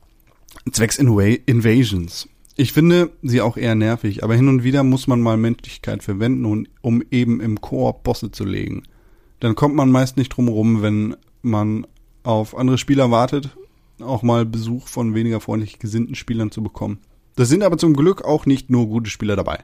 zwecks 0.70 0.98
Inva 0.98 1.22
Invasions. 1.46 2.28
Ich 2.56 2.72
finde 2.72 3.10
sie 3.22 3.40
auch 3.40 3.56
eher 3.56 3.74
nervig, 3.74 4.24
aber 4.24 4.34
hin 4.34 4.48
und 4.48 4.64
wieder 4.64 4.82
muss 4.82 5.06
man 5.06 5.20
mal 5.20 5.36
Menschlichkeit 5.36 6.02
verwenden, 6.02 6.66
um 6.80 7.02
eben 7.10 7.40
im 7.40 7.60
Koop 7.60 8.02
Bosse 8.02 8.30
zu 8.30 8.44
legen. 8.44 8.82
Dann 9.40 9.54
kommt 9.54 9.74
man 9.74 9.90
meist 9.90 10.16
nicht 10.16 10.30
drum 10.30 10.48
rum, 10.48 10.82
wenn 10.82 11.16
man 11.42 11.86
auf 12.22 12.56
andere 12.56 12.78
Spieler 12.78 13.10
wartet, 13.10 13.50
auch 14.00 14.22
mal 14.22 14.44
Besuch 14.44 14.88
von 14.88 15.14
weniger 15.14 15.40
freundlich 15.40 15.78
gesinnten 15.78 16.14
Spielern 16.14 16.50
zu 16.50 16.62
bekommen. 16.62 16.98
Das 17.36 17.50
sind 17.50 17.62
aber 17.62 17.76
zum 17.76 17.94
Glück 17.94 18.22
auch 18.22 18.46
nicht 18.46 18.70
nur 18.70 18.86
gute 18.88 19.10
Spieler 19.10 19.36
dabei. 19.36 19.58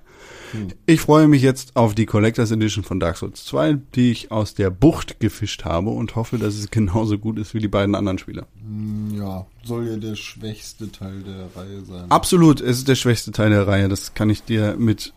Ich 0.85 1.01
freue 1.01 1.27
mich 1.27 1.41
jetzt 1.41 1.75
auf 1.75 1.95
die 1.95 2.05
Collectors 2.05 2.51
Edition 2.51 2.85
von 2.85 3.01
Dark 3.01 3.17
Souls 3.17 3.47
2, 3.47 3.79
die 3.95 4.11
ich 4.13 4.31
aus 4.31 4.53
der 4.53 4.69
Bucht 4.69 5.19
gefischt 5.21 5.65
habe 5.65 5.89
und 5.89 6.15
hoffe, 6.15 6.37
dass 6.37 6.55
es 6.55 6.71
genauso 6.71 7.17
gut 7.17 7.39
ist 7.39 7.55
wie 7.55 7.61
die 7.61 7.69
beiden 7.69 7.95
anderen 7.95 8.19
Spieler. 8.19 8.47
Hm, 8.63 9.17
Ja, 9.19 9.47
soll 9.65 9.89
ja 9.89 9.97
der 9.97 10.17
schwächste 10.17 10.93
Teil 10.93 11.23
der 11.23 11.49
Reihe 11.57 11.83
sein. 11.87 12.11
Absolut, 12.11 12.61
es 12.61 12.77
ist 12.79 12.89
der 12.89 12.95
schwächste 12.97 13.33
Teil 13.33 13.49
der 13.49 13.67
Reihe, 13.67 13.89
das 13.89 14.13
kann 14.13 14.29
ich 14.29 14.43
dir 14.45 14.77
mit 14.79 15.15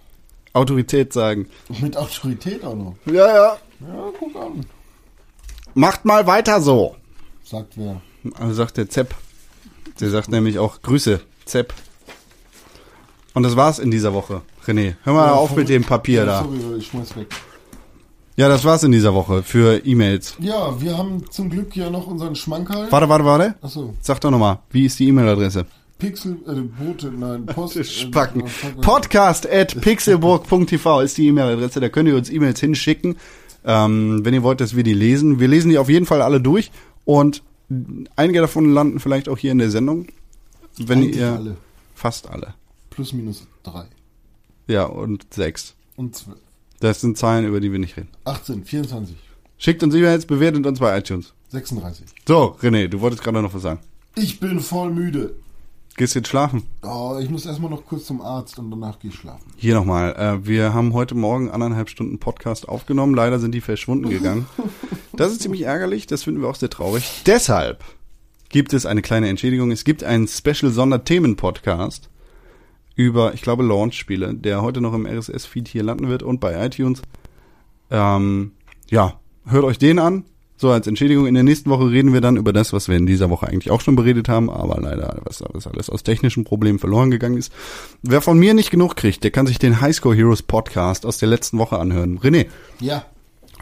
Autorität 0.53 1.11
sagen. 1.11 1.47
Mit 1.81 1.97
Autorität 1.97 2.63
auch 2.63 2.77
noch. 2.77 2.95
Ja, 3.05 3.27
ja. 3.27 3.57
Ja, 3.81 4.09
guck 4.19 4.35
an. 4.35 4.65
Macht 5.73 6.05
mal 6.05 6.25
weiter 6.27 6.61
so. 6.61 6.95
Sagt 7.43 7.73
wer? 7.77 8.01
Also 8.39 8.53
sagt 8.53 8.77
der 8.77 8.89
Zepp. 8.89 9.13
Der 9.99 10.09
sagt 10.09 10.29
nämlich 10.29 10.59
auch 10.59 10.81
Grüße, 10.81 11.21
Zepp. 11.45 11.73
Und 13.33 13.43
das 13.43 13.55
war's 13.55 13.79
in 13.79 13.91
dieser 13.91 14.13
Woche. 14.13 14.41
René, 14.65 14.95
hör 15.03 15.13
mal 15.13 15.27
Ja, 15.27 15.33
auf 15.33 15.55
mit 15.55 15.69
dem 15.69 15.83
Papier 15.83 16.19
ja, 16.21 16.25
da. 16.25 16.43
Sorry, 16.43 16.77
ich 16.77 16.87
schmeiß 16.87 17.15
weg. 17.17 17.27
Ja, 18.37 18.49
das 18.49 18.65
war's 18.65 18.83
in 18.83 18.91
dieser 18.91 19.13
Woche 19.13 19.43
für 19.43 19.85
E-Mails. 19.85 20.35
Ja, 20.39 20.79
wir 20.81 20.97
haben 20.97 21.23
zum 21.29 21.49
Glück 21.49 21.75
ja 21.75 21.89
noch 21.89 22.07
unseren 22.07 22.35
Schmankerl. 22.35 22.91
Warte, 22.91 23.07
warte, 23.07 23.25
warte. 23.25 23.55
Achso, 23.61 23.93
Sag 24.01 24.19
doch 24.21 24.31
nochmal, 24.31 24.59
wie 24.71 24.85
ist 24.85 24.99
die 24.99 25.07
E-Mail-Adresse? 25.07 25.65
Pixel, 25.97 26.37
äh, 26.45 26.83
Bote, 26.83 27.11
nein, 27.11 27.45
Post. 27.45 27.85
Spacken. 27.89 28.41
Äh, 28.41 28.81
Podcast 28.81 29.49
at 29.49 29.79
pixelburg.tv 29.79 31.01
ist 31.01 31.17
die 31.17 31.27
E-Mail-Adresse. 31.27 31.79
Da 31.79 31.87
könnt 31.87 32.09
ihr 32.09 32.15
uns 32.17 32.29
E-Mails 32.29 32.59
hinschicken, 32.59 33.15
ähm, 33.65 34.23
wenn 34.23 34.33
ihr 34.33 34.43
wollt, 34.43 34.61
dass 34.61 34.75
wir 34.75 34.83
die 34.83 34.93
lesen. 34.93 35.39
Wir 35.39 35.47
lesen 35.47 35.69
die 35.69 35.77
auf 35.77 35.89
jeden 35.89 36.05
Fall 36.05 36.21
alle 36.21 36.39
durch 36.39 36.71
und 37.03 37.43
einige 38.15 38.41
davon 38.41 38.71
landen 38.73 38.99
vielleicht 38.99 39.27
auch 39.27 39.37
hier 39.37 39.51
in 39.51 39.57
der 39.57 39.71
Sendung. 39.71 40.07
Wenn 40.77 40.99
Eigentlich 40.99 41.17
ihr 41.17 41.33
alle. 41.33 41.57
fast 41.95 42.29
alle. 42.29 42.53
Plus 42.89 43.13
minus 43.13 43.47
drei. 43.63 43.85
Ja, 44.67 44.85
und 44.85 45.33
sechs. 45.33 45.75
Und 45.95 46.15
zwölf. 46.15 46.37
Das 46.79 47.01
sind 47.01 47.17
Zahlen, 47.17 47.45
über 47.45 47.59
die 47.59 47.71
wir 47.71 47.79
nicht 47.79 47.97
reden. 47.97 48.09
18, 48.25 48.65
24, 48.65 49.15
Schickt 49.57 49.81
uns 49.83 49.95
E-Mails, 49.95 50.25
bewertet 50.25 50.65
uns 50.65 50.79
bei 50.79 50.97
iTunes. 50.97 51.33
36. 51.49 52.05
So, 52.27 52.57
René, 52.61 52.87
du 52.87 52.99
wolltest 52.99 53.23
gerade 53.23 53.41
noch 53.41 53.53
was 53.53 53.61
sagen. 53.61 53.79
Ich 54.15 54.39
bin 54.39 54.59
voll 54.59 54.91
müde. 54.91 55.35
Gehst 55.97 56.13
jetzt 56.13 56.27
schlafen? 56.27 56.63
Oh, 56.83 57.17
ich 57.21 57.29
muss 57.29 57.45
erstmal 57.45 57.69
noch 57.69 57.85
kurz 57.85 58.03
zum 58.03 58.21
Arzt 58.21 58.59
und 58.59 58.69
danach 58.69 58.99
gehe 58.99 59.11
ich 59.11 59.17
schlafen. 59.17 59.53
Hier 59.55 59.75
nochmal. 59.75 60.13
Äh, 60.15 60.45
wir 60.45 60.73
haben 60.73 60.91
heute 60.91 61.15
Morgen 61.15 61.49
anderthalb 61.49 61.89
Stunden 61.89 62.19
Podcast 62.19 62.67
aufgenommen. 62.67 63.15
Leider 63.15 63.39
sind 63.39 63.53
die 63.53 63.61
verschwunden 63.61 64.09
gegangen. 64.09 64.45
Das 65.17 65.31
ist 65.31 65.43
ziemlich 65.43 65.61
ärgerlich. 65.61 66.07
Das 66.07 66.23
finden 66.23 66.41
wir 66.41 66.49
auch 66.49 66.55
sehr 66.55 66.69
traurig. 66.69 67.21
Deshalb 67.25 67.85
gibt 68.49 68.73
es 68.73 68.85
eine 68.85 69.01
kleine 69.01 69.29
Entschädigung. 69.29 69.71
Es 69.71 69.85
gibt 69.85 70.03
einen 70.03 70.27
Special 70.27 70.73
Sonderthemen-Podcast 70.73 72.09
über, 72.95 73.33
ich 73.33 73.41
glaube, 73.41 73.63
Launch-Spiele, 73.63 74.33
der 74.33 74.61
heute 74.61 74.81
noch 74.81 74.93
im 74.93 75.05
RSS-Feed 75.05 75.69
hier 75.69 75.83
landen 75.83 76.09
wird 76.09 76.21
und 76.21 76.41
bei 76.41 76.65
iTunes. 76.65 77.01
Ähm, 77.89 78.51
ja, 78.89 79.17
hört 79.45 79.63
euch 79.63 79.77
den 79.77 79.99
an. 79.99 80.25
So 80.57 80.71
als 80.71 80.87
Entschädigung. 80.87 81.27
In 81.27 81.33
der 81.33 81.43
nächsten 81.43 81.69
Woche 81.69 81.89
reden 81.91 82.13
wir 82.13 82.21
dann 82.21 82.37
über 82.37 82.53
das, 82.53 82.71
was 82.71 82.87
wir 82.87 82.95
in 82.95 83.05
dieser 83.05 83.29
Woche 83.29 83.47
eigentlich 83.47 83.71
auch 83.71 83.81
schon 83.81 83.95
beredet 83.95 84.29
haben, 84.29 84.49
aber 84.49 84.79
leider, 84.81 85.19
was, 85.25 85.43
was 85.51 85.67
alles 85.67 85.89
aus 85.89 86.03
technischen 86.03 86.45
Problemen 86.45 86.79
verloren 86.79 87.11
gegangen 87.11 87.37
ist. 87.37 87.51
Wer 88.03 88.21
von 88.21 88.39
mir 88.39 88.53
nicht 88.53 88.71
genug 88.71 88.95
kriegt, 88.95 89.23
der 89.23 89.31
kann 89.31 89.47
sich 89.47 89.59
den 89.59 89.81
Highscore 89.81 90.15
Heroes 90.15 90.41
Podcast 90.41 91.05
aus 91.05 91.17
der 91.17 91.27
letzten 91.27 91.57
Woche 91.57 91.77
anhören. 91.77 92.19
René, 92.19 92.47
Ja. 92.79 93.05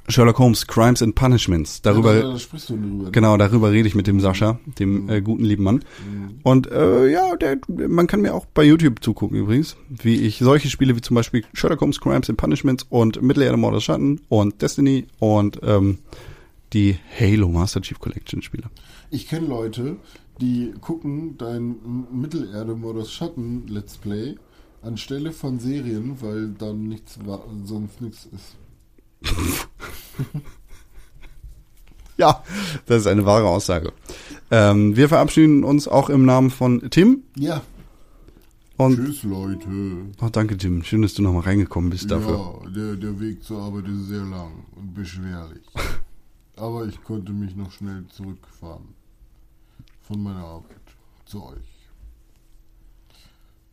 Sherlock 0.10 0.38
Holmes, 0.38 0.68
Crimes 0.68 1.02
and 1.02 1.16
Punishments. 1.16 1.82
Darüber, 1.82 2.14
Da, 2.14 2.22
da, 2.24 2.32
da 2.34 2.40
sprichst 2.40 2.70
du 2.70 2.76
drüber. 2.76 3.12
Genau, 3.12 3.38
darüber 3.38 3.72
rede 3.72 3.88
ich 3.88 3.96
mit 3.96 4.06
dem 4.06 4.20
Sascha, 4.20 4.60
dem 4.78 5.08
äh, 5.08 5.22
guten 5.22 5.46
lieben 5.46 5.64
Mann. 5.64 5.86
Und 6.44 6.70
äh, 6.70 7.08
ja, 7.08 7.38
der, 7.38 7.58
man 7.88 8.08
kann 8.08 8.20
mir 8.20 8.34
auch 8.34 8.46
bei 8.46 8.64
YouTube 8.66 9.02
zugucken 9.02 9.38
übrigens, 9.38 9.78
wie 9.88 10.18
ich 10.18 10.40
solche 10.40 10.70
Spiele 10.70 10.98
wie 10.98 11.02
zum 11.02 11.16
Beispiel 11.16 11.46
Sherlock 11.54 11.80
Holmes, 11.80 12.02
Crimes 12.02 12.30
and 12.30 12.38
Punishments 12.38 12.86
und 12.90 13.22
Mittelerde 13.22 13.56
Mord 13.56 13.82
Schatten 13.82 14.20
und 14.28 14.62
Destiny 14.62 15.06
und 15.20 15.62
ähm, 15.64 16.00
die 16.74 16.98
Halo 17.20 17.48
Master 17.50 17.82
Chief 17.82 18.00
Collection 18.00 18.42
Spiele. 18.42 18.70
Ich 19.12 19.28
kenne 19.28 19.48
Leute, 19.48 19.98
die 20.42 20.74
gucken 20.82 21.38
dein 21.38 21.76
Mittelerde-Modus 22.12 23.12
Schatten 23.12 23.68
Let's 23.68 23.98
Play 23.98 24.36
anstelle 24.82 25.32
von 25.32 25.60
Serien, 25.60 26.22
weil 26.22 26.50
dann 26.50 26.88
nichts 26.88 27.18
sonst 27.64 28.02
nichts 28.02 28.28
ist. 28.32 28.56
Ja, 32.18 32.44
das 32.86 33.02
ist 33.02 33.08
eine 33.08 33.26
wahre 33.26 33.48
Aussage. 33.48 33.92
Ähm, 34.52 34.96
wir 34.96 35.10
verabschieden 35.10 35.64
uns 35.64 35.88
auch 35.88 36.10
im 36.10 36.26
Namen 36.26 36.52
von 36.52 36.90
Tim. 36.92 37.24
Ja. 37.36 37.64
Und 38.78 38.98
Tschüss, 38.98 39.24
Leute. 39.24 39.68
oh, 40.22 40.30
danke 40.32 40.58
Tim, 40.58 40.84
schön, 40.84 41.02
dass 41.02 41.14
du 41.14 41.22
nochmal 41.22 41.44
reingekommen 41.44 41.90
bist 41.90 42.12
dafür. 42.12 42.62
Ja, 42.64 42.70
der, 42.70 42.96
der 42.98 43.20
Weg 43.20 43.44
zur 43.44 43.62
Arbeit 43.62 43.88
ist 43.88 44.10
sehr 44.10 44.24
lang 44.24 44.66
und 44.76 44.94
beschwerlich. 44.94 45.64
Aber 46.56 46.86
ich 46.86 47.04
konnte 47.04 47.32
mich 47.32 47.56
noch 47.56 47.72
schnell 47.72 48.06
zurückfahren. 48.08 48.96
Von 50.02 50.22
meiner 50.22 50.44
Arbeit 50.44 50.82
zu 51.26 51.44
euch. 51.44 51.74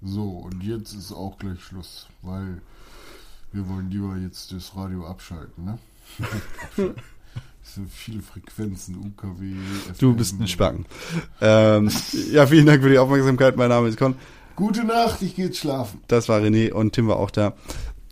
So, 0.02 0.30
und 0.30 0.62
jetzt 0.62 0.94
ist 0.94 1.12
auch 1.12 1.36
gleich 1.38 1.62
Schluss, 1.62 2.08
weil 2.22 2.62
wir 3.52 3.68
wollen 3.68 3.90
lieber 3.90 4.16
jetzt 4.16 4.52
das 4.52 4.74
Radio 4.74 5.06
abschalten, 5.06 5.64
ne? 5.64 5.78
abschalten. 6.62 7.02
Sind 7.62 7.92
viele 7.92 8.22
Frequenzen, 8.22 8.96
UKW, 8.96 9.52
FM. 9.52 9.94
Du 9.98 10.14
bist 10.14 10.40
ein 10.40 10.48
Spacken. 10.48 10.86
Ähm, 11.40 11.90
ja, 12.32 12.46
vielen 12.46 12.66
Dank 12.66 12.82
für 12.82 12.88
die 12.88 12.98
Aufmerksamkeit. 12.98 13.56
Mein 13.56 13.68
Name 13.68 13.88
ist 13.88 13.98
Con. 13.98 14.16
Gute 14.56 14.84
Nacht, 14.84 15.22
ich 15.22 15.36
gehe 15.36 15.46
jetzt 15.46 15.58
schlafen. 15.58 16.00
Das 16.08 16.28
war 16.28 16.40
René 16.40 16.72
und 16.72 16.94
Tim 16.94 17.06
war 17.06 17.16
auch 17.16 17.30
da. 17.30 17.54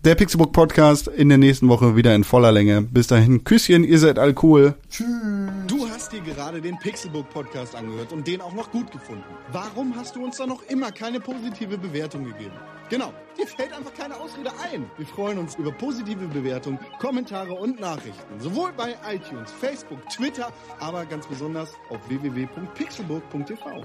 Der 0.05 0.15
Pixelbook 0.15 0.53
Podcast 0.53 1.09
in 1.09 1.29
der 1.29 1.39
nächsten 1.39 1.69
Woche 1.69 1.97
wieder 1.97 2.15
in 2.15 2.23
voller 2.23 2.53
Länge. 2.53 2.83
Bis 2.83 3.09
dahin, 3.09 3.43
Küsschen, 3.43 3.83
ihr 3.83 3.99
seid 3.99 4.17
all 4.17 4.33
cool. 4.45 4.75
Tschüss. 4.89 5.09
Du 5.67 5.89
hast 5.89 6.13
dir 6.13 6.21
gerade 6.21 6.61
den 6.61 6.79
Pixelbook 6.79 7.29
Podcast 7.31 7.75
angehört 7.75 8.13
und 8.13 8.25
den 8.25 8.41
auch 8.41 8.55
noch 8.55 8.71
gut 8.71 8.93
gefunden. 8.93 9.25
Warum 9.51 9.97
hast 9.97 10.15
du 10.15 10.25
uns 10.25 10.37
da 10.37 10.47
noch 10.47 10.63
immer 10.69 10.93
keine 10.93 11.19
positive 11.19 11.77
Bewertung 11.77 12.25
gegeben? 12.27 12.55
Genau, 12.89 13.13
dir 13.37 13.49
fällt 13.49 13.73
einfach 13.73 13.93
keine 13.93 14.17
Ausrede 14.17 14.51
ein. 14.73 14.89
Wir 14.97 15.07
freuen 15.07 15.37
uns 15.37 15.57
über 15.57 15.73
positive 15.73 16.29
Bewertungen, 16.29 16.79
Kommentare 17.01 17.55
und 17.55 17.81
Nachrichten. 17.81 18.39
Sowohl 18.39 18.71
bei 18.77 18.95
iTunes, 19.13 19.51
Facebook, 19.51 20.09
Twitter, 20.11 20.53
aber 20.79 21.07
ganz 21.07 21.27
besonders 21.27 21.71
auf 21.91 21.99
www.pixelburg.tv. 22.09 23.85